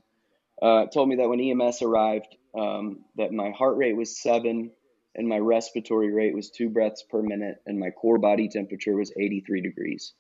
uh, 0.62 0.86
told 0.86 1.08
me 1.08 1.16
that 1.16 1.28
when 1.28 1.40
EMS 1.40 1.82
arrived, 1.82 2.36
um, 2.54 3.00
that 3.16 3.32
my 3.32 3.50
heart 3.50 3.76
rate 3.76 3.96
was 3.96 4.20
seven 4.20 4.70
and 5.14 5.28
my 5.28 5.38
respiratory 5.38 6.12
rate 6.12 6.34
was 6.34 6.50
two 6.50 6.68
breaths 6.68 7.02
per 7.02 7.22
minute 7.22 7.56
and 7.66 7.78
my 7.78 7.90
core 7.90 8.18
body 8.18 8.48
temperature 8.48 8.96
was 8.96 9.12
83 9.16 9.60
degrees. 9.60 10.12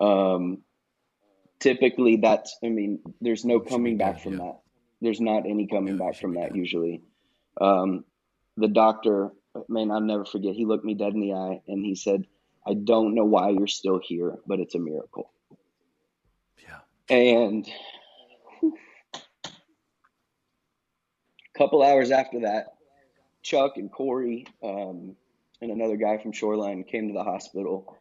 Um, 0.00 0.62
typically 1.60 2.16
that's, 2.16 2.56
I 2.64 2.68
mean, 2.68 3.00
there's 3.20 3.44
no 3.44 3.60
coming 3.60 3.96
back 3.96 4.20
from 4.20 4.38
that. 4.38 4.60
There's 5.00 5.20
not 5.20 5.46
any 5.46 5.66
coming 5.66 5.98
back 5.98 6.16
from 6.16 6.34
that 6.34 6.56
usually. 6.56 7.02
Um, 7.60 8.04
the 8.56 8.68
doctor, 8.68 9.30
man, 9.68 9.90
I'll 9.90 10.00
never 10.00 10.24
forget. 10.24 10.54
He 10.54 10.64
looked 10.64 10.84
me 10.84 10.94
dead 10.94 11.12
in 11.12 11.20
the 11.20 11.34
eye 11.34 11.60
and 11.68 11.84
he 11.84 11.94
said, 11.94 12.24
I 12.66 12.74
don't 12.74 13.14
know 13.14 13.24
why 13.24 13.50
you're 13.50 13.66
still 13.66 14.00
here, 14.02 14.36
but 14.46 14.60
it's 14.60 14.74
a 14.74 14.78
miracle. 14.78 15.30
Yeah. 16.62 16.78
And 17.14 17.68
couple 21.56 21.82
hours 21.82 22.10
after 22.10 22.40
that, 22.40 22.74
Chuck 23.42 23.76
and 23.76 23.90
Corey 23.90 24.46
um, 24.62 25.16
and 25.60 25.70
another 25.70 25.96
guy 25.96 26.18
from 26.18 26.32
Shoreline 26.32 26.84
came 26.84 27.08
to 27.08 27.14
the 27.14 27.24
hospital, 27.24 27.96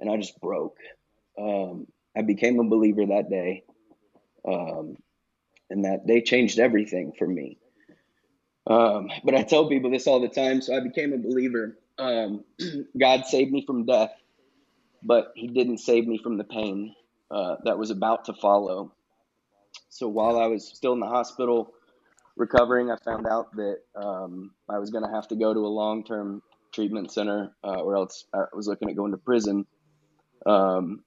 and 0.00 0.10
I 0.10 0.16
just 0.16 0.40
broke. 0.40 0.76
Um, 1.38 1.86
I 2.16 2.22
became 2.22 2.58
a 2.58 2.64
believer 2.64 3.06
that 3.06 3.30
day, 3.30 3.64
um, 4.46 4.96
and 5.70 5.84
that 5.84 6.06
day 6.06 6.22
changed 6.22 6.58
everything 6.58 7.12
for 7.18 7.26
me. 7.26 7.58
Um, 8.66 9.08
but 9.24 9.34
I 9.34 9.42
tell 9.42 9.68
people 9.68 9.90
this 9.90 10.06
all 10.06 10.20
the 10.20 10.28
time. 10.28 10.60
So 10.60 10.76
I 10.76 10.80
became 10.80 11.12
a 11.12 11.18
believer. 11.18 11.78
Um, 11.98 12.44
God 12.98 13.24
saved 13.26 13.50
me 13.52 13.64
from 13.64 13.86
death, 13.86 14.12
but 15.02 15.32
He 15.36 15.48
didn't 15.48 15.78
save 15.78 16.06
me 16.06 16.18
from 16.18 16.36
the 16.36 16.44
pain 16.44 16.94
uh, 17.30 17.56
that 17.64 17.78
was 17.78 17.90
about 17.90 18.26
to 18.26 18.34
follow. 18.34 18.92
So 19.90 20.08
while 20.08 20.38
I 20.38 20.46
was 20.46 20.66
still 20.66 20.92
in 20.92 21.00
the 21.00 21.06
hospital, 21.06 21.72
recovering, 22.38 22.90
I 22.90 22.96
found 23.04 23.26
out 23.26 23.54
that 23.56 23.78
um, 23.94 24.52
I 24.68 24.78
was 24.78 24.90
going 24.90 25.04
to 25.04 25.10
have 25.10 25.28
to 25.28 25.36
go 25.36 25.52
to 25.52 25.60
a 25.60 25.68
long 25.68 26.04
term 26.04 26.42
treatment 26.72 27.12
center, 27.12 27.52
uh, 27.64 27.80
or 27.80 27.96
else 27.96 28.26
I 28.32 28.44
was 28.52 28.68
looking 28.68 28.88
at 28.88 28.96
going 28.96 29.12
to 29.12 29.18
prison. 29.18 29.66
Um, 30.46 31.02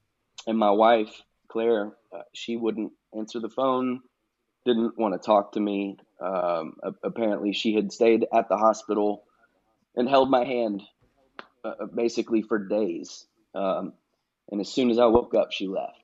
and 0.47 0.57
my 0.57 0.71
wife, 0.71 1.21
Claire, 1.47 1.93
uh, 2.13 2.23
she 2.33 2.57
wouldn't 2.57 2.91
answer 3.17 3.39
the 3.39 3.49
phone, 3.49 4.01
didn't 4.65 4.97
want 4.97 5.13
to 5.13 5.25
talk 5.25 5.53
to 5.53 5.59
me. 5.59 5.97
Um, 6.19 6.75
apparently, 7.03 7.53
she 7.53 7.73
had 7.73 7.91
stayed 7.91 8.27
at 8.33 8.49
the 8.49 8.57
hospital 8.57 9.23
and 9.95 10.07
held 10.07 10.29
my 10.29 10.45
hand 10.45 10.83
uh, 11.63 11.73
uh, 11.81 11.85
basically 11.85 12.41
for 12.41 12.59
days. 12.59 13.25
Um, 13.53 13.93
and 14.51 14.61
as 14.61 14.71
soon 14.71 14.89
as 14.89 14.99
I 14.99 15.05
woke 15.05 15.33
up, 15.33 15.51
she 15.51 15.67
left. 15.67 15.97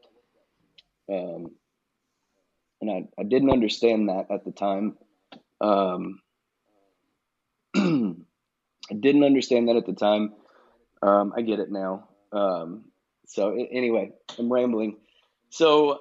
And 2.79 2.91
I, 2.91 3.07
I 3.19 3.23
didn't 3.23 3.51
understand 3.51 4.09
that 4.09 4.27
at 4.29 4.45
the 4.45 4.51
time. 4.51 4.97
Um, 5.61 6.19
I 7.75 8.93
didn't 8.93 9.23
understand 9.23 9.67
that 9.67 9.75
at 9.75 9.85
the 9.85 9.93
time. 9.93 10.33
Um, 11.01 11.33
I 11.35 11.41
get 11.41 11.59
it 11.59 11.71
now. 11.71 12.07
Um, 12.31 12.85
so 13.27 13.51
anyway, 13.51 14.11
I'm 14.37 14.51
rambling. 14.51 14.97
So 15.49 15.99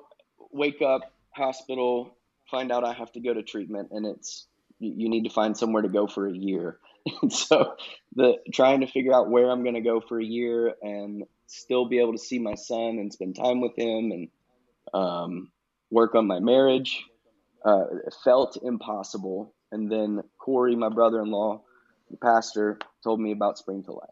wake 0.53 0.83
up, 0.83 1.03
hospital, 1.31 2.16
find 2.51 2.71
out 2.73 2.85
I 2.85 2.92
have 2.92 3.12
to 3.12 3.21
go 3.21 3.35
to 3.35 3.42
treatment, 3.42 3.88
and 3.90 4.07
it's 4.07 4.47
you, 4.79 5.09
need 5.09 5.25
to 5.25 5.31
find 5.31 5.57
somewhere 5.57 5.83
to 5.83 5.88
go 5.88 6.07
for 6.07 6.29
a 6.29 6.37
year. 6.37 6.79
And 7.23 7.33
so 7.33 7.75
the 8.14 8.37
trying 8.53 8.81
to 8.81 8.87
figure 8.87 9.14
out 9.14 9.31
where 9.31 9.51
I'm 9.51 9.62
going 9.62 9.75
to 9.75 9.81
go 9.81 10.01
for 10.01 10.21
a 10.21 10.25
year 10.25 10.75
and 10.83 11.25
still 11.47 11.88
be 11.88 12.01
able 12.01 12.12
to 12.12 12.19
see 12.19 12.38
my 12.38 12.55
son 12.55 12.99
and 12.99 13.12
spend 13.12 13.37
time 13.37 13.61
with 13.61 13.77
him 13.77 14.11
and 14.12 14.29
um, 14.92 15.51
work 15.90 16.14
on 16.14 16.27
my 16.27 16.40
marriage 16.40 17.05
uh, 17.66 17.85
felt 18.24 18.57
impossible. 18.62 19.52
And 19.72 19.90
then 19.90 20.22
Corey, 20.38 20.76
my 20.76 20.88
brother 20.88 21.20
in 21.20 21.31
law, 21.31 21.62
the 22.11 22.16
pastor, 22.16 22.79
told 23.02 23.20
me 23.20 23.33
about 23.33 23.59
Spring 23.59 23.83
to 23.85 23.92
Life. 23.92 24.11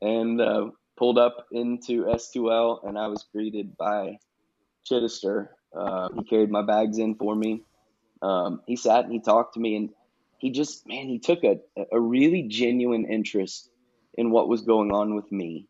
and 0.00 0.40
uh, 0.40 0.70
pulled 0.96 1.18
up 1.18 1.46
into 1.52 2.04
S2L, 2.04 2.86
and 2.86 2.98
I 2.98 3.08
was 3.08 3.24
greeted 3.32 3.76
by 3.76 4.18
Chittister. 4.90 5.48
Uh, 5.76 6.08
he 6.16 6.24
carried 6.24 6.50
my 6.50 6.62
bags 6.62 6.98
in 6.98 7.14
for 7.14 7.34
me. 7.34 7.62
Um, 8.22 8.60
he 8.66 8.76
sat 8.76 9.04
and 9.04 9.12
he 9.12 9.20
talked 9.20 9.54
to 9.54 9.60
me, 9.60 9.76
and 9.76 9.90
he 10.38 10.50
just 10.50 10.86
man 10.86 11.08
he 11.08 11.18
took 11.18 11.44
a, 11.44 11.60
a 11.92 12.00
really 12.00 12.42
genuine 12.48 13.04
interest 13.04 13.70
in 14.14 14.30
what 14.30 14.48
was 14.48 14.62
going 14.62 14.90
on 14.90 15.14
with 15.14 15.30
me 15.30 15.66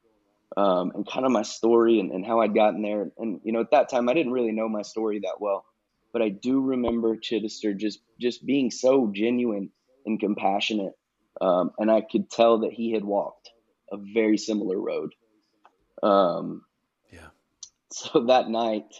um, 0.57 0.93
and 0.95 1.07
kind 1.07 1.25
of 1.25 1.33
my 1.33 1.43
story 1.43 2.01
and, 2.01 2.11
and 2.11 2.25
how 2.25 2.41
I'd 2.41 2.55
gotten 2.55 2.83
there. 2.83 3.11
And 3.19 3.41
you 3.45 3.53
know, 3.53 3.61
at 3.61 3.71
that 3.71 3.89
time, 3.89 4.09
I 4.09 4.15
didn't 4.15 4.33
really 4.33 4.53
know 4.53 4.69
my 4.69 4.83
story 4.83 5.21
that 5.21 5.41
well, 5.41 5.65
but 6.13 6.23
I 6.23 6.29
do 6.29 6.61
remember 6.61 7.17
Chittister 7.17 7.77
just 7.77 8.01
just 8.21 8.45
being 8.45 8.71
so 8.71 9.11
genuine 9.13 9.71
and 10.07 10.21
compassionate, 10.21 10.93
um, 11.41 11.73
and 11.79 11.91
I 11.91 12.01
could 12.01 12.31
tell 12.31 12.61
that 12.61 12.73
he 12.73 12.93
had 12.93 13.05
walked 13.05 13.51
a 13.93 13.97
very 13.97 14.39
similar 14.39 14.79
road. 14.79 15.15
Um, 16.03 16.65
Yeah. 17.13 17.29
so 17.91 18.27
that 18.27 18.49
night, 18.49 18.95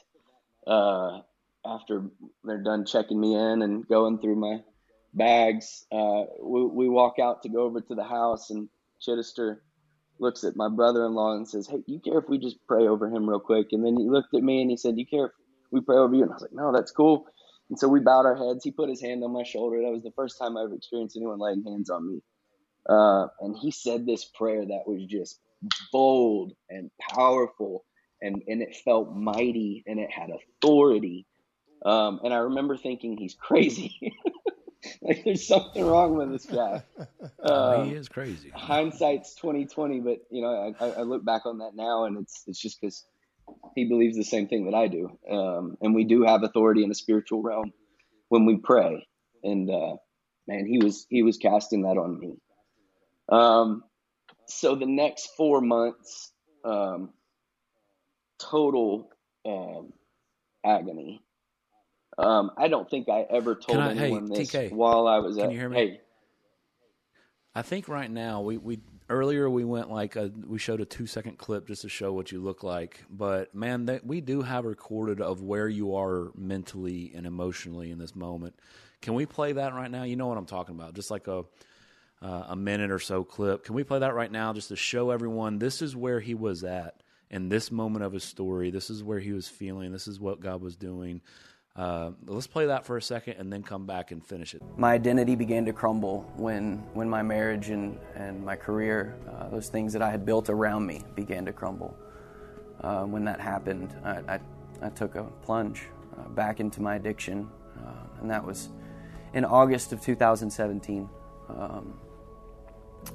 uh, 0.67 1.21
after 1.65 2.11
they're 2.45 2.63
done 2.63 2.87
checking 2.87 3.21
me 3.21 3.35
in 3.35 3.63
and 3.63 3.87
going 3.87 4.19
through 4.19 4.37
my 4.37 4.63
bags, 5.13 5.87
uh, 5.93 6.25
we, 6.43 6.67
we 6.67 6.89
walk 6.89 7.19
out 7.19 7.43
to 7.43 7.49
go 7.49 7.63
over 7.63 7.81
to 7.81 7.95
the 7.95 8.05
house, 8.05 8.51
and 8.51 8.69
Chittister 9.07 9.59
looks 10.19 10.45
at 10.45 10.57
my 10.57 10.69
brother-in-law 10.69 11.37
and 11.37 11.49
says, 11.49 11.67
"Hey, 11.67 11.83
you 11.87 12.01
care 12.01 12.19
if 12.19 12.29
we 12.29 12.39
just 12.39 12.59
pray 12.67 12.87
over 12.87 13.09
him 13.09 13.29
real 13.29 13.41
quick?" 13.41 13.69
And 13.73 13.85
then 13.85 13.97
he 13.97 14.09
looked 14.09 14.35
at 14.35 14.43
me 14.43 14.61
and 14.63 14.71
he 14.71 14.77
said, 14.77 14.99
"You 14.99 15.07
care 15.07 15.27
if 15.27 15.33
we 15.71 15.81
pray 15.81 15.97
over 15.97 16.15
you?" 16.15 16.23
And 16.23 16.31
I 16.31 16.35
was 16.35 16.43
like, 16.43 16.53
"No, 16.53 16.73
that's 16.73 16.93
cool." 16.93 17.27
And 17.71 17.79
so 17.79 17.89
we 17.89 18.01
bowed 18.01 18.27
our 18.27 18.37
heads. 18.37 18.65
He 18.65 18.73
put 18.73 18.91
his 18.91 19.01
hand 19.01 19.25
on 19.25 19.33
my 19.33 19.45
shoulder. 19.45 19.83
That 19.83 19.93
was 19.93 20.03
the 20.05 20.13
first 20.17 20.39
time 20.39 20.57
I 20.59 20.65
ever 20.65 20.75
experienced 20.75 21.17
anyone 21.17 21.39
laying 21.41 21.65
hands 21.65 21.91
on 21.91 22.09
me. 22.09 22.23
Uh, 22.89 23.29
and 23.41 23.57
he 23.57 23.71
said 23.71 24.07
this 24.07 24.25
prayer 24.25 24.65
that 24.67 24.83
was 24.87 25.05
just 25.07 25.41
bold 25.93 26.53
and 26.71 26.91
powerful, 27.01 27.85
and 28.23 28.43
and 28.49 28.63
it 28.63 28.77
felt 28.85 29.15
mighty 29.15 29.85
and 29.87 30.01
it 30.01 30.11
had 30.11 30.31
authority. 30.31 31.27
Um, 31.85 32.21
and 32.25 32.35
I 32.35 32.39
remember 32.39 32.77
thinking 32.77 33.17
he's 33.17 33.37
crazy. 33.41 33.97
like 35.03 35.25
there's 35.25 35.47
something 35.47 35.85
wrong 35.85 36.17
with 36.17 36.33
this 36.33 36.47
guy. 36.47 36.83
Oh, 37.43 37.71
he 37.71 37.93
Um, 37.93 37.95
is 37.95 38.09
crazy. 38.09 38.53
hindsight's 38.55 39.35
2020, 39.37 40.01
but 40.01 40.19
you 40.31 40.43
know, 40.43 40.75
I, 40.81 40.87
I 40.87 41.03
look 41.03 41.25
back 41.25 41.47
on 41.47 41.59
that 41.59 41.73
now, 41.75 42.05
and 42.05 42.19
it's 42.19 42.45
it's 42.47 42.61
just 42.61 42.81
because 42.81 43.05
he 43.75 43.85
believes 43.85 44.17
the 44.17 44.25
same 44.25 44.49
thing 44.49 44.65
that 44.67 44.75
I 44.75 44.89
do, 44.89 45.19
um, 45.31 45.77
and 45.81 45.95
we 45.95 46.05
do 46.05 46.23
have 46.23 46.43
authority 46.43 46.83
in 46.83 46.89
the 46.89 46.95
spiritual 46.95 47.43
realm 47.43 47.73
when 48.29 48.45
we 48.47 48.57
pray. 48.57 49.07
And 49.43 49.71
uh, 49.71 49.97
man, 50.47 50.67
he 50.67 50.79
was 50.79 51.07
he 51.09 51.23
was 51.23 51.37
casting 51.39 51.83
that 51.83 51.97
on 51.99 52.19
me. 52.19 52.37
Um, 53.31 53.85
so 54.47 54.75
the 54.75 54.87
next 54.87 55.31
four 55.37 55.61
months, 55.61 56.33
um, 56.65 57.11
total 58.39 59.09
um, 59.47 59.93
agony. 60.65 61.23
Um, 62.19 62.51
I 62.59 62.69
don't 62.69 62.91
think 62.91 63.09
I 63.09 63.25
ever 63.31 63.55
told 63.55 63.79
I- 63.79 63.95
hey, 63.95 64.01
anyone 64.05 64.29
this 64.29 64.51
TK, 64.51 64.73
while 64.73 65.07
I 65.07 65.19
was 65.19 65.37
can 65.37 65.47
at. 65.47 65.53
you 65.53 65.59
hear 65.59 65.69
me? 65.69 65.77
Hey, 65.77 66.01
I 67.55 67.63
think 67.63 67.89
right 67.89 68.11
now 68.11 68.43
we, 68.43 68.59
we 68.59 68.81
earlier 69.11 69.51
we 69.51 69.65
went 69.65 69.91
like 69.91 70.17
a, 70.17 70.33
we 70.47 70.59
showed 70.59 70.81
a 70.81 70.85
two 70.87 71.07
second 71.07 71.37
clip 71.37 71.67
just 71.67 71.83
to 71.83 71.89
show 71.89 72.13
what 72.13 72.33
you 72.33 72.41
look 72.41 72.63
like, 72.63 73.05
but 73.11 73.55
man, 73.55 74.01
we 74.05 74.21
do 74.21 74.43
have 74.43 74.65
recorded 74.65 75.21
of 75.21 75.43
where 75.43 75.69
you 75.69 75.97
are 75.97 76.31
mentally 76.35 77.13
and 77.15 77.27
emotionally 77.27 77.91
in 77.91 77.99
this 77.99 78.17
moment. 78.17 78.55
Can 79.03 79.15
we 79.15 79.27
play 79.27 79.53
that 79.53 79.75
right 79.75 79.91
now? 79.91 80.05
You 80.05 80.17
know 80.17 80.27
what 80.27 80.39
I'm 80.39 80.47
talking 80.47 80.75
about, 80.75 80.95
just 80.95 81.11
like 81.11 81.27
a 81.27 81.45
uh, 82.23 82.45
a 82.49 82.57
minute 82.57 82.91
or 82.91 82.99
so 82.99 83.25
clip. 83.25 83.65
Can 83.65 83.75
we 83.75 83.83
play 83.83 84.01
that 84.01 84.15
right 84.15 84.31
now 84.31 84.53
just 84.53 84.69
to 84.69 84.77
show 84.77 85.11
everyone 85.11 85.59
this 85.59 85.81
is 85.81 85.97
where 85.97 86.21
he 86.21 86.35
was 86.35 86.65
at 86.65 87.03
in 87.31 87.49
this 87.49 87.71
moment 87.71 88.05
of 88.05 88.13
his 88.13 88.25
story. 88.25 88.71
This 88.71 88.91
is 88.91 89.03
where 89.03 89.21
he 89.21 89.33
was 89.33 89.49
feeling. 89.49 89.93
This 89.93 90.09
is 90.09 90.19
what 90.19 90.41
God 90.41 90.61
was 90.61 90.77
doing. 90.77 91.23
Uh, 91.77 92.11
let's 92.27 92.49
play 92.49 92.67
that 92.67 92.85
for 92.85 92.97
a 92.97 93.03
second 93.03 93.35
and 93.39 93.53
then 93.53 93.63
come 93.63 93.87
back 93.87 94.11
and 94.11 94.25
finish 94.27 94.55
it. 94.55 94.63
my 94.77 94.93
identity 94.93 95.37
began 95.37 95.65
to 95.65 95.73
crumble 95.73 96.31
when 96.37 96.79
when 96.95 97.09
my 97.09 97.23
marriage 97.23 97.71
and 97.71 97.97
and 98.17 98.45
my 98.45 98.57
career, 98.57 99.17
uh, 99.31 99.49
those 99.49 99.69
things 99.69 99.93
that 99.93 100.03
I 100.03 100.11
had 100.11 100.27
built 100.27 100.51
around 100.51 100.85
me, 100.85 101.03
began 101.15 101.45
to 101.47 101.53
crumble. 101.53 101.97
Uh, 102.81 103.05
when 103.05 103.25
that 103.25 103.41
happened, 103.41 103.95
I, 104.03 104.35
I, 104.35 104.41
I 104.83 104.89
took 104.89 105.15
a 105.15 105.25
plunge 105.43 105.83
uh, 106.19 106.29
back 106.31 106.61
into 106.61 106.83
my 106.83 106.97
addiction, 106.97 107.49
uh, 107.79 108.21
and 108.21 108.31
that 108.31 108.45
was 108.45 108.71
in 109.33 109.45
August 109.45 109.93
of 109.93 110.01
2017. 110.01 111.09
Um, 111.49 112.01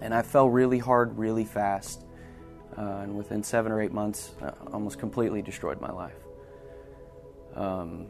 and 0.02 0.14
I 0.14 0.22
fell 0.22 0.50
really 0.50 0.80
hard, 0.80 1.18
really 1.18 1.46
fast, 1.46 2.06
uh, 2.78 3.02
and 3.04 3.18
within 3.18 3.44
seven 3.44 3.72
or 3.72 3.82
eight 3.82 3.92
months, 3.92 4.34
almost 4.72 5.00
completely 5.00 5.42
destroyed 5.42 5.82
my 5.82 5.92
life. 5.92 6.16
Um, 7.56 8.08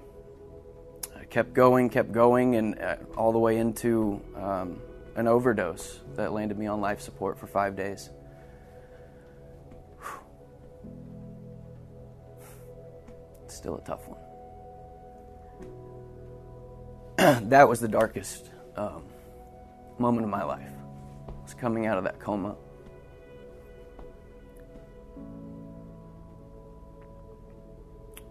kept 1.36 1.54
going, 1.54 1.90
kept 1.90 2.14
going, 2.14 2.56
and 2.56 2.80
uh, 2.80 2.96
all 3.18 3.34
the 3.34 3.38
way 3.38 3.58
into 3.58 4.22
um, 4.38 4.82
an 5.18 5.28
overdose 5.28 6.00
that 6.16 6.32
landed 6.32 6.58
me 6.58 6.66
on 6.66 6.80
life 6.80 7.02
support 7.02 7.38
for 7.38 7.46
five 7.46 7.76
days. 7.76 8.10
It's 13.44 13.54
still 13.54 13.76
a 13.76 13.82
tough 13.82 14.00
one. 14.08 14.20
that 17.50 17.68
was 17.68 17.82
the 17.82 17.90
darkest 17.90 18.50
um, 18.78 19.04
moment 19.98 20.24
of 20.24 20.32
my 20.32 20.46
life. 20.46 20.72
Was 21.44 21.54
coming 21.54 21.86
out 21.86 21.98
of 21.98 22.06
that 22.06 22.18
coma. 22.18 22.56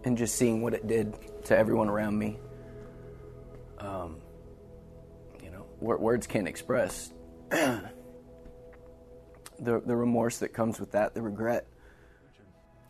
And 0.03 0.17
just 0.17 0.33
seeing 0.37 0.63
what 0.63 0.73
it 0.73 0.87
did 0.87 1.13
to 1.43 1.55
everyone 1.55 1.87
around 1.87 2.17
me 2.17 2.39
um, 3.79 4.17
you 5.43 5.51
know, 5.51 5.65
words 5.79 6.27
can't 6.27 6.47
express 6.47 7.11
the 7.49 7.81
the 9.59 9.95
remorse 9.95 10.39
that 10.39 10.53
comes 10.53 10.79
with 10.79 10.91
that, 10.91 11.13
the 11.13 11.21
regret. 11.21 11.67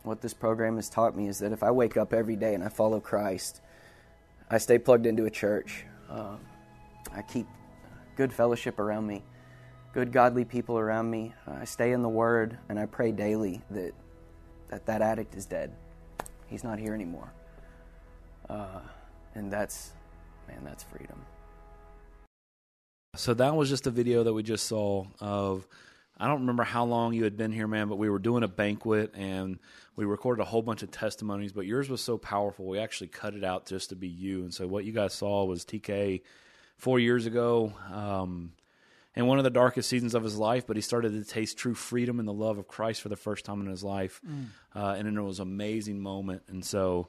What 0.02 0.20
this 0.20 0.34
program 0.34 0.76
has 0.76 0.88
taught 0.88 1.16
me 1.16 1.26
is 1.26 1.40
that 1.40 1.52
if 1.52 1.62
I 1.62 1.70
wake 1.72 1.96
up 1.96 2.12
every 2.12 2.36
day 2.36 2.54
and 2.54 2.62
I 2.62 2.68
follow 2.68 3.00
Christ, 3.00 3.60
I 4.48 4.58
stay 4.58 4.78
plugged 4.78 5.04
into 5.04 5.24
a 5.24 5.30
church. 5.30 5.84
Um, 6.08 6.38
I 7.12 7.22
keep 7.22 7.46
good 8.16 8.32
fellowship 8.32 8.78
around 8.78 9.06
me, 9.06 9.24
good 9.92 10.12
godly 10.12 10.44
people 10.44 10.78
around 10.78 11.10
me. 11.10 11.34
I 11.46 11.64
stay 11.64 11.92
in 11.92 12.02
the 12.02 12.08
Word 12.08 12.56
and 12.68 12.78
I 12.78 12.86
pray 12.86 13.10
daily 13.10 13.62
that 13.70 13.92
that 14.68 14.86
that 14.86 15.02
addict 15.02 15.34
is 15.34 15.46
dead. 15.46 15.72
He's 16.46 16.62
not 16.62 16.78
here 16.78 16.94
anymore. 16.94 17.32
Uh, 18.48 18.80
and 19.34 19.52
that's 19.52 19.92
man, 20.48 20.64
that's 20.64 20.84
freedom. 20.84 21.24
So 23.16 23.34
that 23.34 23.56
was 23.56 23.68
just 23.68 23.86
a 23.86 23.90
video 23.90 24.24
that 24.24 24.32
we 24.32 24.42
just 24.42 24.66
saw 24.66 25.06
of. 25.20 25.66
I 26.18 26.28
don't 26.28 26.40
remember 26.40 26.62
how 26.62 26.84
long 26.84 27.12
you 27.12 27.24
had 27.24 27.36
been 27.36 27.52
here, 27.52 27.66
man, 27.66 27.88
but 27.88 27.96
we 27.96 28.08
were 28.08 28.18
doing 28.18 28.42
a 28.42 28.48
banquet 28.48 29.14
and 29.14 29.58
we 29.96 30.06
recorded 30.06 30.40
a 30.40 30.46
whole 30.46 30.62
bunch 30.62 30.82
of 30.82 30.90
testimonies. 30.90 31.52
But 31.52 31.66
yours 31.66 31.90
was 31.90 32.00
so 32.00 32.16
powerful, 32.16 32.66
we 32.66 32.78
actually 32.78 33.08
cut 33.08 33.34
it 33.34 33.44
out 33.44 33.66
just 33.66 33.90
to 33.90 33.96
be 33.96 34.08
you. 34.08 34.42
And 34.42 34.52
so 34.52 34.66
what 34.66 34.84
you 34.84 34.92
guys 34.92 35.12
saw 35.12 35.44
was 35.44 35.64
TK 35.64 36.22
four 36.78 36.98
years 36.98 37.26
ago, 37.26 37.72
um, 37.92 38.52
in 39.14 39.26
one 39.26 39.38
of 39.38 39.44
the 39.44 39.50
darkest 39.50 39.88
seasons 39.88 40.14
of 40.14 40.22
his 40.22 40.36
life. 40.36 40.66
But 40.66 40.76
he 40.76 40.82
started 40.82 41.12
to 41.12 41.24
taste 41.24 41.58
true 41.58 41.74
freedom 41.74 42.18
and 42.18 42.28
the 42.28 42.32
love 42.32 42.56
of 42.56 42.66
Christ 42.66 43.02
for 43.02 43.10
the 43.10 43.16
first 43.16 43.44
time 43.44 43.60
in 43.60 43.66
his 43.66 43.84
life, 43.84 44.20
uh, 44.74 44.94
and 44.98 45.06
it 45.08 45.20
was 45.20 45.40
an 45.40 45.48
amazing 45.48 46.00
moment. 46.00 46.42
And 46.48 46.64
so 46.64 47.08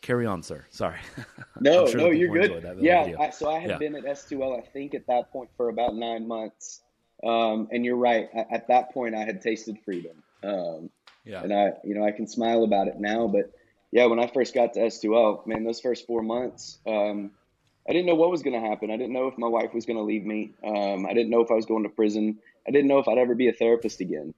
carry 0.00 0.26
on, 0.26 0.42
sir. 0.42 0.64
Sorry. 0.70 0.98
No, 1.62 1.86
sure 1.86 2.00
no, 2.00 2.10
you're 2.10 2.32
good. 2.32 2.62
that 2.62 2.80
yeah. 2.82 3.16
I, 3.18 3.30
so 3.30 3.50
I 3.50 3.58
had 3.58 3.70
Yeah. 3.70 3.78
been 3.78 3.94
at 3.94 4.04
S2L, 4.04 4.58
I 4.58 4.62
think, 4.62 4.94
at 4.94 5.06
that 5.08 5.30
point 5.30 5.50
for 5.58 5.68
about 5.68 5.94
nine 5.94 6.26
months. 6.26 6.80
Um, 7.22 7.68
and 7.70 7.84
you're 7.84 7.96
right. 7.96 8.30
At, 8.34 8.46
at 8.50 8.68
that 8.68 8.94
point, 8.94 9.14
I 9.14 9.24
had 9.24 9.42
tasted 9.42 9.76
freedom. 9.84 10.22
Um, 10.42 10.88
Yeah. 11.26 11.42
and 11.42 11.52
I, 11.52 11.72
you 11.84 11.94
know, 11.94 12.02
I 12.04 12.12
can 12.12 12.26
smile 12.26 12.64
about 12.64 12.88
it 12.88 12.98
now. 12.98 13.26
But 13.26 13.52
yeah, 13.92 14.06
when 14.06 14.18
I 14.18 14.26
first 14.28 14.54
got 14.54 14.72
to 14.74 14.80
S2L, 14.80 15.46
man, 15.46 15.64
those 15.64 15.80
first 15.80 16.06
four 16.06 16.22
months, 16.22 16.78
um, 16.86 17.32
I 17.86 17.92
didn't 17.92 18.06
know 18.06 18.14
what 18.14 18.30
was 18.30 18.42
going 18.42 18.58
to 18.60 18.66
happen. 18.66 18.90
I 18.90 18.96
didn't 18.96 19.12
know 19.12 19.26
if 19.26 19.36
my 19.36 19.48
wife 19.48 19.74
was 19.74 19.84
going 19.84 19.98
to 19.98 20.02
leave 20.02 20.24
me. 20.24 20.52
Um, 20.64 21.04
I 21.04 21.12
didn't 21.12 21.30
know 21.30 21.40
if 21.40 21.50
I 21.50 21.54
was 21.54 21.66
going 21.66 21.82
to 21.82 21.88
prison. 21.90 22.38
I 22.66 22.70
didn't 22.70 22.88
know 22.88 23.00
if 23.00 23.08
I'd 23.08 23.18
ever 23.18 23.34
be 23.34 23.48
a 23.48 23.52
therapist 23.52 24.00
again. 24.00 24.32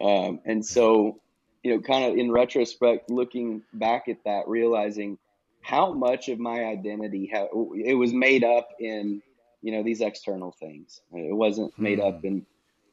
Um, 0.00 0.40
and 0.44 0.64
so, 0.64 1.20
you 1.64 1.74
know, 1.74 1.80
kind 1.80 2.04
of 2.04 2.16
in 2.18 2.30
retrospect, 2.30 3.10
looking 3.10 3.62
back 3.72 4.08
at 4.08 4.22
that, 4.24 4.46
realizing 4.46 5.18
how 5.62 5.94
much 5.94 6.28
of 6.28 6.38
my 6.38 6.66
identity 6.66 7.32
it 7.32 7.94
was 7.94 8.12
made 8.12 8.44
up 8.44 8.68
in, 8.78 9.22
you 9.62 9.72
know, 9.72 9.82
these 9.82 10.02
external 10.02 10.52
things. 10.52 11.00
It 11.12 11.34
wasn't 11.34 11.76
made 11.78 12.00
up 12.00 12.22
in 12.22 12.44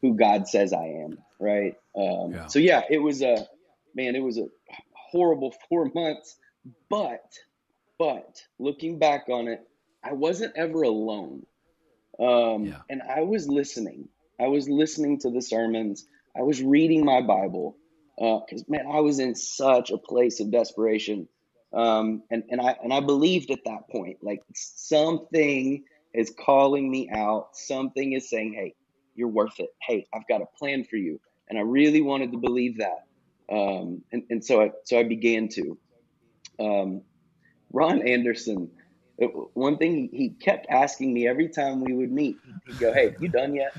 who 0.02 0.16
God 0.16 0.48
says 0.48 0.72
I 0.72 0.86
am, 0.86 1.18
right? 1.38 1.76
Um, 1.98 2.32
Yeah. 2.32 2.48
So 2.48 2.60
yeah, 2.60 2.84
it 2.90 3.00
was 3.00 3.22
a 3.22 3.46
man. 3.94 4.16
It 4.16 4.24
was 4.24 4.38
a 4.38 4.48
horrible 4.94 5.54
four 5.70 5.92
months, 5.94 6.38
but 6.90 7.26
but 8.00 8.42
looking 8.58 9.00
back 9.00 9.26
on 9.28 9.50
it, 9.50 9.68
I 10.02 10.14
wasn't 10.14 10.54
ever 10.56 10.84
alone. 10.84 11.46
Um, 12.18 12.64
Yeah. 12.64 12.82
And 12.90 13.02
I 13.02 13.22
was 13.22 13.50
listening. 13.50 14.08
I 14.40 14.48
was 14.48 14.70
listening 14.70 15.20
to 15.20 15.30
the 15.30 15.42
sermons. 15.42 16.08
I 16.38 16.44
was 16.44 16.64
reading 16.64 17.04
my 17.04 17.20
Bible 17.22 17.76
because 18.18 18.66
man, 18.68 18.86
I 18.92 19.00
was 19.00 19.20
in 19.20 19.36
such 19.36 19.92
a 19.92 19.98
place 19.98 20.40
of 20.40 20.52
desperation. 20.52 21.28
Um, 21.74 22.24
and 22.30 22.44
and 22.50 22.60
I 22.60 22.76
and 22.84 22.94
I 22.94 23.00
believed 23.00 23.50
at 23.52 23.64
that 23.66 23.90
point, 23.90 24.18
like 24.22 24.42
something 24.54 25.84
is 26.14 26.34
calling 26.44 26.90
me 26.90 27.10
out. 27.10 27.50
Something 27.54 28.14
is 28.14 28.30
saying, 28.30 28.54
"Hey, 28.54 28.76
you're 29.16 29.30
worth 29.30 29.60
it. 29.60 29.70
Hey, 29.88 30.06
I've 30.14 30.28
got 30.28 30.42
a 30.42 30.46
plan 30.58 30.84
for 30.84 30.98
you." 30.98 31.20
And 31.50 31.58
I 31.58 31.62
really 31.62 32.02
wanted 32.02 32.32
to 32.34 32.38
believe 32.38 32.78
that. 32.80 33.06
Um, 33.52 34.04
and, 34.12 34.24
and 34.30 34.44
so 34.44 34.62
I 34.62 34.72
so 34.84 35.00
I 35.00 35.04
began 35.04 35.48
to. 35.50 35.78
Um, 36.60 37.02
Ron 37.74 38.06
Anderson, 38.06 38.70
uh, 39.22 39.28
one 39.54 39.78
thing 39.78 40.10
he 40.12 40.30
kept 40.30 40.68
asking 40.70 41.14
me 41.14 41.26
every 41.28 41.48
time 41.48 41.82
we 41.82 41.94
would 41.94 42.12
meet, 42.12 42.42
he'd 42.66 42.80
go, 42.80 42.94
"Hey, 42.94 43.16
you 43.20 43.30
done 43.30 43.56
yet?" 43.56 43.72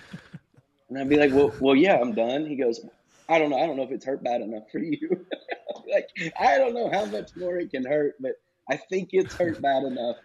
And 0.88 0.98
I'd 0.98 1.10
be 1.10 1.18
like, 1.18 1.32
"Well, 1.32 1.56
well, 1.60 1.76
yeah, 1.76 1.98
I'm 2.00 2.14
done." 2.14 2.46
He 2.46 2.56
goes, 2.56 2.80
"I 3.28 3.38
don't 3.38 3.50
know. 3.50 3.58
I 3.58 3.66
don't 3.66 3.76
know 3.76 3.84
if 3.84 3.90
it's 3.90 4.04
hurt 4.04 4.22
bad 4.22 4.40
enough 4.40 4.64
for 4.70 4.78
you. 4.78 5.26
like, 5.92 6.08
I 6.38 6.58
don't 6.58 6.74
know 6.74 6.90
how 6.90 7.04
much 7.06 7.30
more 7.36 7.56
it 7.56 7.70
can 7.70 7.84
hurt, 7.84 8.14
but 8.20 8.32
I 8.70 8.76
think 8.76 9.10
it's 9.12 9.34
hurt 9.34 9.60
bad 9.60 9.84
enough." 9.84 10.16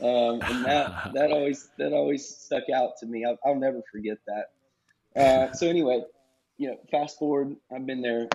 Um, 0.00 0.40
and 0.42 0.64
that 0.64 1.12
that 1.14 1.30
always 1.30 1.68
that 1.78 1.92
always 1.92 2.26
stuck 2.26 2.64
out 2.74 2.96
to 3.00 3.06
me. 3.06 3.24
I'll, 3.24 3.38
I'll 3.44 3.58
never 3.58 3.82
forget 3.92 4.18
that. 4.26 5.20
Uh, 5.20 5.52
so 5.52 5.68
anyway, 5.68 6.02
you 6.56 6.70
know, 6.70 6.78
fast 6.90 7.18
forward, 7.18 7.56
I've 7.74 7.86
been 7.86 8.02
there 8.02 8.28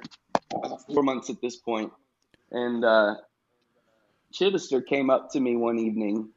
four 0.85 1.03
months 1.03 1.29
at 1.29 1.41
this 1.41 1.57
point, 1.57 1.91
and 2.51 2.85
uh, 2.85 3.15
Chittister 4.33 4.85
came 4.85 5.09
up 5.09 5.31
to 5.31 5.39
me 5.39 5.55
one 5.55 5.79
evening 5.79 6.29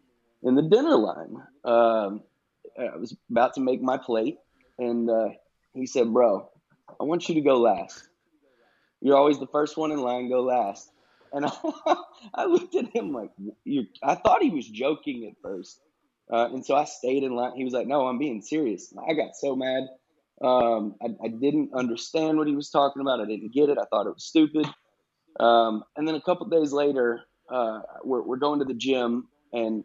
in 0.42 0.54
the 0.54 0.62
dinner 0.62 0.96
line. 0.96 1.36
Um, 1.64 2.22
I 2.78 2.96
was 2.96 3.14
about 3.30 3.54
to 3.54 3.60
make 3.60 3.82
my 3.82 3.98
plate, 3.98 4.38
and 4.78 5.08
uh, 5.08 5.28
he 5.74 5.86
said, 5.86 6.12
"Bro, 6.12 6.49
I 7.00 7.04
want 7.04 7.28
you 7.28 7.34
to 7.36 7.40
go 7.40 7.58
last. 7.58 8.08
You're 9.00 9.16
always 9.16 9.38
the 9.38 9.46
first 9.46 9.76
one 9.76 9.92
in 9.92 10.00
line. 10.00 10.28
Go 10.28 10.42
last." 10.42 10.90
And 11.32 11.46
I, 11.46 11.52
I 12.34 12.44
looked 12.46 12.74
at 12.74 12.94
him 12.94 13.12
like, 13.12 13.30
I 14.02 14.14
thought 14.16 14.42
he 14.42 14.50
was 14.50 14.68
joking 14.68 15.26
at 15.26 15.40
first, 15.42 15.80
uh, 16.32 16.48
and 16.52 16.64
so 16.64 16.74
I 16.74 16.84
stayed 16.84 17.22
in 17.22 17.34
line. 17.34 17.52
He 17.56 17.64
was 17.64 17.72
like, 17.72 17.86
"No, 17.86 18.06
I'm 18.06 18.18
being 18.18 18.42
serious." 18.42 18.92
I 19.08 19.14
got 19.14 19.36
so 19.36 19.54
mad. 19.54 19.84
Um, 20.42 20.94
I, 21.02 21.08
I 21.24 21.28
didn't 21.28 21.74
understand 21.74 22.38
what 22.38 22.46
he 22.46 22.56
was 22.56 22.70
talking 22.70 23.02
about. 23.02 23.20
I 23.20 23.26
didn't 23.26 23.52
get 23.52 23.68
it. 23.68 23.78
I 23.78 23.84
thought 23.84 24.06
it 24.06 24.14
was 24.14 24.24
stupid. 24.24 24.66
Um, 25.38 25.84
and 25.96 26.08
then 26.08 26.14
a 26.14 26.20
couple 26.20 26.46
days 26.46 26.72
later, 26.72 27.20
uh, 27.50 27.80
we're, 28.02 28.22
we're 28.22 28.36
going 28.36 28.58
to 28.60 28.64
the 28.64 28.74
gym, 28.74 29.28
and 29.52 29.84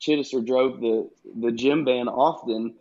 Chittister 0.00 0.44
drove 0.44 0.80
the, 0.80 1.10
the 1.40 1.50
gym 1.50 1.84
van 1.84 2.08
often. 2.08 2.74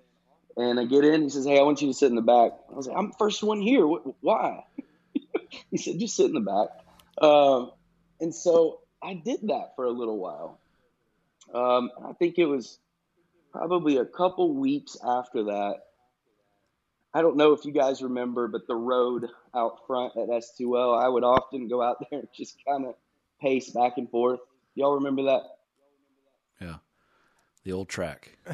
And 0.57 0.79
I 0.79 0.85
get 0.85 1.05
in, 1.05 1.21
he 1.21 1.29
says, 1.29 1.45
Hey, 1.45 1.59
I 1.59 1.61
want 1.61 1.81
you 1.81 1.87
to 1.87 1.93
sit 1.93 2.09
in 2.09 2.15
the 2.15 2.21
back. 2.21 2.51
I 2.69 2.73
was 2.73 2.87
like, 2.87 2.97
I'm 2.97 3.11
first 3.13 3.43
one 3.43 3.61
here. 3.61 3.85
Why? 3.85 4.63
he 5.71 5.77
said, 5.77 5.99
Just 5.99 6.15
sit 6.15 6.25
in 6.25 6.33
the 6.33 6.39
back. 6.39 6.69
Um, 7.23 7.71
and 8.19 8.33
so 8.33 8.81
I 9.01 9.13
did 9.13 9.41
that 9.43 9.75
for 9.75 9.85
a 9.85 9.91
little 9.91 10.17
while. 10.17 10.59
Um, 11.53 11.91
I 12.03 12.13
think 12.13 12.39
it 12.39 12.45
was 12.45 12.79
probably 13.51 13.97
a 13.97 14.05
couple 14.05 14.53
weeks 14.53 14.97
after 15.05 15.45
that. 15.45 15.75
I 17.13 17.21
don't 17.21 17.37
know 17.37 17.53
if 17.53 17.63
you 17.63 17.71
guys 17.71 18.01
remember, 18.01 18.47
but 18.47 18.67
the 18.67 18.75
road 18.75 19.27
out 19.55 19.85
front 19.87 20.13
at 20.17 20.27
S2L, 20.27 21.01
I 21.01 21.07
would 21.07 21.23
often 21.23 21.67
go 21.67 21.81
out 21.81 21.97
there 22.11 22.19
and 22.19 22.27
just 22.35 22.57
kind 22.67 22.85
of 22.85 22.95
pace 23.41 23.69
back 23.69 23.93
and 23.97 24.09
forth. 24.09 24.39
Y'all 24.75 24.95
remember 24.95 25.23
that? 25.23 25.41
Yeah. 26.59 26.75
The 27.63 27.73
old 27.73 27.89
track. 27.89 28.37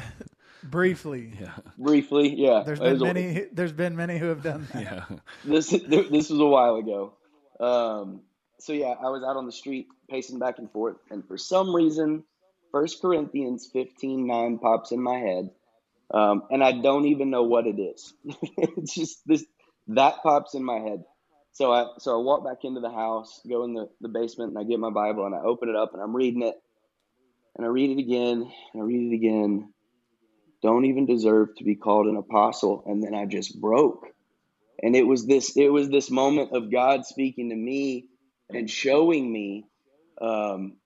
Briefly, 0.64 1.32
Yeah. 1.40 1.54
Briefly, 1.78 2.34
yeah. 2.34 2.62
There's 2.64 2.80
been 2.80 2.92
was 2.92 3.02
a- 3.02 3.04
many. 3.04 3.46
There's 3.52 3.72
been 3.72 3.96
many 3.96 4.18
who 4.18 4.26
have 4.26 4.42
done 4.42 4.66
that. 4.72 4.82
Yeah. 4.82 5.04
this 5.44 5.68
this 5.68 6.30
was 6.30 6.40
a 6.40 6.46
while 6.46 6.76
ago. 6.76 7.12
Um, 7.60 8.22
so 8.58 8.72
yeah, 8.72 8.94
I 8.98 9.10
was 9.10 9.22
out 9.22 9.36
on 9.36 9.46
the 9.46 9.52
street 9.52 9.88
pacing 10.08 10.38
back 10.38 10.58
and 10.58 10.70
forth, 10.70 10.96
and 11.10 11.26
for 11.26 11.36
some 11.36 11.74
reason, 11.74 12.24
First 12.72 13.02
Corinthians 13.02 13.68
fifteen 13.70 14.26
nine 14.26 14.58
pops 14.58 14.90
in 14.90 15.02
my 15.02 15.18
head, 15.18 15.50
um, 16.12 16.44
and 16.50 16.64
I 16.64 16.72
don't 16.72 17.06
even 17.06 17.30
know 17.30 17.42
what 17.42 17.66
it 17.66 17.78
is. 17.78 18.14
it's 18.24 18.94
just 18.94 19.20
this 19.26 19.44
that 19.88 20.22
pops 20.22 20.54
in 20.54 20.64
my 20.64 20.78
head. 20.78 21.04
So 21.52 21.72
I 21.72 21.86
so 21.98 22.18
I 22.18 22.22
walk 22.22 22.42
back 22.44 22.64
into 22.64 22.80
the 22.80 22.90
house, 22.90 23.40
go 23.46 23.64
in 23.64 23.74
the, 23.74 23.90
the 24.00 24.08
basement, 24.08 24.50
and 24.50 24.58
I 24.58 24.64
get 24.64 24.80
my 24.80 24.90
Bible 24.90 25.26
and 25.26 25.34
I 25.34 25.40
open 25.40 25.68
it 25.68 25.76
up 25.76 25.92
and 25.92 26.02
I'm 26.02 26.16
reading 26.16 26.42
it, 26.42 26.56
and 27.56 27.66
I 27.66 27.68
read 27.68 27.90
it 27.90 28.00
again 28.00 28.50
and 28.72 28.82
I 28.82 28.84
read 28.84 29.12
it 29.12 29.14
again. 29.14 29.73
Don't 30.64 30.86
even 30.86 31.04
deserve 31.04 31.54
to 31.56 31.64
be 31.64 31.74
called 31.74 32.06
an 32.06 32.16
apostle, 32.16 32.84
and 32.86 33.02
then 33.02 33.14
I 33.14 33.26
just 33.26 33.60
broke. 33.60 34.06
And 34.82 34.96
it 34.96 35.06
was 35.06 35.26
this 35.26 35.54
it 35.58 35.68
was 35.68 35.90
this 35.90 36.10
moment 36.10 36.52
of 36.56 36.72
god 36.72 37.04
speaking 37.04 37.50
to 37.50 37.54
me 37.54 38.06
and 38.48 38.68
showing 38.68 39.30
me 39.30 39.66
um, 40.22 40.78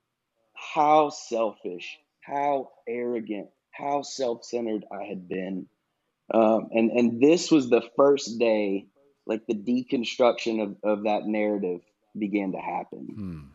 how 0.53 1.11
selfish 1.11 1.97
how 2.19 2.71
arrogant 2.89 3.47
how 3.71 4.01
self-centered 4.01 4.83
i 4.91 5.05
had 5.05 5.29
been. 5.29 5.67
Um, 6.33 6.67
and 6.73 6.91
and 6.91 7.21
this 7.23 7.49
was 7.49 7.69
the 7.69 7.83
first 7.95 8.37
day 8.37 8.87
like 9.25 9.47
the 9.47 9.55
deconstruction 9.55 10.61
of, 10.61 10.75
of 10.83 11.03
that 11.05 11.25
narrative 11.25 11.79
began 12.17 12.51
to 12.51 12.59
happen. 12.59 13.49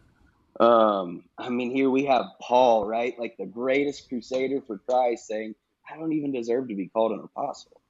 Um, 0.58 1.24
i 1.36 1.50
mean 1.50 1.70
here 1.70 1.90
we 1.90 2.06
have 2.06 2.24
paul 2.40 2.86
right? 2.86 3.14
Like 3.18 3.36
the 3.36 3.44
greatest 3.44 4.08
crusader 4.08 4.62
for 4.66 4.78
christ 4.78 5.26
saying 5.26 5.54
i 5.90 5.96
don't 5.96 6.12
even 6.12 6.32
deserve 6.32 6.68
to 6.68 6.74
be 6.74 6.88
called 6.88 7.12
an 7.12 7.20
apostle 7.20 7.80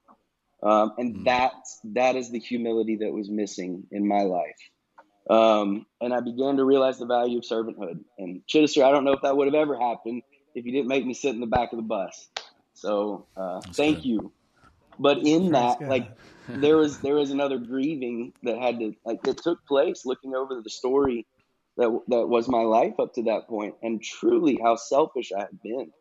um, 0.65 0.93
and 0.97 1.25
that 1.25 1.53
that 1.93 2.15
is 2.15 2.31
the 2.31 2.39
humility 2.39 2.97
that 2.97 3.11
was 3.11 3.29
missing 3.29 3.83
in 3.91 4.07
my 4.07 4.21
life. 4.21 4.57
Um, 5.29 5.85
and 6.01 6.13
I 6.13 6.21
began 6.21 6.57
to 6.57 6.65
realize 6.65 6.97
the 6.97 7.05
value 7.05 7.39
of 7.39 7.43
servanthood. 7.43 8.03
And 8.17 8.41
Chittister, 8.47 8.83
I 8.83 8.91
don't 8.91 9.03
know 9.03 9.13
if 9.13 9.21
that 9.21 9.35
would 9.37 9.47
have 9.47 9.55
ever 9.55 9.77
happened 9.79 10.23
if 10.55 10.65
you 10.65 10.71
didn't 10.71 10.87
make 10.87 11.05
me 11.05 11.13
sit 11.13 11.35
in 11.35 11.41
the 11.41 11.47
back 11.47 11.71
of 11.71 11.77
the 11.77 11.83
bus. 11.83 12.29
So 12.73 13.27
uh, 13.37 13.61
thank 13.73 13.97
good. 13.97 14.05
you. 14.05 14.33
But 14.97 15.19
in 15.19 15.49
Praise 15.49 15.51
that, 15.51 15.79
God. 15.79 15.89
like 15.89 16.09
there 16.47 16.77
was 16.77 16.99
there 16.99 17.15
was 17.15 17.31
another 17.31 17.57
grieving 17.57 18.33
that 18.43 18.57
had 18.57 18.79
to 18.79 18.93
like 19.05 19.21
that 19.23 19.37
took 19.37 19.65
place 19.67 20.05
looking 20.05 20.33
over 20.33 20.61
the 20.63 20.69
story 20.69 21.27
that 21.77 21.99
that 22.07 22.27
was 22.27 22.47
my 22.47 22.61
life 22.61 22.93
up 22.99 23.13
to 23.15 23.23
that 23.23 23.47
point, 23.47 23.75
and 23.83 24.01
truly 24.01 24.57
how 24.63 24.77
selfish 24.77 25.31
I 25.35 25.41
had 25.41 25.61
been. 25.61 25.91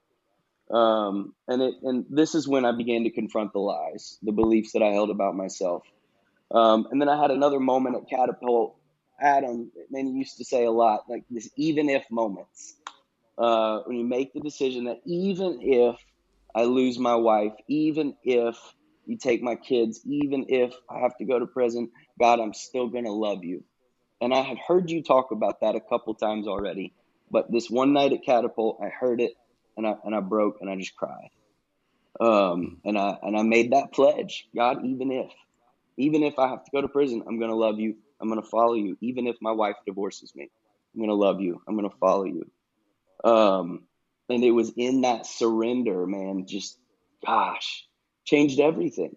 Um, 0.71 1.35
and 1.47 1.63
it 1.63 1.75
and 1.83 2.07
this 2.09 2.35
is 2.35 2.49
when 2.49 2.65
I 2.65 2.73
began 2.73 3.05
to 3.05 3.11
confront 3.11 3.53
the 3.53 3.59
lies, 3.59 4.19
the 4.23 4.33
beliefs 4.33 4.73
that 4.73 4.83
I 4.83 4.93
held 4.93 5.11
about 5.11 5.37
myself. 5.37 5.83
Um, 6.51 6.87
and 6.91 7.01
then 7.01 7.09
I 7.09 7.21
had 7.21 7.31
another 7.31 7.61
moment 7.61 7.97
at 7.97 8.09
Catapult. 8.09 8.77
Adam, 9.21 9.71
man, 9.91 10.15
used 10.17 10.39
to 10.39 10.45
say 10.45 10.65
a 10.65 10.71
lot 10.71 11.05
like 11.09 11.25
this, 11.31 11.49
even 11.57 11.89
if 11.89 12.05
moments. 12.11 12.75
Uh, 13.37 13.81
when 13.87 13.97
you 13.97 14.05
make 14.05 14.33
the 14.33 14.41
decision 14.41 14.85
that 14.85 15.01
even 15.05 15.59
if 15.61 15.97
I 16.55 16.65
lose 16.65 16.99
my 16.99 17.17
wife, 17.17 17.53
even 17.69 18.17
if 18.23 18.57
you 19.07 19.17
take 19.17 19.43
my 19.43 19.57
kids, 19.57 20.01
even 20.05 20.47
if 20.49 20.73
I 20.89 21.01
have 21.01 21.17
to 21.19 21.25
go 21.25 21.39
to 21.39 21.47
prison, 21.47 21.91
God, 22.19 22.41
I'm 22.41 22.55
still 22.55 22.89
going 22.89 23.05
to 23.05 23.13
love 23.13 23.45
you. 23.45 23.65
And 24.21 24.33
I 24.33 24.43
had 24.43 24.59
heard 24.59 24.91
you 24.91 25.03
talk 25.03 25.33
about 25.33 25.61
that 25.61 25.75
a 25.75 25.81
couple 25.81 26.15
times 26.15 26.47
already. 26.47 26.95
But 27.31 27.51
this 27.51 27.69
one 27.69 27.93
night 27.93 28.13
at 28.13 28.25
Catapult, 28.25 28.79
I 28.83 28.89
heard 28.89 29.21
it 29.21 29.33
and 29.77 29.87
I, 29.87 29.95
and 30.05 30.15
I 30.15 30.21
broke 30.21 30.59
and 30.61 30.71
I 30.71 30.77
just 30.77 30.97
cried. 30.97 31.31
Um, 32.21 32.79
and 32.85 32.97
I, 32.97 33.17
and 33.23 33.37
I 33.37 33.43
made 33.43 33.73
that 33.73 33.93
pledge, 33.93 34.47
God, 34.55 34.85
even 34.85 35.11
if, 35.11 35.31
even 35.97 36.23
if 36.23 36.39
I 36.39 36.49
have 36.49 36.65
to 36.65 36.71
go 36.71 36.81
to 36.81 36.89
prison, 36.89 37.23
I'm 37.27 37.39
to 37.39 37.57
love 37.57 37.79
you. 37.79 37.97
I'm 38.21 38.31
to 38.41 38.49
follow 38.49 38.75
you. 38.75 38.97
Even 39.01 39.27
if 39.27 39.37
my 39.41 39.53
wife 39.53 39.77
divorces 39.87 40.33
me, 40.35 40.51
I'm 40.95 41.07
to 41.07 41.15
love 41.15 41.41
you. 41.41 41.61
I'm 41.69 41.77
to 41.79 41.91
follow 42.01 42.25
you. 42.25 42.51
Um, 43.25 43.85
and 44.29 44.45
it 44.45 44.51
was 44.51 44.73
in 44.77 45.03
that 45.03 45.27
surrender, 45.27 46.07
man, 46.07 46.47
just 46.47 46.79
gosh, 47.25 47.87
changed 48.25 48.61
everything. 48.61 49.17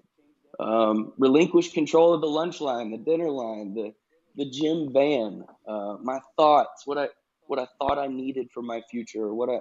Um, 0.59 1.13
relinquished 1.17 1.73
control 1.73 2.13
of 2.13 2.21
the 2.21 2.27
lunch 2.27 2.61
line, 2.61 2.91
the 2.91 2.97
dinner 2.97 3.29
line, 3.29 3.73
the 3.73 3.93
the 4.35 4.49
gym 4.49 4.93
van, 4.93 5.43
uh, 5.67 5.97
my 6.01 6.19
thoughts, 6.35 6.85
what 6.85 6.97
I 6.97 7.09
what 7.47 7.59
I 7.59 7.67
thought 7.79 7.97
I 7.97 8.07
needed 8.07 8.49
for 8.53 8.61
my 8.61 8.81
future, 8.89 9.33
what 9.33 9.49
I 9.49 9.59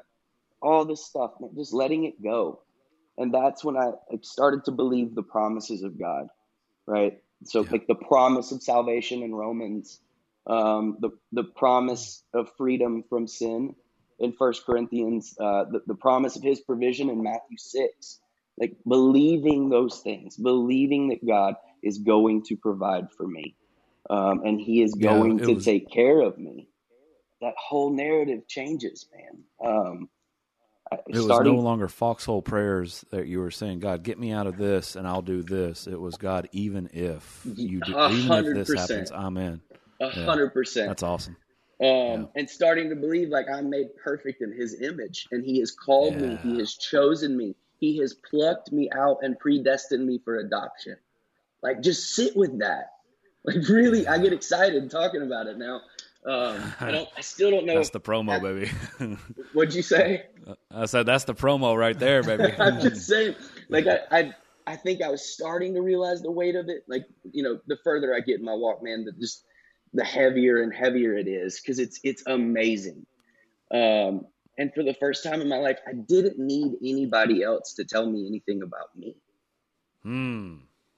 all 0.62 0.84
this 0.84 1.04
stuff, 1.04 1.32
man, 1.40 1.50
just 1.56 1.72
letting 1.72 2.04
it 2.04 2.22
go. 2.22 2.60
And 3.18 3.32
that's 3.32 3.64
when 3.64 3.76
I 3.76 3.92
started 4.22 4.64
to 4.66 4.72
believe 4.72 5.14
the 5.14 5.22
promises 5.22 5.82
of 5.82 5.98
God, 5.98 6.28
right? 6.86 7.18
So 7.44 7.62
yeah. 7.62 7.70
like 7.70 7.86
the 7.86 7.94
promise 7.94 8.52
of 8.52 8.62
salvation 8.62 9.22
in 9.22 9.34
Romans, 9.34 10.00
um, 10.46 10.98
the 11.00 11.10
the 11.32 11.44
promise 11.44 12.22
of 12.34 12.50
freedom 12.56 13.04
from 13.08 13.26
sin 13.26 13.74
in 14.18 14.32
First 14.32 14.64
Corinthians, 14.64 15.34
uh, 15.40 15.64
the, 15.64 15.82
the 15.86 15.94
promise 15.94 16.36
of 16.36 16.42
His 16.42 16.60
provision 16.60 17.10
in 17.10 17.22
Matthew 17.22 17.58
six, 17.58 18.20
like 18.58 18.76
believing 18.86 19.68
those 19.68 20.00
things, 20.00 20.36
believing 20.36 21.08
that 21.08 21.26
God 21.26 21.54
is 21.82 21.98
going 21.98 22.44
to 22.44 22.56
provide 22.56 23.10
for 23.12 23.26
me, 23.26 23.54
um, 24.08 24.42
and 24.44 24.60
He 24.60 24.82
is 24.82 24.94
going 24.94 25.38
yeah, 25.38 25.46
to 25.46 25.54
was... 25.54 25.64
take 25.64 25.90
care 25.90 26.20
of 26.20 26.38
me. 26.38 26.68
That 27.40 27.54
whole 27.58 27.90
narrative 27.90 28.48
changes, 28.48 29.06
man. 29.14 29.44
Um, 29.74 30.08
it 30.92 31.16
starting, 31.16 31.54
was 31.54 31.62
no 31.62 31.68
longer 31.68 31.88
foxhole 31.88 32.42
prayers 32.42 33.04
that 33.10 33.26
you 33.26 33.40
were 33.40 33.50
saying, 33.50 33.80
God, 33.80 34.02
get 34.02 34.18
me 34.18 34.32
out 34.32 34.46
of 34.46 34.56
this, 34.56 34.96
and 34.96 35.06
I'll 35.06 35.22
do 35.22 35.42
this. 35.42 35.86
It 35.86 36.00
was 36.00 36.16
God, 36.16 36.48
even 36.52 36.88
if 36.92 37.42
you 37.44 37.80
do, 37.80 38.08
even 38.10 38.56
if 38.56 38.66
this 38.66 38.78
happens, 38.78 39.10
Amen. 39.10 39.60
A 40.00 40.10
hundred 40.10 40.52
percent. 40.52 40.88
That's 40.88 41.02
awesome. 41.02 41.36
Um, 41.78 41.86
yeah. 41.88 42.24
and 42.36 42.48
starting 42.48 42.88
to 42.90 42.96
believe 42.96 43.28
like 43.28 43.46
I'm 43.52 43.68
made 43.68 43.96
perfect 43.96 44.42
in 44.42 44.52
His 44.52 44.80
image, 44.80 45.26
and 45.32 45.44
He 45.44 45.58
has 45.60 45.72
called 45.72 46.14
yeah. 46.14 46.28
me, 46.28 46.38
He 46.42 46.58
has 46.58 46.74
chosen 46.74 47.36
me, 47.36 47.56
He 47.78 47.98
has 47.98 48.14
plucked 48.14 48.72
me 48.72 48.88
out 48.96 49.18
and 49.22 49.38
predestined 49.38 50.06
me 50.06 50.20
for 50.24 50.36
adoption. 50.36 50.96
Like, 51.62 51.82
just 51.82 52.14
sit 52.14 52.36
with 52.36 52.60
that. 52.60 52.92
Like, 53.44 53.68
really, 53.68 54.08
I 54.08 54.18
get 54.18 54.32
excited 54.32 54.90
talking 54.90 55.22
about 55.22 55.46
it 55.46 55.56
now. 55.56 55.80
Um, 56.26 56.74
I 56.80 56.90
don't. 56.90 57.08
I 57.16 57.20
still 57.20 57.50
don't 57.50 57.66
know. 57.66 57.76
That's 57.76 57.90
the 57.90 58.00
promo, 58.00 58.42
baby. 58.42 59.16
what'd 59.52 59.74
you 59.74 59.82
say? 59.82 60.24
I 60.70 60.86
said 60.86 61.06
that's 61.06 61.24
the 61.24 61.34
promo 61.34 61.76
right 61.76 61.98
there, 61.98 62.22
baby. 62.24 62.52
I'm 62.58 62.80
just 62.80 63.06
saying. 63.06 63.36
Like 63.68 63.86
I, 63.86 64.00
I, 64.10 64.34
I 64.66 64.76
think 64.76 65.02
I 65.02 65.08
was 65.08 65.24
starting 65.24 65.74
to 65.74 65.82
realize 65.82 66.22
the 66.22 66.30
weight 66.30 66.56
of 66.56 66.68
it. 66.68 66.84
Like 66.88 67.06
you 67.30 67.42
know, 67.42 67.60
the 67.66 67.78
further 67.84 68.14
I 68.14 68.20
get 68.20 68.40
in 68.40 68.44
my 68.44 68.54
walk, 68.54 68.82
man, 68.82 69.04
the 69.04 69.12
just 69.12 69.44
the 69.94 70.04
heavier 70.04 70.62
and 70.62 70.74
heavier 70.74 71.16
it 71.16 71.28
is 71.28 71.60
because 71.60 71.78
it's 71.78 72.00
it's 72.02 72.24
amazing. 72.26 73.06
Um, 73.70 74.26
and 74.58 74.72
for 74.74 74.82
the 74.82 74.94
first 74.94 75.22
time 75.22 75.40
in 75.40 75.48
my 75.48 75.58
life, 75.58 75.78
I 75.86 75.92
didn't 75.92 76.38
need 76.38 76.72
anybody 76.82 77.42
else 77.42 77.74
to 77.74 77.84
tell 77.84 78.08
me 78.08 78.26
anything 78.26 78.62
about 78.62 78.96
me. 78.96 79.16
Hmm. 80.02 80.56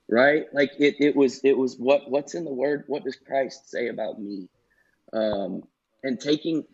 Right? 0.09 0.47
Like 0.55 0.73
it, 0.79 0.97
it 1.01 1.17
was 1.17 1.41
it 1.45 1.57
was 1.57 1.77
what 1.77 2.11
what's 2.11 2.35
in 2.35 2.45
the 2.45 2.53
word? 2.53 2.85
What 2.87 3.05
does 3.05 3.17
Christ 3.17 3.71
say 3.71 3.89
about 3.89 4.19
me? 4.19 4.49
Um, 5.13 5.63
and 6.03 6.21
taking 6.21 6.65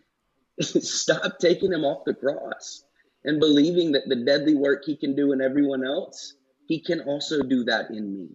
stop 0.61 1.39
taking 1.39 1.71
him 1.71 1.83
off 1.83 2.05
the 2.05 2.13
cross 2.13 2.83
and 3.25 3.39
believing 3.39 3.91
that 3.91 4.07
the 4.07 4.15
deadly 4.15 4.55
work 4.55 4.83
he 4.85 4.95
can 4.95 5.15
do 5.15 5.33
in 5.33 5.41
everyone 5.41 5.85
else, 5.85 6.35
he 6.67 6.79
can 6.79 7.01
also 7.01 7.41
do 7.41 7.63
that 7.63 7.89
in 7.89 8.13
me. 8.13 8.29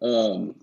Um, 0.00 0.54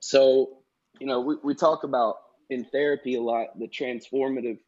so, 0.00 0.58
you 1.00 1.06
know, 1.06 1.20
we, 1.20 1.36
we 1.42 1.54
talk 1.54 1.84
about 1.84 2.16
in 2.50 2.64
therapy 2.64 3.16
a 3.16 3.20
lot 3.20 3.58
the 3.58 3.68
transformative 3.68 4.58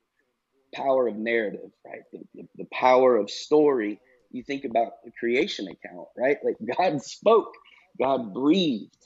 power 0.75 1.09
of 1.09 1.17
narrative, 1.17 1.71
right? 1.85 2.03
The, 2.13 2.21
the, 2.35 2.49
the 2.57 2.67
power 2.73 3.17
of 3.17 3.31
story. 3.31 4.01
You 4.33 4.43
think 4.43 4.65
about 4.65 5.05
the 5.05 5.11
creation 5.19 5.69
account, 5.69 6.09
right? 6.17 6.39
Like 6.43 6.57
God 6.79 7.03
spoke, 7.03 7.55
God 7.99 8.33
breathed, 8.33 8.97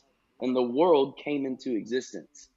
and 0.40 0.54
the 0.54 0.62
world 0.62 1.18
came 1.22 1.46
into 1.46 1.74
existence 1.74 2.48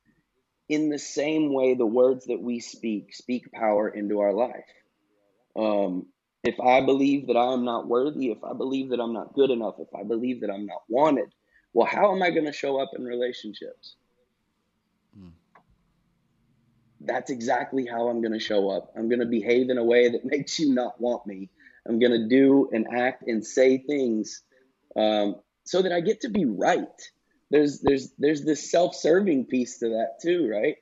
in 0.70 0.90
the 0.90 1.00
same 1.00 1.54
way 1.54 1.74
the 1.74 1.86
words 1.86 2.26
that 2.26 2.42
we 2.42 2.60
speak 2.60 3.14
speak 3.14 3.52
power 3.52 3.88
into 3.90 4.20
our 4.20 4.34
life. 4.34 4.66
Um, 5.56 6.08
if 6.44 6.60
I 6.60 6.82
believe 6.86 7.28
that 7.28 7.38
I 7.38 7.54
am 7.54 7.66
not 7.66 7.88
worthy, 7.88 8.32
if 8.32 8.44
I 8.44 8.54
believe 8.54 8.90
that 8.90 9.00
I'm 9.00 9.14
not 9.14 9.34
good 9.34 9.50
enough, 9.50 9.76
if 9.80 9.94
I 9.96 10.04
believe 10.04 10.42
that 10.42 10.52
I'm 10.52 10.66
not 10.66 10.84
wanted, 10.88 11.34
well, 11.74 11.88
how 11.88 12.14
am 12.14 12.22
I 12.22 12.32
going 12.32 12.46
to 12.46 12.54
show 12.54 12.80
up 12.80 12.92
in 12.98 13.04
relationships? 13.04 13.96
Hmm. 15.18 15.30
That's 17.02 17.32
exactly 17.32 17.86
how 17.86 18.08
I'm 18.08 18.22
going 18.22 18.34
to 18.34 18.40
show 18.40 18.70
up. 18.70 18.92
I'm 18.98 19.10
going 19.10 19.20
to 19.20 19.26
behave 19.26 19.70
in 19.70 19.78
a 19.78 19.84
way 19.84 20.10
that 20.10 20.26
makes 20.26 20.60
you 20.60 20.74
not 20.74 21.00
want 21.00 21.26
me. 21.26 21.50
I'm 21.88 22.00
going 22.00 22.12
to 22.12 22.28
do 22.28 22.70
and 22.74 22.88
act 22.94 23.24
and 23.28 23.46
say 23.46 23.78
things 23.78 24.42
um, 24.96 25.36
so 25.64 25.82
that 25.82 25.92
I 25.92 26.02
get 26.02 26.22
to 26.22 26.30
be 26.30 26.46
right 26.46 26.88
there's 27.50 27.80
there's 27.80 28.12
there's 28.18 28.44
this 28.44 28.72
self-serving 28.72 29.46
piece 29.46 29.80
to 29.80 29.90
that 29.90 30.20
too, 30.22 30.50
right? 30.50 30.76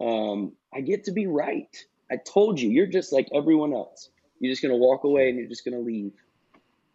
Um, 0.00 0.52
I 0.74 0.80
get 0.80 1.04
to 1.04 1.12
be 1.12 1.26
right. 1.26 1.74
I 2.10 2.16
told 2.16 2.60
you, 2.60 2.70
you're 2.70 2.86
just 2.86 3.12
like 3.12 3.28
everyone 3.34 3.72
else. 3.72 4.10
You're 4.40 4.52
just 4.52 4.62
gonna 4.62 4.76
walk 4.76 5.04
away 5.04 5.28
and 5.28 5.38
you're 5.38 5.48
just 5.48 5.64
gonna 5.64 5.80
leave, 5.80 6.12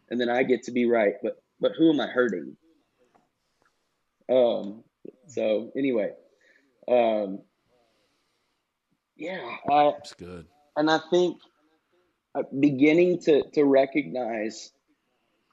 and 0.10 0.20
then 0.20 0.30
I 0.30 0.44
get 0.44 0.64
to 0.64 0.72
be 0.72 0.86
right. 0.86 1.16
But 1.24 1.42
but 1.60 1.72
who 1.78 1.92
am 1.92 2.00
I 2.00 2.08
hurting? 2.08 2.56
Um. 4.30 4.84
So 5.28 5.72
anyway, 5.76 6.12
um. 6.88 7.40
Yeah, 9.16 9.58
I, 9.72 9.92
that's 9.94 10.14
good. 10.14 10.46
And 10.76 10.92
I 10.92 11.00
think 11.10 11.42
uh, 12.36 12.44
beginning 12.60 13.20
to 13.22 13.50
to 13.54 13.64
recognize 13.64 14.72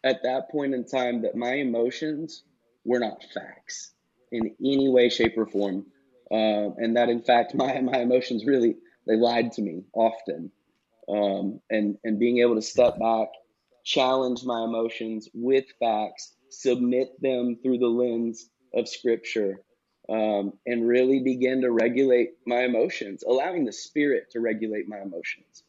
at 0.04 0.22
that 0.22 0.50
point 0.50 0.74
in 0.74 0.84
time 0.84 1.22
that 1.22 1.34
my 1.34 1.54
emotions 1.54 2.44
were 2.84 2.98
not 2.98 3.24
facts 3.32 3.92
in 4.30 4.54
any 4.60 4.88
way, 4.88 5.08
shape, 5.08 5.36
or 5.36 5.46
form. 5.46 5.86
Uh, 6.30 6.70
and 6.76 6.96
that, 6.96 7.08
in 7.08 7.22
fact, 7.22 7.54
my, 7.54 7.80
my 7.80 7.98
emotions 7.98 8.44
really, 8.44 8.76
they 9.06 9.16
lied 9.16 9.52
to 9.52 9.62
me 9.62 9.84
often. 9.92 10.50
Um, 11.08 11.60
and, 11.70 11.98
and 12.02 12.18
being 12.18 12.38
able 12.38 12.54
to 12.54 12.62
step 12.62 12.98
back, 12.98 13.28
challenge 13.84 14.42
my 14.44 14.64
emotions 14.64 15.28
with 15.34 15.66
facts, 15.78 16.34
submit 16.48 17.20
them 17.20 17.58
through 17.62 17.78
the 17.78 17.86
lens 17.86 18.48
of 18.72 18.88
scripture, 18.88 19.60
um, 20.08 20.54
and 20.66 20.86
really 20.86 21.20
begin 21.20 21.60
to 21.62 21.70
regulate 21.70 22.30
my 22.46 22.64
emotions, 22.64 23.22
allowing 23.22 23.64
the 23.64 23.72
spirit 23.72 24.30
to 24.30 24.40
regulate 24.40 24.88
my 24.88 24.98
emotions. 24.98 25.62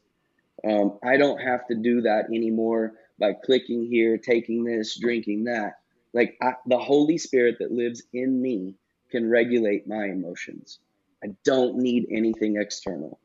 Um, 0.66 0.98
I 1.04 1.16
don't 1.16 1.38
have 1.38 1.66
to 1.68 1.74
do 1.74 2.02
that 2.02 2.26
anymore 2.26 2.94
by 3.18 3.34
clicking 3.34 3.86
here, 3.86 4.18
taking 4.18 4.64
this, 4.64 4.98
drinking 4.98 5.44
that. 5.44 5.74
Like 6.12 6.36
I, 6.40 6.54
the 6.66 6.78
Holy 6.78 7.18
Spirit 7.18 7.56
that 7.60 7.72
lives 7.72 8.02
in 8.12 8.40
me 8.40 8.74
can 9.10 9.28
regulate 9.28 9.86
my 9.86 10.06
emotions. 10.06 10.78
I 11.22 11.28
don't 11.44 11.78
need 11.78 12.06
anything 12.10 12.56
external. 12.56 13.18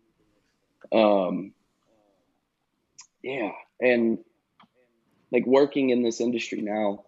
Um, 0.92 1.54
yeah, 3.24 3.52
and 3.80 4.20
like 5.32 5.46
working 5.46 5.90
in 5.90 6.04
this 6.04 6.20
industry 6.20 6.62
now, 6.62 7.06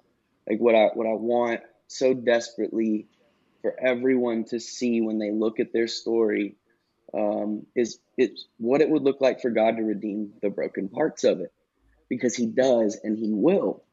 like 0.49 0.59
what 0.59 0.75
I 0.75 0.87
what 0.93 1.07
I 1.07 1.13
want 1.13 1.61
so 1.87 2.13
desperately 2.13 3.07
for 3.61 3.75
everyone 3.79 4.45
to 4.45 4.59
see 4.59 5.01
when 5.01 5.19
they 5.19 5.31
look 5.31 5.59
at 5.59 5.73
their 5.73 5.87
story 5.87 6.55
um, 7.13 7.65
is 7.75 7.99
it's 8.17 8.45
what 8.57 8.81
it 8.81 8.89
would 8.89 9.03
look 9.03 9.21
like 9.21 9.41
for 9.41 9.49
God 9.49 9.77
to 9.77 9.83
redeem 9.83 10.33
the 10.41 10.49
broken 10.49 10.89
parts 10.89 11.23
of 11.23 11.39
it, 11.39 11.51
because 12.09 12.35
He 12.35 12.45
does 12.45 12.97
and 13.03 13.17
He 13.17 13.31
will 13.31 13.83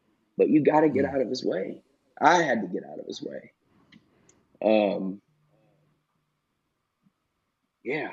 but 0.40 0.48
you 0.48 0.62
got 0.62 0.80
to 0.80 0.88
get 0.88 1.04
mm. 1.04 1.14
out 1.14 1.20
of 1.20 1.28
his 1.28 1.44
way. 1.44 1.82
I 2.18 2.40
had 2.40 2.62
to 2.62 2.66
get 2.66 2.82
out 2.90 2.98
of 2.98 3.04
his 3.04 3.22
way. 3.22 3.52
Um, 4.64 5.20
yeah. 7.84 8.12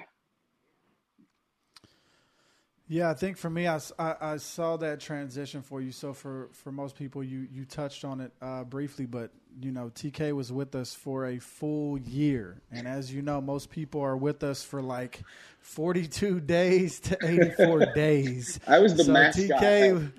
Yeah, 2.88 3.09
I 3.09 3.15
think 3.15 3.38
for 3.38 3.49
me, 3.49 3.67
I 3.67 3.75
I 3.99 4.38
saw 4.38 4.77
that 4.77 4.99
transition 5.01 5.61
for 5.63 5.81
you. 5.81 5.91
So 5.91 6.13
for, 6.13 6.49
for 6.53 6.71
most 6.71 6.95
people, 6.95 7.23
you, 7.23 7.47
you 7.51 7.65
touched 7.65 8.05
on 8.05 8.21
it 8.21 8.31
uh, 8.41 8.63
briefly, 8.65 9.07
but 9.07 9.31
you 9.61 9.71
know, 9.71 9.91
TK 9.95 10.33
was 10.33 10.53
with 10.53 10.75
us 10.75 10.93
for 10.95 11.25
a 11.27 11.39
full 11.39 11.97
year, 11.99 12.61
and 12.71 12.88
as 12.88 13.13
you 13.13 13.23
know, 13.23 13.41
most 13.41 13.71
people 13.71 14.01
are 14.01 14.17
with 14.17 14.43
us 14.43 14.63
for 14.63 14.81
like 14.83 15.21
forty 15.59 16.07
two 16.07 16.39
days 16.41 16.99
to 17.01 17.17
eighty 17.23 17.51
four 17.51 17.85
days. 17.95 18.59
I 18.67 18.79
was 18.79 18.95
the 18.95 19.05
So 19.05 19.13
mascot 19.13 19.59
TK. 19.61 20.11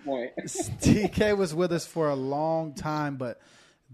TK 0.81 1.37
was 1.37 1.55
with 1.55 1.73
us 1.73 1.87
for 1.87 2.09
a 2.11 2.17
long 2.17 2.75
time, 2.75 3.17
but 3.17 3.41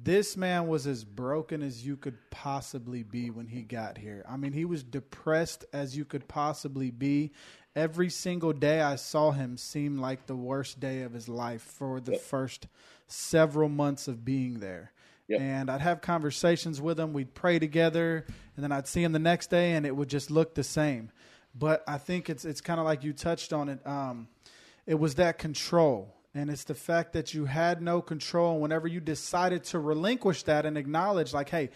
this 0.03 0.37
man 0.37 0.69
was 0.69 0.87
as 0.87 1.05
broken 1.05 1.63
as 1.63 1.87
you 1.87 1.97
could 1.97 2.19
possibly 2.31 3.03
be 3.03 3.31
when 3.31 3.47
he 3.47 3.63
got 3.63 3.99
here. 3.99 4.25
I 4.29 4.37
mean, 4.37 4.53
he 4.53 4.65
was 4.65 4.83
depressed 4.83 5.65
as 5.73 5.97
you 5.97 6.05
could 6.05 6.29
possibly 6.29 6.91
be. 6.91 7.33
Every 7.77 8.09
single 8.11 8.53
day 8.53 8.81
I 8.81 8.97
saw 8.97 9.33
him 9.33 9.57
seemed 9.57 9.99
like 9.99 10.27
the 10.27 10.37
worst 10.37 10.79
day 10.79 11.03
of 11.03 11.13
his 11.13 11.29
life 11.29 11.63
for 11.63 12.01
the 12.01 12.17
first 12.17 12.69
several 13.09 13.69
months 13.69 14.07
of 14.07 14.25
being 14.25 14.61
there. 14.61 14.93
Yep. 15.27 15.41
And 15.41 15.71
I'd 15.71 15.81
have 15.81 16.01
conversations 16.01 16.81
with 16.81 17.01
him. 17.01 17.13
We'd 17.13 17.35
pray 17.35 17.59
together, 17.59 18.25
and 18.57 18.63
then 18.63 18.71
I'd 18.73 18.87
see 18.87 19.03
him 19.03 19.13
the 19.13 19.19
next 19.19 19.49
day, 19.49 19.73
and 19.73 19.87
it 19.87 19.97
would 19.97 20.09
just 20.09 20.31
look 20.31 20.55
the 20.55 20.63
same. 20.63 21.11
But 21.55 21.83
I 21.89 21.99
think 21.99 22.29
it's 22.29 22.45
it's 22.45 22.61
kind 22.61 22.79
of 22.79 22.87
like 22.87 23.03
you 23.03 23.13
touched 23.13 23.53
on 23.53 23.69
it. 23.69 23.85
Um, 23.87 24.29
it 24.87 24.99
was 24.99 25.15
that 25.17 25.39
control 25.39 26.15
and 26.35 26.51
it's 26.51 26.65
the 26.65 26.75
fact 26.75 27.13
that 27.13 27.33
you 27.33 27.45
had 27.45 27.81
no 27.81 28.03
control 28.03 28.55
and 28.55 28.63
whenever 28.63 28.89
you 28.89 29.01
decided 29.01 29.65
to 29.65 29.79
relinquish 29.79 30.43
that 30.45 30.67
and 30.67 30.77
acknowledge 30.77 31.33
like 31.33 31.49
hey 31.49 31.71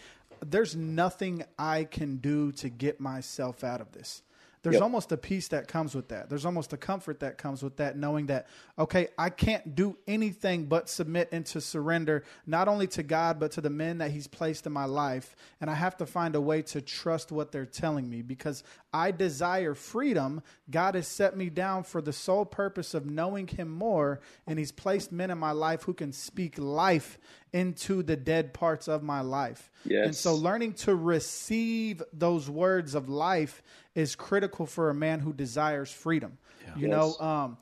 there's 0.44 0.76
nothing 0.76 1.44
i 1.58 1.84
can 1.84 2.16
do 2.16 2.52
to 2.52 2.68
get 2.68 3.00
myself 3.00 3.64
out 3.64 3.80
of 3.80 3.92
this 3.92 4.22
there's 4.62 4.74
Yep. 4.74 4.82
almost 4.82 5.12
a 5.12 5.16
peace 5.16 5.48
that 5.48 5.68
comes 5.68 5.94
with 5.94 6.08
that. 6.08 6.28
There's 6.28 6.44
almost 6.46 6.72
a 6.72 6.76
comfort 6.76 7.20
that 7.20 7.38
comes 7.38 7.62
with 7.62 7.76
that 7.76 7.96
knowing 7.96 8.26
that 8.26 8.46
okay 8.78 9.08
i 9.18 9.30
can't 9.30 9.74
do 9.74 9.96
anything 10.06 10.66
but 10.66 10.88
submit 10.88 11.28
and 11.32 11.44
to 11.46 11.60
surrender 11.60 12.24
not 12.46 12.68
only 12.68 12.86
to 12.86 13.02
god 13.02 13.38
but 13.40 13.50
to 13.52 13.60
the 13.60 13.70
men 13.70 13.98
that 13.98 14.10
he's 14.10 14.26
placed 14.26 14.66
in 14.66 14.72
my 14.72 14.84
life. 14.84 15.36
And 15.60 15.70
i 15.70 15.74
have 15.74 15.96
to 15.98 16.06
find 16.06 16.34
a 16.34 16.40
way 16.40 16.62
to 16.62 16.80
trust 16.80 17.32
what 17.32 17.52
they're 17.52 17.66
telling 17.66 18.08
me 18.08 18.22
because 18.22 18.62
i 18.92 19.10
desire 19.10 19.74
freedom. 19.74 20.42
God 20.70 20.94
has 20.94 21.06
set 21.08 21.36
me 21.36 21.50
down 21.50 21.84
for 21.84 22.00
the 22.02 22.12
sole 22.12 22.44
purpose 22.44 22.94
of 22.94 23.06
knowing 23.06 23.46
him 23.46 23.68
more 23.70 24.20
and 24.46 24.58
he's 24.58 24.72
placed 24.72 25.12
men 25.12 25.30
in 25.30 25.38
my 25.38 25.52
life 25.52 25.82
who 25.84 25.94
can 25.94 26.12
speak 26.12 26.58
life 26.58 27.18
into 27.52 28.02
the 28.02 28.16
dead 28.16 28.52
parts 28.54 28.88
of 28.88 29.02
my 29.02 29.20
life. 29.20 29.70
And 30.04 30.14
so 30.14 30.34
learning 30.34 30.74
to 30.74 30.94
receive 30.94 32.02
those 32.12 32.48
words 32.50 32.94
of 32.94 33.08
life 33.08 33.62
is 33.94 34.14
critical 34.16 34.66
for 34.66 34.90
a 34.90 34.94
man 34.94 35.20
who 35.20 35.32
desires 35.32 35.90
freedom. 35.90 36.38
You 36.76 36.88
know, 36.88 37.14
um, 37.18 37.58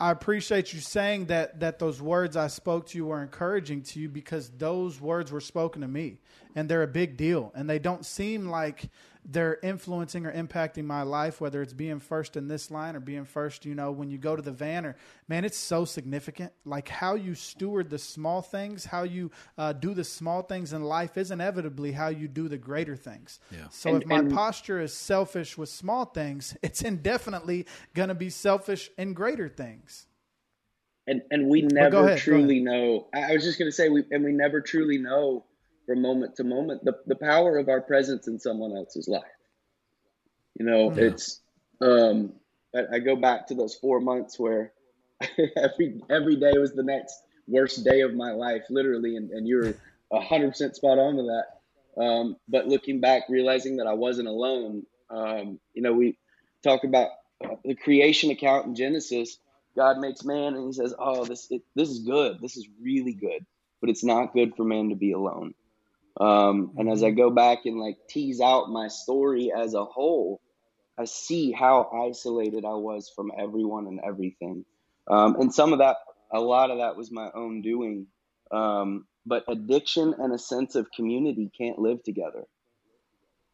I 0.00 0.10
appreciate 0.10 0.72
you 0.74 0.80
saying 0.80 1.26
that 1.26 1.60
that 1.60 1.78
those 1.78 2.02
words 2.02 2.36
I 2.36 2.48
spoke 2.48 2.86
to 2.88 2.98
you 2.98 3.06
were 3.06 3.22
encouraging 3.22 3.82
to 3.82 4.00
you 4.00 4.08
because 4.08 4.50
those 4.50 5.00
words 5.00 5.30
were 5.30 5.40
spoken 5.40 5.82
to 5.82 5.88
me 5.88 6.18
and 6.56 6.68
they're 6.68 6.82
a 6.82 6.88
big 6.88 7.16
deal 7.16 7.52
and 7.54 7.70
they 7.70 7.78
don't 7.78 8.04
seem 8.04 8.48
like 8.48 8.90
they're 9.24 9.58
influencing 9.62 10.26
or 10.26 10.32
impacting 10.32 10.84
my 10.84 11.02
life 11.02 11.40
whether 11.40 11.62
it's 11.62 11.72
being 11.72 12.00
first 12.00 12.36
in 12.36 12.48
this 12.48 12.70
line 12.72 12.96
or 12.96 13.00
being 13.00 13.24
first 13.24 13.64
you 13.64 13.74
know 13.74 13.92
when 13.92 14.10
you 14.10 14.18
go 14.18 14.34
to 14.34 14.42
the 14.42 14.50
van 14.50 14.84
or 14.84 14.96
man 15.28 15.44
it's 15.44 15.56
so 15.56 15.84
significant 15.84 16.52
like 16.64 16.88
how 16.88 17.14
you 17.14 17.32
steward 17.34 17.88
the 17.88 17.98
small 17.98 18.42
things 18.42 18.84
how 18.84 19.04
you 19.04 19.30
uh, 19.58 19.72
do 19.72 19.94
the 19.94 20.02
small 20.02 20.42
things 20.42 20.72
in 20.72 20.82
life 20.82 21.16
is 21.16 21.30
inevitably 21.30 21.92
how 21.92 22.08
you 22.08 22.26
do 22.26 22.48
the 22.48 22.58
greater 22.58 22.96
things 22.96 23.38
Yeah. 23.52 23.68
so 23.70 23.90
And- 23.94 24.02
if 24.02 24.08
my 24.08 24.18
and- 24.18 24.32
posture 24.32 24.80
is 24.80 24.92
selfish 24.92 25.56
with 25.56 25.68
small 25.68 26.04
things 26.04 26.56
it's 26.62 26.82
indefinitely 26.82 27.66
going 27.94 28.08
to 28.08 28.16
be 28.16 28.28
selfish 28.30 28.90
in 28.98 29.14
greater 29.14 29.48
things 29.48 30.06
and 31.06 31.22
and 31.30 31.48
we 31.48 31.62
go 31.62 31.68
never 31.74 32.06
ahead, 32.06 32.18
truly 32.18 32.60
know. 32.60 33.08
I 33.12 33.30
I 33.30 33.32
was 33.32 33.42
just 33.42 33.58
going 33.58 33.68
to 33.68 33.74
say, 33.74 33.88
we 33.88 34.04
and 34.12 34.22
we 34.22 34.30
never 34.32 34.60
truly 34.60 34.98
know 34.98 35.44
from 35.92 36.00
moment 36.00 36.36
to 36.36 36.44
moment 36.44 36.82
the 36.86 36.94
the 37.06 37.14
power 37.14 37.58
of 37.58 37.68
our 37.68 37.82
presence 37.82 38.26
in 38.26 38.38
someone 38.38 38.74
else's 38.74 39.08
life. 39.08 39.22
You 40.58 40.64
know, 40.64 40.90
it's 40.96 41.40
um, 41.82 42.32
I, 42.74 42.96
I 42.96 42.98
go 42.98 43.14
back 43.14 43.48
to 43.48 43.54
those 43.54 43.74
four 43.74 44.00
months 44.00 44.38
where 44.38 44.72
every 45.56 46.00
every 46.08 46.36
day 46.36 46.56
was 46.56 46.72
the 46.72 46.82
next 46.82 47.14
worst 47.46 47.84
day 47.84 48.00
of 48.00 48.14
my 48.14 48.32
life, 48.32 48.62
literally, 48.70 49.16
and 49.16 49.30
and 49.32 49.46
you're 49.46 49.74
a 50.10 50.20
hundred 50.22 50.48
percent 50.48 50.76
spot 50.76 50.98
on 50.98 51.16
with 51.16 51.26
that. 51.26 52.02
Um, 52.02 52.36
but 52.48 52.68
looking 52.68 53.00
back, 53.00 53.24
realizing 53.28 53.76
that 53.76 53.86
I 53.86 53.92
wasn't 53.92 54.28
alone, 54.28 54.86
um, 55.10 55.60
you 55.74 55.82
know, 55.82 55.92
we 55.92 56.16
talk 56.64 56.84
about 56.84 57.10
the 57.66 57.74
creation 57.74 58.30
account 58.30 58.66
in 58.66 58.74
Genesis. 58.74 59.36
God 59.76 59.98
makes 59.98 60.24
man, 60.24 60.54
and 60.54 60.68
He 60.68 60.72
says, 60.72 60.94
"Oh, 60.98 61.26
this 61.26 61.50
it, 61.50 61.60
this 61.74 61.90
is 61.90 61.98
good. 61.98 62.40
This 62.40 62.56
is 62.56 62.66
really 62.80 63.12
good, 63.12 63.44
but 63.82 63.90
it's 63.90 64.04
not 64.04 64.32
good 64.32 64.56
for 64.56 64.64
man 64.64 64.88
to 64.88 64.94
be 64.94 65.12
alone." 65.12 65.52
Um, 66.20 66.72
and 66.76 66.90
as 66.90 67.02
I 67.02 67.10
go 67.10 67.30
back 67.30 67.60
and 67.64 67.78
like 67.78 67.96
tease 68.08 68.40
out 68.40 68.70
my 68.70 68.88
story 68.88 69.52
as 69.56 69.74
a 69.74 69.84
whole, 69.84 70.40
I 70.98 71.06
see 71.06 71.52
how 71.52 72.08
isolated 72.08 72.64
I 72.64 72.74
was 72.74 73.10
from 73.14 73.32
everyone 73.36 73.86
and 73.86 74.00
everything. 74.06 74.64
Um, 75.10 75.36
and 75.40 75.54
some 75.54 75.72
of 75.72 75.78
that, 75.78 75.96
a 76.32 76.40
lot 76.40 76.70
of 76.70 76.78
that 76.78 76.96
was 76.96 77.10
my 77.10 77.30
own 77.34 77.62
doing. 77.62 78.06
Um, 78.50 79.06
but 79.24 79.44
addiction 79.48 80.14
and 80.18 80.32
a 80.34 80.38
sense 80.38 80.74
of 80.74 80.90
community 80.94 81.50
can't 81.56 81.78
live 81.78 82.02
together. 82.02 82.44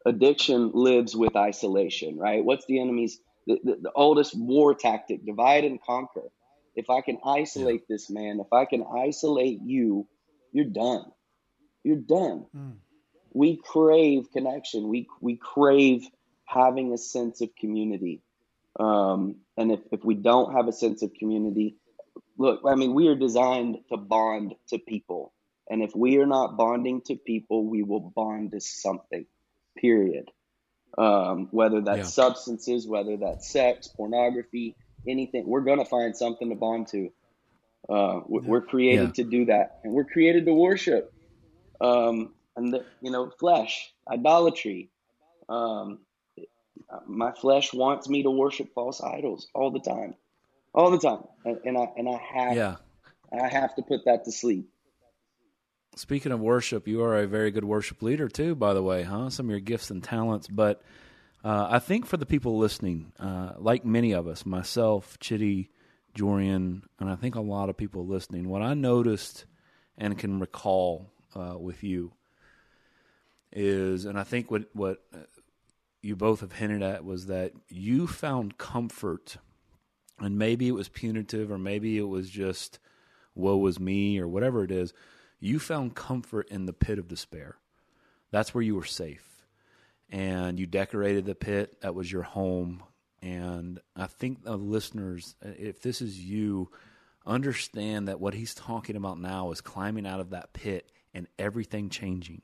Addiction 0.05 0.71
lives 0.73 1.15
with 1.15 1.35
isolation, 1.35 2.17
right? 2.17 2.43
What's 2.43 2.65
the 2.65 2.79
enemy's, 2.79 3.19
the, 3.47 3.59
the, 3.63 3.77
the 3.83 3.91
oldest 3.95 4.33
war 4.37 4.73
tactic? 4.73 5.25
Divide 5.25 5.63
and 5.63 5.79
conquer. 5.81 6.29
If 6.75 6.89
I 6.89 7.01
can 7.01 7.17
isolate 7.25 7.87
this 7.89 8.09
man, 8.09 8.39
if 8.39 8.51
I 8.53 8.65
can 8.65 8.83
isolate 8.83 9.59
you, 9.63 10.07
you're 10.51 10.65
done. 10.65 11.05
You're 11.83 11.97
done. 11.97 12.45
We 13.33 13.57
crave 13.57 14.31
connection. 14.31 14.87
We, 14.87 15.07
we 15.21 15.37
crave 15.37 16.07
having 16.45 16.93
a 16.93 16.97
sense 16.97 17.41
of 17.41 17.49
community. 17.55 18.21
Um, 18.79 19.35
and 19.57 19.71
if, 19.71 19.79
if 19.91 20.03
we 20.03 20.15
don't 20.15 20.53
have 20.55 20.67
a 20.67 20.71
sense 20.71 21.01
of 21.03 21.13
community, 21.13 21.75
look, 22.37 22.61
I 22.65 22.75
mean, 22.75 22.93
we 22.93 23.07
are 23.07 23.15
designed 23.15 23.77
to 23.89 23.97
bond 23.97 24.55
to 24.69 24.79
people. 24.79 25.33
And 25.69 25.83
if 25.83 25.95
we 25.95 26.17
are 26.17 26.25
not 26.25 26.57
bonding 26.57 27.01
to 27.05 27.15
people, 27.15 27.63
we 27.65 27.83
will 27.83 27.99
bond 27.99 28.51
to 28.51 28.59
something, 28.59 29.25
period. 29.77 30.29
Um, 30.97 31.47
whether 31.51 31.81
that's 31.81 31.97
Yeah. 31.97 32.03
substances, 32.05 32.87
whether 32.87 33.17
that's 33.17 33.51
sex, 33.51 33.87
pornography, 33.87 34.75
anything, 35.07 35.45
we're 35.47 35.61
going 35.61 35.77
to 35.77 35.85
find 35.85 36.15
something 36.17 36.49
to 36.49 36.55
bond 36.55 36.87
to. 36.89 37.11
Uh, 37.87 38.21
we- 38.27 38.41
we're 38.41 38.61
created 38.61 39.09
Yeah. 39.09 39.23
to 39.23 39.29
do 39.29 39.45
that, 39.45 39.79
and 39.83 39.93
we're 39.93 40.03
created 40.05 40.45
to 40.45 40.53
worship. 40.53 41.13
Um, 41.81 42.33
and 42.55 42.73
the, 42.73 42.85
you 43.01 43.11
know, 43.11 43.31
flesh, 43.39 43.93
idolatry. 44.11 44.89
Um, 45.47 45.99
my 47.07 47.31
flesh 47.31 47.73
wants 47.73 48.09
me 48.09 48.23
to 48.23 48.31
worship 48.31 48.73
false 48.73 49.01
idols 49.01 49.47
all 49.53 49.71
the 49.71 49.79
time, 49.79 50.15
all 50.73 50.91
the 50.91 50.99
time, 50.99 51.23
and, 51.45 51.59
and 51.65 51.77
I 51.77 51.87
and 51.97 52.09
I 52.09 52.17
have 52.33 52.55
Yeah. 52.55 52.75
I 53.31 53.47
have 53.47 53.75
to 53.75 53.81
put 53.81 54.05
that 54.05 54.25
to 54.25 54.31
sleep. 54.31 54.69
Speaking 55.95 56.31
of 56.31 56.39
worship, 56.39 56.87
you 56.87 57.01
are 57.03 57.17
a 57.17 57.27
very 57.27 57.51
good 57.51 57.63
worship 57.63 58.01
leader 58.01 58.27
too, 58.27 58.55
by 58.55 58.73
the 58.73 58.81
way, 58.81 59.03
huh? 59.03 59.29
Some 59.29 59.47
of 59.47 59.49
your 59.51 59.59
gifts 59.59 59.91
and 59.91 60.03
talents. 60.03 60.47
But 60.47 60.81
uh, 61.43 61.67
I 61.69 61.79
think 61.79 62.05
for 62.05 62.17
the 62.17 62.25
people 62.25 62.57
listening, 62.57 63.11
uh, 63.19 63.53
like 63.57 63.85
many 63.85 64.13
of 64.13 64.27
us, 64.27 64.45
myself, 64.45 65.19
Chitty, 65.19 65.69
Jorian, 66.17 66.83
and 66.99 67.09
I 67.09 67.15
think 67.15 67.35
a 67.35 67.41
lot 67.41 67.69
of 67.69 67.77
people 67.77 68.05
listening, 68.05 68.49
what 68.49 68.61
I 68.61 68.73
noticed 68.73 69.45
and 69.97 70.17
can 70.17 70.39
recall 70.39 71.11
uh, 71.35 71.57
with 71.57 71.83
you 71.83 72.13
is, 73.51 74.05
and 74.05 74.19
I 74.19 74.23
think 74.23 74.51
what 74.51 74.65
what 74.73 74.99
uh, 75.13 75.19
you 76.01 76.15
both 76.15 76.41
have 76.41 76.53
hinted 76.53 76.81
at 76.81 77.03
was 77.03 77.27
that 77.27 77.53
you 77.67 78.07
found 78.07 78.57
comfort, 78.57 79.37
and 80.19 80.37
maybe 80.37 80.67
it 80.67 80.73
was 80.73 80.89
punitive, 80.89 81.51
or 81.51 81.57
maybe 81.57 81.97
it 81.97 82.07
was 82.07 82.29
just 82.29 82.79
woe 83.35 83.65
is 83.67 83.79
me, 83.79 84.19
or 84.19 84.27
whatever 84.27 84.63
it 84.63 84.71
is. 84.71 84.93
You 85.39 85.59
found 85.59 85.95
comfort 85.95 86.49
in 86.49 86.65
the 86.65 86.73
pit 86.73 86.99
of 86.99 87.07
despair. 87.07 87.57
That's 88.31 88.53
where 88.53 88.63
you 88.63 88.75
were 88.75 88.83
safe, 88.83 89.45
and 90.09 90.59
you 90.59 90.65
decorated 90.65 91.25
the 91.25 91.35
pit. 91.35 91.81
That 91.81 91.95
was 91.95 92.11
your 92.11 92.23
home. 92.23 92.83
And 93.21 93.81
I 93.97 94.07
think 94.07 94.43
the 94.43 94.55
listeners, 94.55 95.35
if 95.41 95.81
this 95.81 96.01
is 96.01 96.17
you, 96.17 96.69
understand 97.25 98.07
that 98.07 98.19
what 98.19 98.33
he's 98.33 98.55
talking 98.55 98.95
about 98.95 99.19
now 99.19 99.51
is 99.51 99.59
climbing 99.59 100.07
out 100.07 100.21
of 100.21 100.29
that 100.29 100.53
pit 100.53 100.89
and 101.13 101.27
everything 101.37 101.89
changing. 101.89 102.41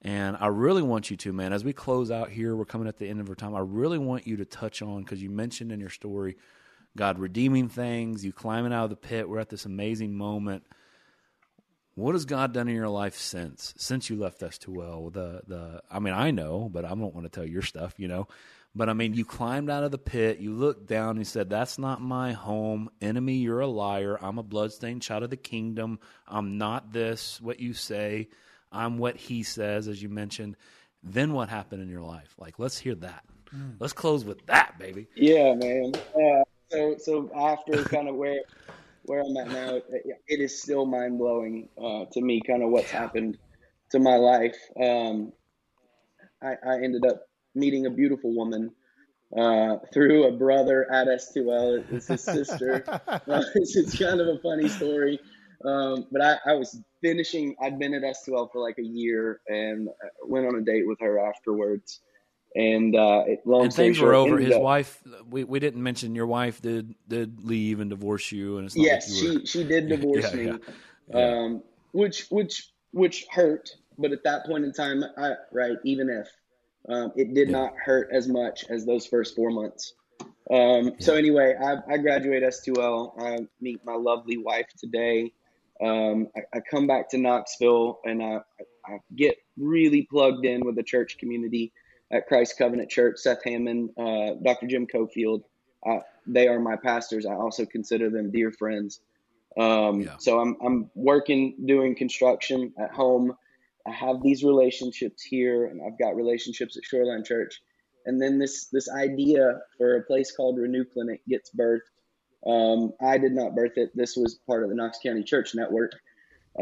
And 0.00 0.36
I 0.38 0.46
really 0.46 0.82
want 0.82 1.10
you 1.10 1.16
to, 1.16 1.32
man, 1.32 1.52
as 1.52 1.64
we 1.64 1.72
close 1.72 2.10
out 2.10 2.30
here, 2.30 2.54
we're 2.54 2.64
coming 2.64 2.86
at 2.86 2.98
the 2.98 3.08
end 3.08 3.20
of 3.20 3.28
our 3.28 3.34
time. 3.34 3.54
I 3.54 3.60
really 3.60 3.98
want 3.98 4.26
you 4.26 4.36
to 4.36 4.44
touch 4.44 4.80
on, 4.80 5.02
because 5.02 5.20
you 5.22 5.28
mentioned 5.28 5.72
in 5.72 5.80
your 5.80 5.90
story, 5.90 6.36
God 6.96 7.18
redeeming 7.18 7.68
things, 7.68 8.24
you 8.24 8.32
climbing 8.32 8.72
out 8.72 8.84
of 8.84 8.90
the 8.90 8.96
pit. 8.96 9.28
We're 9.28 9.40
at 9.40 9.48
this 9.48 9.64
amazing 9.64 10.14
moment. 10.14 10.64
What 11.94 12.14
has 12.14 12.26
God 12.26 12.52
done 12.52 12.68
in 12.68 12.76
your 12.76 12.88
life 12.88 13.16
since 13.16 13.74
since 13.76 14.08
you 14.08 14.16
left 14.16 14.40
S2L? 14.40 15.12
The 15.12 15.42
the 15.48 15.82
I 15.90 15.98
mean 15.98 16.14
I 16.14 16.30
know, 16.30 16.68
but 16.72 16.84
I 16.84 16.90
don't 16.90 17.14
want 17.14 17.24
to 17.24 17.28
tell 17.28 17.44
your 17.44 17.62
stuff, 17.62 17.94
you 17.96 18.06
know. 18.06 18.28
But 18.74 18.88
I 18.88 18.92
mean, 18.92 19.14
you 19.14 19.24
climbed 19.24 19.70
out 19.70 19.82
of 19.82 19.90
the 19.90 19.98
pit, 19.98 20.38
you 20.38 20.52
looked 20.52 20.86
down, 20.86 21.10
and 21.10 21.18
you 21.18 21.24
said, 21.24 21.50
That's 21.50 21.78
not 21.78 22.00
my 22.00 22.32
home. 22.32 22.90
Enemy, 23.00 23.34
you're 23.34 23.60
a 23.60 23.66
liar. 23.66 24.18
I'm 24.20 24.38
a 24.38 24.42
bloodstained 24.42 25.02
child 25.02 25.22
of 25.22 25.30
the 25.30 25.36
kingdom. 25.36 25.98
I'm 26.26 26.58
not 26.58 26.92
this, 26.92 27.40
what 27.40 27.60
you 27.60 27.74
say. 27.74 28.28
I'm 28.70 28.98
what 28.98 29.16
he 29.16 29.42
says, 29.42 29.88
as 29.88 30.02
you 30.02 30.08
mentioned. 30.08 30.56
Then 31.02 31.32
what 31.32 31.48
happened 31.48 31.82
in 31.82 31.88
your 31.88 32.02
life? 32.02 32.34
Like, 32.38 32.58
let's 32.58 32.78
hear 32.78 32.94
that. 32.96 33.24
Let's 33.78 33.92
close 33.92 34.24
with 34.24 34.44
that, 34.46 34.78
baby. 34.78 35.06
Yeah, 35.14 35.54
man. 35.54 35.92
Uh, 36.14 36.44
so 36.70 36.96
so 36.98 37.30
after 37.34 37.82
kind 37.84 38.08
of 38.08 38.16
where 38.16 38.40
where 39.04 39.20
I'm 39.20 39.36
at 39.38 39.48
now, 39.48 39.76
it, 39.76 39.84
it 40.26 40.40
is 40.40 40.60
still 40.60 40.84
mind 40.84 41.18
blowing 41.18 41.68
uh, 41.82 42.04
to 42.12 42.20
me, 42.20 42.42
kind 42.46 42.62
of 42.62 42.70
what's 42.70 42.90
happened 42.90 43.38
to 43.90 43.98
my 43.98 44.16
life. 44.16 44.56
Um, 44.80 45.32
I, 46.42 46.56
I 46.64 46.74
ended 46.82 47.06
up 47.06 47.22
meeting 47.54 47.86
a 47.86 47.90
beautiful 47.90 48.34
woman 48.34 48.72
uh, 49.36 49.76
through 49.92 50.26
a 50.26 50.32
brother 50.32 50.90
at 50.92 51.06
S2L. 51.06 51.84
It's 51.90 52.08
his 52.08 52.24
sister. 52.24 52.84
uh, 52.88 53.00
it's, 53.54 53.76
it's 53.76 53.98
kind 53.98 54.20
of 54.20 54.28
a 54.28 54.38
funny 54.40 54.68
story. 54.68 55.18
Um, 55.64 56.06
but 56.12 56.22
I, 56.22 56.36
I 56.46 56.54
was 56.54 56.80
finishing, 57.02 57.56
I'd 57.60 57.78
been 57.78 57.94
at 57.94 58.02
S2L 58.02 58.52
for 58.52 58.60
like 58.60 58.78
a 58.78 58.84
year 58.84 59.40
and 59.48 59.88
uh, 59.88 60.08
went 60.24 60.46
on 60.46 60.54
a 60.54 60.60
date 60.60 60.86
with 60.86 61.00
her 61.00 61.18
afterwards. 61.18 62.00
And 62.54 62.96
uh, 62.96 63.24
it, 63.26 63.40
long 63.44 63.64
And 63.64 63.74
things 63.74 63.96
short, 63.98 64.08
were 64.08 64.14
over. 64.14 64.38
His 64.38 64.54
up- 64.54 64.62
wife, 64.62 65.02
we, 65.28 65.44
we 65.44 65.60
didn't 65.60 65.82
mention 65.82 66.14
your 66.14 66.26
wife 66.26 66.62
did 66.62 66.94
did 67.06 67.44
leave 67.44 67.80
and 67.80 67.90
divorce 67.90 68.32
you, 68.32 68.56
and 68.56 68.66
it's 68.66 68.74
not 68.74 68.84
Yes, 68.84 69.10
like 69.10 69.22
you 69.22 69.34
were, 69.34 69.40
she 69.40 69.46
she 69.46 69.64
did 69.64 69.88
divorce 69.90 70.32
yeah, 70.32 70.36
me, 70.36 70.44
yeah, 70.46 70.56
yeah. 71.08 71.38
Um, 71.38 71.62
which 71.92 72.26
which 72.30 72.70
which 72.92 73.26
hurt. 73.30 73.70
But 73.98 74.12
at 74.12 74.24
that 74.24 74.46
point 74.46 74.64
in 74.64 74.72
time, 74.72 75.04
I 75.18 75.34
right 75.52 75.76
even 75.84 76.08
if 76.08 76.28
um, 76.88 77.12
it 77.16 77.34
did 77.34 77.48
not 77.50 77.74
hurt 77.76 78.08
as 78.12 78.28
much 78.28 78.64
as 78.70 78.84
those 78.84 79.06
first 79.06 79.36
four 79.36 79.50
months. 79.50 79.94
Um, 80.50 80.92
So 80.98 81.14
anyway, 81.14 81.54
I, 81.60 81.76
I 81.92 81.98
graduate 81.98 82.42
S2L. 82.42 83.20
I 83.22 83.46
meet 83.60 83.84
my 83.84 83.94
lovely 83.94 84.38
wife 84.38 84.68
today. 84.78 85.32
Um, 85.84 86.28
I, 86.36 86.58
I 86.58 86.60
come 86.60 86.86
back 86.86 87.08
to 87.10 87.18
Knoxville 87.18 88.00
and 88.04 88.22
I, 88.22 88.40
I 88.86 88.98
get 89.14 89.36
really 89.56 90.08
plugged 90.10 90.44
in 90.44 90.64
with 90.64 90.76
the 90.76 90.82
church 90.82 91.18
community 91.18 91.72
at 92.10 92.26
Christ 92.26 92.56
Covenant 92.58 92.90
Church. 92.90 93.18
Seth 93.18 93.44
Hammond, 93.44 93.90
uh, 93.98 94.34
Dr. 94.42 94.66
Jim 94.66 94.86
Cofield, 94.86 95.42
uh, 95.86 95.98
they 96.26 96.48
are 96.48 96.58
my 96.58 96.76
pastors. 96.76 97.26
I 97.26 97.34
also 97.34 97.64
consider 97.66 98.10
them 98.10 98.30
dear 98.30 98.50
friends. 98.50 99.00
Um, 99.58 100.00
Yeah. 100.00 100.16
So 100.18 100.40
I'm 100.40 100.56
I'm 100.64 100.90
working 100.94 101.54
doing 101.64 101.94
construction 101.94 102.72
at 102.78 102.90
home. 102.90 103.34
I 103.88 103.92
have 103.92 104.22
these 104.22 104.44
relationships 104.44 105.22
here, 105.22 105.66
and 105.66 105.80
I've 105.82 105.98
got 105.98 106.14
relationships 106.14 106.76
at 106.76 106.84
Shoreline 106.84 107.24
Church. 107.24 107.62
And 108.06 108.20
then 108.20 108.38
this 108.38 108.66
this 108.66 108.88
idea 108.88 109.60
for 109.76 109.96
a 109.96 110.02
place 110.02 110.32
called 110.34 110.58
Renew 110.58 110.84
Clinic 110.84 111.20
gets 111.28 111.50
birthed. 111.50 111.80
Um, 112.46 112.92
I 113.00 113.18
did 113.18 113.32
not 113.32 113.54
birth 113.54 113.72
it. 113.76 113.90
This 113.94 114.16
was 114.16 114.38
part 114.46 114.62
of 114.62 114.68
the 114.68 114.74
Knox 114.74 114.98
County 115.04 115.22
Church 115.22 115.54
Network. 115.54 115.92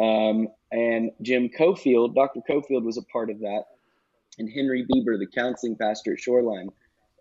Um, 0.01 0.49
and 0.73 1.11
Jim 1.23 1.49
Cofield, 1.49 2.15
Dr. 2.15 2.41
Cofield 2.49 2.85
was 2.85 2.97
a 2.97 3.03
part 3.03 3.31
of 3.31 3.41
that. 3.41 3.65
And 4.39 4.51
Henry 4.51 4.85
Bieber, 4.85 5.19
the 5.19 5.27
counseling 5.27 5.77
pastor 5.77 6.15
at 6.15 6.21
Shoreline. 6.21 6.69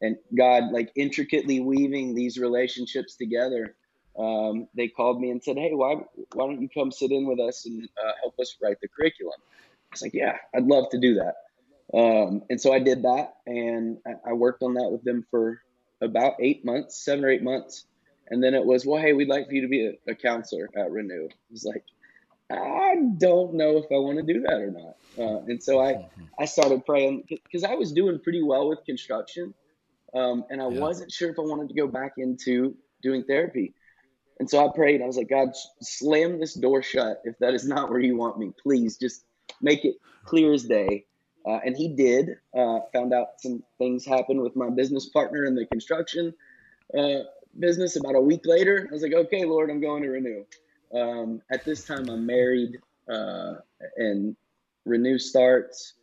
And 0.01 0.17
God, 0.37 0.71
like 0.71 0.91
intricately 0.95 1.59
weaving 1.59 2.15
these 2.15 2.37
relationships 2.37 3.15
together, 3.15 3.75
um, 4.17 4.67
they 4.75 4.87
called 4.87 5.19
me 5.19 5.31
and 5.31 5.43
said, 5.43 5.57
"Hey, 5.57 5.71
why 5.73 5.95
why 6.33 6.47
don't 6.47 6.61
you 6.61 6.69
come 6.69 6.91
sit 6.91 7.11
in 7.11 7.27
with 7.27 7.39
us 7.39 7.65
and 7.65 7.83
uh, 7.83 8.11
help 8.21 8.39
us 8.39 8.55
write 8.61 8.79
the 8.81 8.87
curriculum?" 8.87 9.39
Was 9.95 10.01
like, 10.01 10.13
"Yeah, 10.13 10.37
I'd 10.53 10.65
love 10.65 10.89
to 10.91 10.99
do 10.99 11.15
that." 11.15 11.35
Um, 11.97 12.43
and 12.49 12.59
so 12.59 12.73
I 12.73 12.79
did 12.79 13.03
that, 13.03 13.35
and 13.45 13.97
I, 14.05 14.31
I 14.31 14.33
worked 14.33 14.63
on 14.63 14.73
that 14.75 14.89
with 14.91 15.03
them 15.03 15.25
for 15.31 15.61
about 16.01 16.33
eight 16.39 16.65
months, 16.65 17.03
seven 17.03 17.23
or 17.23 17.29
eight 17.29 17.43
months, 17.43 17.85
and 18.29 18.43
then 18.43 18.53
it 18.53 18.65
was, 18.65 18.85
"Well, 18.85 19.01
hey, 19.01 19.13
we'd 19.13 19.29
like 19.29 19.47
for 19.47 19.53
you 19.53 19.61
to 19.61 19.67
be 19.67 19.85
a, 19.87 20.11
a 20.11 20.15
counselor 20.15 20.69
at 20.75 20.91
Renew." 20.91 21.27
I 21.27 21.51
was 21.51 21.63
like, 21.63 21.83
"I 22.51 22.95
don't 23.17 23.53
know 23.53 23.77
if 23.77 23.85
I 23.91 23.95
want 23.99 24.17
to 24.17 24.33
do 24.33 24.41
that 24.41 24.59
or 24.59 24.71
not," 24.71 24.95
uh, 25.23 25.41
and 25.47 25.63
so 25.63 25.81
I 25.81 25.95
I 26.37 26.45
started 26.45 26.85
praying 26.85 27.23
because 27.29 27.63
I 27.63 27.75
was 27.75 27.93
doing 27.93 28.19
pretty 28.19 28.43
well 28.43 28.67
with 28.67 28.83
construction, 28.85 29.53
um, 30.13 30.43
and 30.49 30.61
I 30.61 30.67
Yeah. 30.67 30.81
wasn't 30.81 31.11
sure 31.11 31.29
if 31.29 31.39
I 31.39 31.43
wanted 31.43 31.69
to 31.69 31.75
go 31.75 31.87
back 31.87 32.13
into 32.17 32.75
doing 33.01 33.23
therapy. 33.23 33.73
And 34.39 34.49
so 34.49 34.65
I 34.65 34.69
prayed. 34.75 35.01
I 35.01 35.05
was 35.05 35.15
like, 35.17 35.29
God, 35.29 35.49
slam 35.81 36.39
this 36.39 36.55
door 36.55 36.83
shut 36.83 37.21
if 37.23 37.37
that 37.39 37.53
is 37.53 37.65
not 37.65 37.89
where 37.89 38.01
you 38.01 38.17
want 38.17 38.37
me. 38.37 38.51
Please 38.61 38.97
just 38.97 39.23
make 39.61 39.85
it 39.85 39.95
clear 40.23 40.53
as 40.53 40.63
day. 40.63 41.05
Uh, 41.47 41.59
and 41.63 41.77
he 41.77 41.87
did. 41.87 42.37
Uh, 42.57 42.79
found 42.91 43.13
out 43.13 43.39
some 43.39 43.63
things 43.77 44.03
happened 44.05 44.41
with 44.41 44.55
my 44.55 44.69
business 44.69 45.07
partner 45.09 45.45
in 45.45 45.53
the 45.53 45.65
construction 45.67 46.33
uh, 46.97 47.19
business 47.59 47.95
about 47.95 48.15
a 48.15 48.19
week 48.19 48.41
later. 48.45 48.87
I 48.89 48.93
was 48.93 49.01
like, 49.01 49.13
okay, 49.13 49.45
Lord, 49.45 49.69
I'm 49.69 49.81
going 49.81 50.03
to 50.03 50.09
Renew. 50.09 50.45
Um, 50.93 51.41
at 51.51 51.65
this 51.65 51.85
time, 51.85 52.09
I'm 52.09 52.25
married, 52.25 52.79
uh, 53.11 53.55
and 53.97 54.35
Renew 54.85 55.17
starts. 55.17 55.93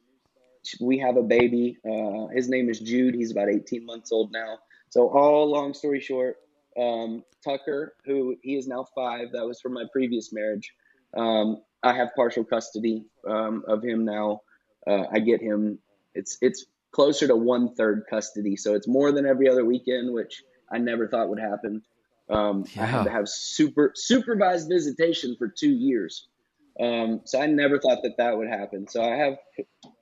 We 0.80 0.98
have 0.98 1.16
a 1.16 1.22
baby. 1.22 1.78
Uh, 1.84 2.28
his 2.28 2.48
name 2.48 2.68
is 2.68 2.80
Jude. 2.80 3.14
He's 3.14 3.32
about 3.32 3.48
18 3.48 3.84
months 3.84 4.12
old 4.12 4.32
now. 4.32 4.58
So, 4.90 5.08
all 5.08 5.50
long 5.50 5.74
story 5.74 6.00
short, 6.00 6.36
um, 6.78 7.24
Tucker, 7.44 7.94
who 8.04 8.36
he 8.42 8.56
is 8.56 8.66
now 8.66 8.86
five, 8.94 9.32
that 9.32 9.46
was 9.46 9.60
from 9.60 9.72
my 9.72 9.84
previous 9.92 10.32
marriage. 10.32 10.72
Um, 11.16 11.62
I 11.82 11.94
have 11.94 12.14
partial 12.14 12.44
custody 12.44 13.04
um, 13.26 13.64
of 13.66 13.82
him 13.82 14.04
now. 14.04 14.42
Uh, 14.86 15.04
I 15.12 15.18
get 15.20 15.40
him. 15.40 15.78
It's 16.14 16.38
it's 16.40 16.66
closer 16.92 17.26
to 17.26 17.36
one 17.36 17.74
third 17.74 18.04
custody, 18.08 18.56
so 18.56 18.74
it's 18.74 18.88
more 18.88 19.12
than 19.12 19.26
every 19.26 19.48
other 19.48 19.64
weekend, 19.64 20.12
which 20.12 20.42
I 20.70 20.78
never 20.78 21.08
thought 21.08 21.28
would 21.28 21.40
happen. 21.40 21.82
Um, 22.28 22.64
I 22.78 22.86
had 22.86 23.04
to 23.04 23.10
have 23.10 23.28
super 23.28 23.92
supervised 23.94 24.68
visitation 24.68 25.36
for 25.38 25.48
two 25.48 25.70
years, 25.70 26.28
um, 26.80 27.20
so 27.24 27.40
I 27.40 27.46
never 27.46 27.78
thought 27.78 28.02
that 28.02 28.16
that 28.18 28.36
would 28.36 28.48
happen. 28.48 28.86
So 28.88 29.02
I 29.02 29.16
have 29.16 29.38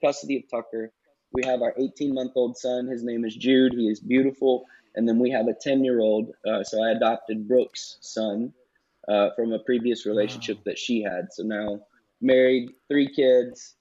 custody 0.04 0.36
of 0.36 0.50
Tucker. 0.50 0.92
We 1.32 1.44
have 1.44 1.62
our 1.62 1.74
18 1.78 2.12
month 2.12 2.32
old 2.34 2.56
son. 2.56 2.88
His 2.88 3.04
name 3.04 3.24
is 3.24 3.36
Jude. 3.36 3.72
He 3.72 3.88
is 3.88 4.00
beautiful. 4.00 4.66
And 4.96 5.08
then 5.08 5.18
we 5.20 5.30
have 5.30 5.46
a 5.46 5.54
10 5.54 5.84
year 5.84 6.00
old. 6.00 6.32
Uh, 6.46 6.64
so 6.64 6.82
I 6.82 6.90
adopted 6.90 7.46
Brooke's 7.46 7.98
son 8.00 8.52
uh, 9.10 9.30
from 9.34 9.52
a 9.52 9.58
previous 9.58 10.06
relationship 10.06 10.62
that 10.64 10.78
she 10.78 11.02
had. 11.02 11.32
So 11.32 11.42
now 11.42 11.80
married, 12.20 12.70
three 12.88 13.12
kids, 13.12 13.74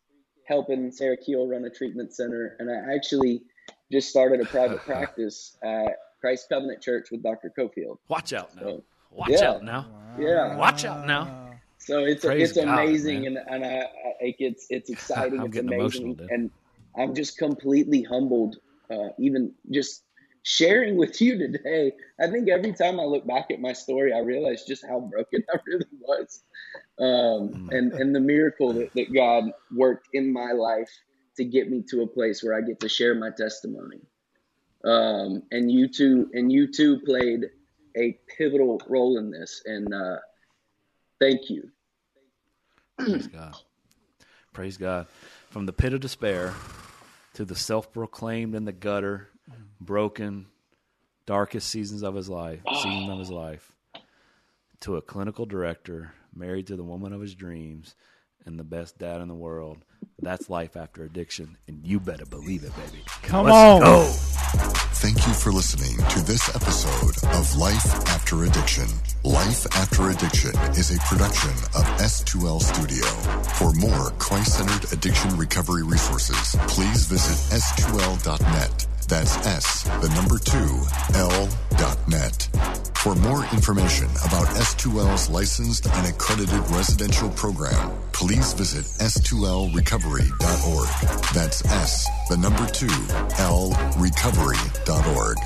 helping 0.46 0.92
Sarah 0.92 1.18
Keel 1.18 1.48
run 1.48 1.66
a 1.66 1.70
treatment 1.70 2.14
center. 2.14 2.56
And 2.60 2.70
I 2.70 2.96
actually 2.96 3.44
just 3.92 4.10
started 4.10 4.42
a 4.42 4.46
private 4.46 4.80
practice 4.86 5.58
at 5.64 5.98
Christ 6.20 6.48
Covenant 6.50 6.82
Church 6.82 7.10
with 7.12 7.24
Dr. 7.24 7.52
Cofield. 7.58 7.98
Watch 8.08 8.34
out 8.34 8.56
now. 8.56 8.62
So, 8.62 8.84
Watch 9.12 9.30
yeah. 9.32 9.50
out 9.50 9.64
now. 9.64 9.88
yeah. 10.20 10.56
Watch 10.56 10.86
out 10.86 11.06
now. 11.06 11.50
So 11.78 12.04
it's 12.04 12.26
Praise 12.26 12.50
it's 12.50 12.60
God, 12.60 12.68
amazing, 12.68 13.24
man. 13.24 13.38
and 13.38 13.64
and 13.64 13.66
I, 13.66 13.80
I 13.80 14.26
like 14.26 14.36
it's 14.40 14.68
it's 14.70 14.90
exciting. 14.96 15.40
I'm 15.40 15.48
it's 15.48 15.58
amazing, 15.58 16.20
and 16.30 16.52
I'm 16.96 17.16
just 17.16 17.38
completely 17.38 18.04
humbled. 18.04 18.58
Uh, 18.92 19.10
even 19.18 19.54
just 19.72 20.04
sharing 20.44 20.98
with 20.98 21.22
you 21.22 21.38
today, 21.38 21.94
I 22.20 22.30
think 22.30 22.50
every 22.50 22.74
time 22.74 23.00
I 23.00 23.04
look 23.04 23.26
back 23.26 23.52
at 23.52 23.60
my 23.60 23.74
story, 23.74 24.14
I 24.14 24.20
realize 24.20 24.64
just 24.66 24.86
how 24.86 25.00
broken 25.00 25.44
I 25.54 25.58
really 25.66 25.86
was, 26.00 26.44
um, 27.00 27.70
and 27.72 27.94
and 27.94 28.16
the 28.16 28.20
miracle 28.20 28.74
that, 28.74 28.94
that 28.96 29.14
God 29.14 29.52
worked 29.76 30.10
in 30.14 30.32
my 30.32 30.52
life 30.52 30.90
to 31.38 31.46
get 31.46 31.70
me 31.70 31.84
to 31.90 32.02
a 32.02 32.08
place 32.08 32.44
where 32.44 32.56
I 32.56 32.62
get 32.62 32.80
to 32.82 32.90
share 32.90 33.16
my 33.16 33.30
testimony. 33.30 34.02
Um, 34.84 35.44
and 35.52 35.72
you 35.72 35.88
two 35.88 36.30
and 36.34 36.52
you 36.52 36.72
two 36.72 37.00
played 37.02 37.46
a 37.98 38.18
pivotal 38.38 38.82
role 38.88 39.18
in 39.18 39.32
this, 39.32 39.62
and 39.66 39.94
uh, 39.94 40.18
thank 41.20 41.50
you. 41.50 41.70
Praise 42.98 43.28
God. 43.28 43.56
Praise 44.54 44.78
God. 44.78 45.08
From 45.50 45.66
the 45.66 45.74
pit 45.74 45.94
of 45.94 46.02
despair 46.02 46.54
to 47.34 47.46
the 47.46 47.56
self 47.56 47.92
proclaimed 47.94 48.56
in 48.56 48.66
the 48.66 48.72
gutter, 48.72 49.30
broken, 49.80 50.48
darkest 51.26 51.70
seasons 51.70 52.04
of 52.04 52.16
his 52.16 52.30
life, 52.30 52.60
season 52.82 53.10
of 53.10 53.20
his 53.20 53.32
life, 53.32 53.72
to 54.82 54.98
a 54.98 55.02
clinical 55.02 55.46
director, 55.46 56.14
married 56.34 56.68
to 56.68 56.76
the 56.76 56.84
woman 56.84 57.14
of 57.14 57.22
his 57.22 57.36
dreams, 57.36 57.96
and 58.46 58.58
the 58.58 58.64
best 58.64 58.98
dad 58.98 59.22
in 59.22 59.28
the 59.28 59.36
world. 59.36 59.78
That's 60.22 60.50
life 60.50 60.76
after 60.76 61.04
addiction, 61.04 61.58
and 61.68 61.86
you 61.86 62.00
better 62.00 62.26
believe 62.26 62.64
it, 62.64 62.76
baby. 62.76 63.04
Come 63.24 63.46
Let's 63.46 63.56
on. 63.56 63.82
go. 63.82 64.12
Thank 65.00 65.28
you 65.28 65.34
for 65.34 65.52
listening 65.52 65.96
to 66.10 66.22
this 66.26 66.54
episode 66.54 67.16
of 67.38 67.56
Life 67.56 67.86
After 68.10 68.44
Addiction. 68.44 68.88
Life 69.24 69.66
After 69.78 70.10
Addiction 70.10 70.52
is 70.76 70.92
a 70.92 71.00
production 71.08 71.52
of 71.52 71.86
S2L 72.02 72.60
Studio. 72.60 73.06
For 73.56 73.72
more 73.74 74.12
Christ 74.20 74.58
centered 74.58 74.92
addiction 74.92 75.38
recovery 75.38 75.84
resources, 75.84 76.56
please 76.68 77.06
visit 77.06 77.56
S2L.net. 77.56 78.88
That's 79.10 79.36
S, 79.44 79.84
the 80.02 80.10
number 80.10 80.38
two, 80.38 80.86
L.net. 81.18 82.48
For 82.96 83.16
more 83.16 83.44
information 83.46 84.06
about 84.24 84.46
S2L's 84.56 85.32
licensed 85.32 85.88
and 85.88 86.06
accredited 86.06 86.60
residential 86.70 87.32
program, 87.32 87.92
please 88.12 88.54
visit 88.54 88.86
s2lrecovery.org. 89.04 90.90
That's 91.34 91.66
S, 91.66 92.08
the 92.30 92.38
number 92.38 92.68
two, 92.68 92.86
L, 93.40 93.72
recovery.org. 93.98 95.38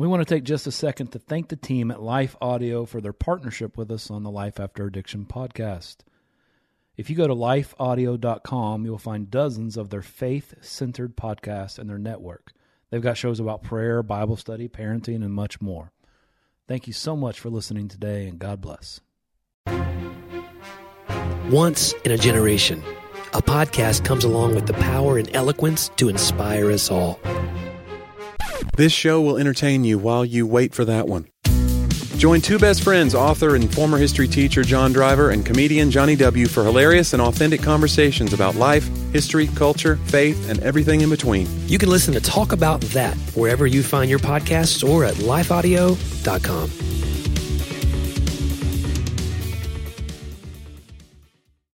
We 0.00 0.06
want 0.06 0.26
to 0.26 0.34
take 0.34 0.44
just 0.44 0.66
a 0.66 0.72
second 0.72 1.08
to 1.08 1.18
thank 1.18 1.48
the 1.48 1.56
team 1.56 1.90
at 1.90 2.00
Life 2.00 2.34
Audio 2.40 2.86
for 2.86 3.02
their 3.02 3.12
partnership 3.12 3.76
with 3.76 3.90
us 3.90 4.10
on 4.10 4.22
the 4.22 4.30
Life 4.30 4.58
After 4.58 4.86
Addiction 4.86 5.26
podcast. 5.26 5.96
If 6.96 7.10
you 7.10 7.16
go 7.16 7.26
to 7.26 7.34
lifeaudio.com, 7.34 8.86
you'll 8.86 8.96
find 8.96 9.30
dozens 9.30 9.76
of 9.76 9.90
their 9.90 10.00
faith 10.00 10.54
centered 10.62 11.18
podcasts 11.18 11.78
and 11.78 11.90
their 11.90 11.98
network. 11.98 12.54
They've 12.88 13.02
got 13.02 13.18
shows 13.18 13.40
about 13.40 13.62
prayer, 13.62 14.02
Bible 14.02 14.36
study, 14.36 14.68
parenting, 14.68 15.16
and 15.16 15.34
much 15.34 15.60
more. 15.60 15.92
Thank 16.66 16.86
you 16.86 16.94
so 16.94 17.14
much 17.14 17.38
for 17.38 17.50
listening 17.50 17.88
today, 17.88 18.26
and 18.26 18.38
God 18.38 18.62
bless. 18.62 19.02
Once 21.50 21.92
in 22.06 22.12
a 22.12 22.16
generation, 22.16 22.82
a 23.34 23.42
podcast 23.42 24.06
comes 24.06 24.24
along 24.24 24.54
with 24.54 24.66
the 24.66 24.72
power 24.72 25.18
and 25.18 25.28
eloquence 25.36 25.90
to 25.96 26.08
inspire 26.08 26.70
us 26.70 26.90
all. 26.90 27.20
This 28.76 28.92
show 28.92 29.20
will 29.20 29.36
entertain 29.36 29.84
you 29.84 29.98
while 29.98 30.24
you 30.24 30.46
wait 30.46 30.74
for 30.74 30.84
that 30.84 31.06
one. 31.06 31.26
Join 32.16 32.42
two 32.42 32.58
best 32.58 32.82
friends, 32.82 33.14
author 33.14 33.54
and 33.54 33.72
former 33.74 33.96
history 33.96 34.28
teacher 34.28 34.62
John 34.62 34.92
Driver 34.92 35.30
and 35.30 35.44
comedian 35.44 35.90
Johnny 35.90 36.16
W., 36.16 36.46
for 36.46 36.62
hilarious 36.62 37.14
and 37.14 37.22
authentic 37.22 37.62
conversations 37.62 38.34
about 38.34 38.56
life, 38.56 38.86
history, 39.10 39.46
culture, 39.48 39.96
faith, 39.96 40.50
and 40.50 40.60
everything 40.60 41.00
in 41.00 41.08
between. 41.08 41.48
You 41.66 41.78
can 41.78 41.88
listen 41.88 42.12
to 42.12 42.20
Talk 42.20 42.52
About 42.52 42.82
That 42.92 43.16
wherever 43.34 43.66
you 43.66 43.82
find 43.82 44.10
your 44.10 44.18
podcasts 44.18 44.86
or 44.86 45.04
at 45.04 45.14
lifeaudio.com. 45.14 46.99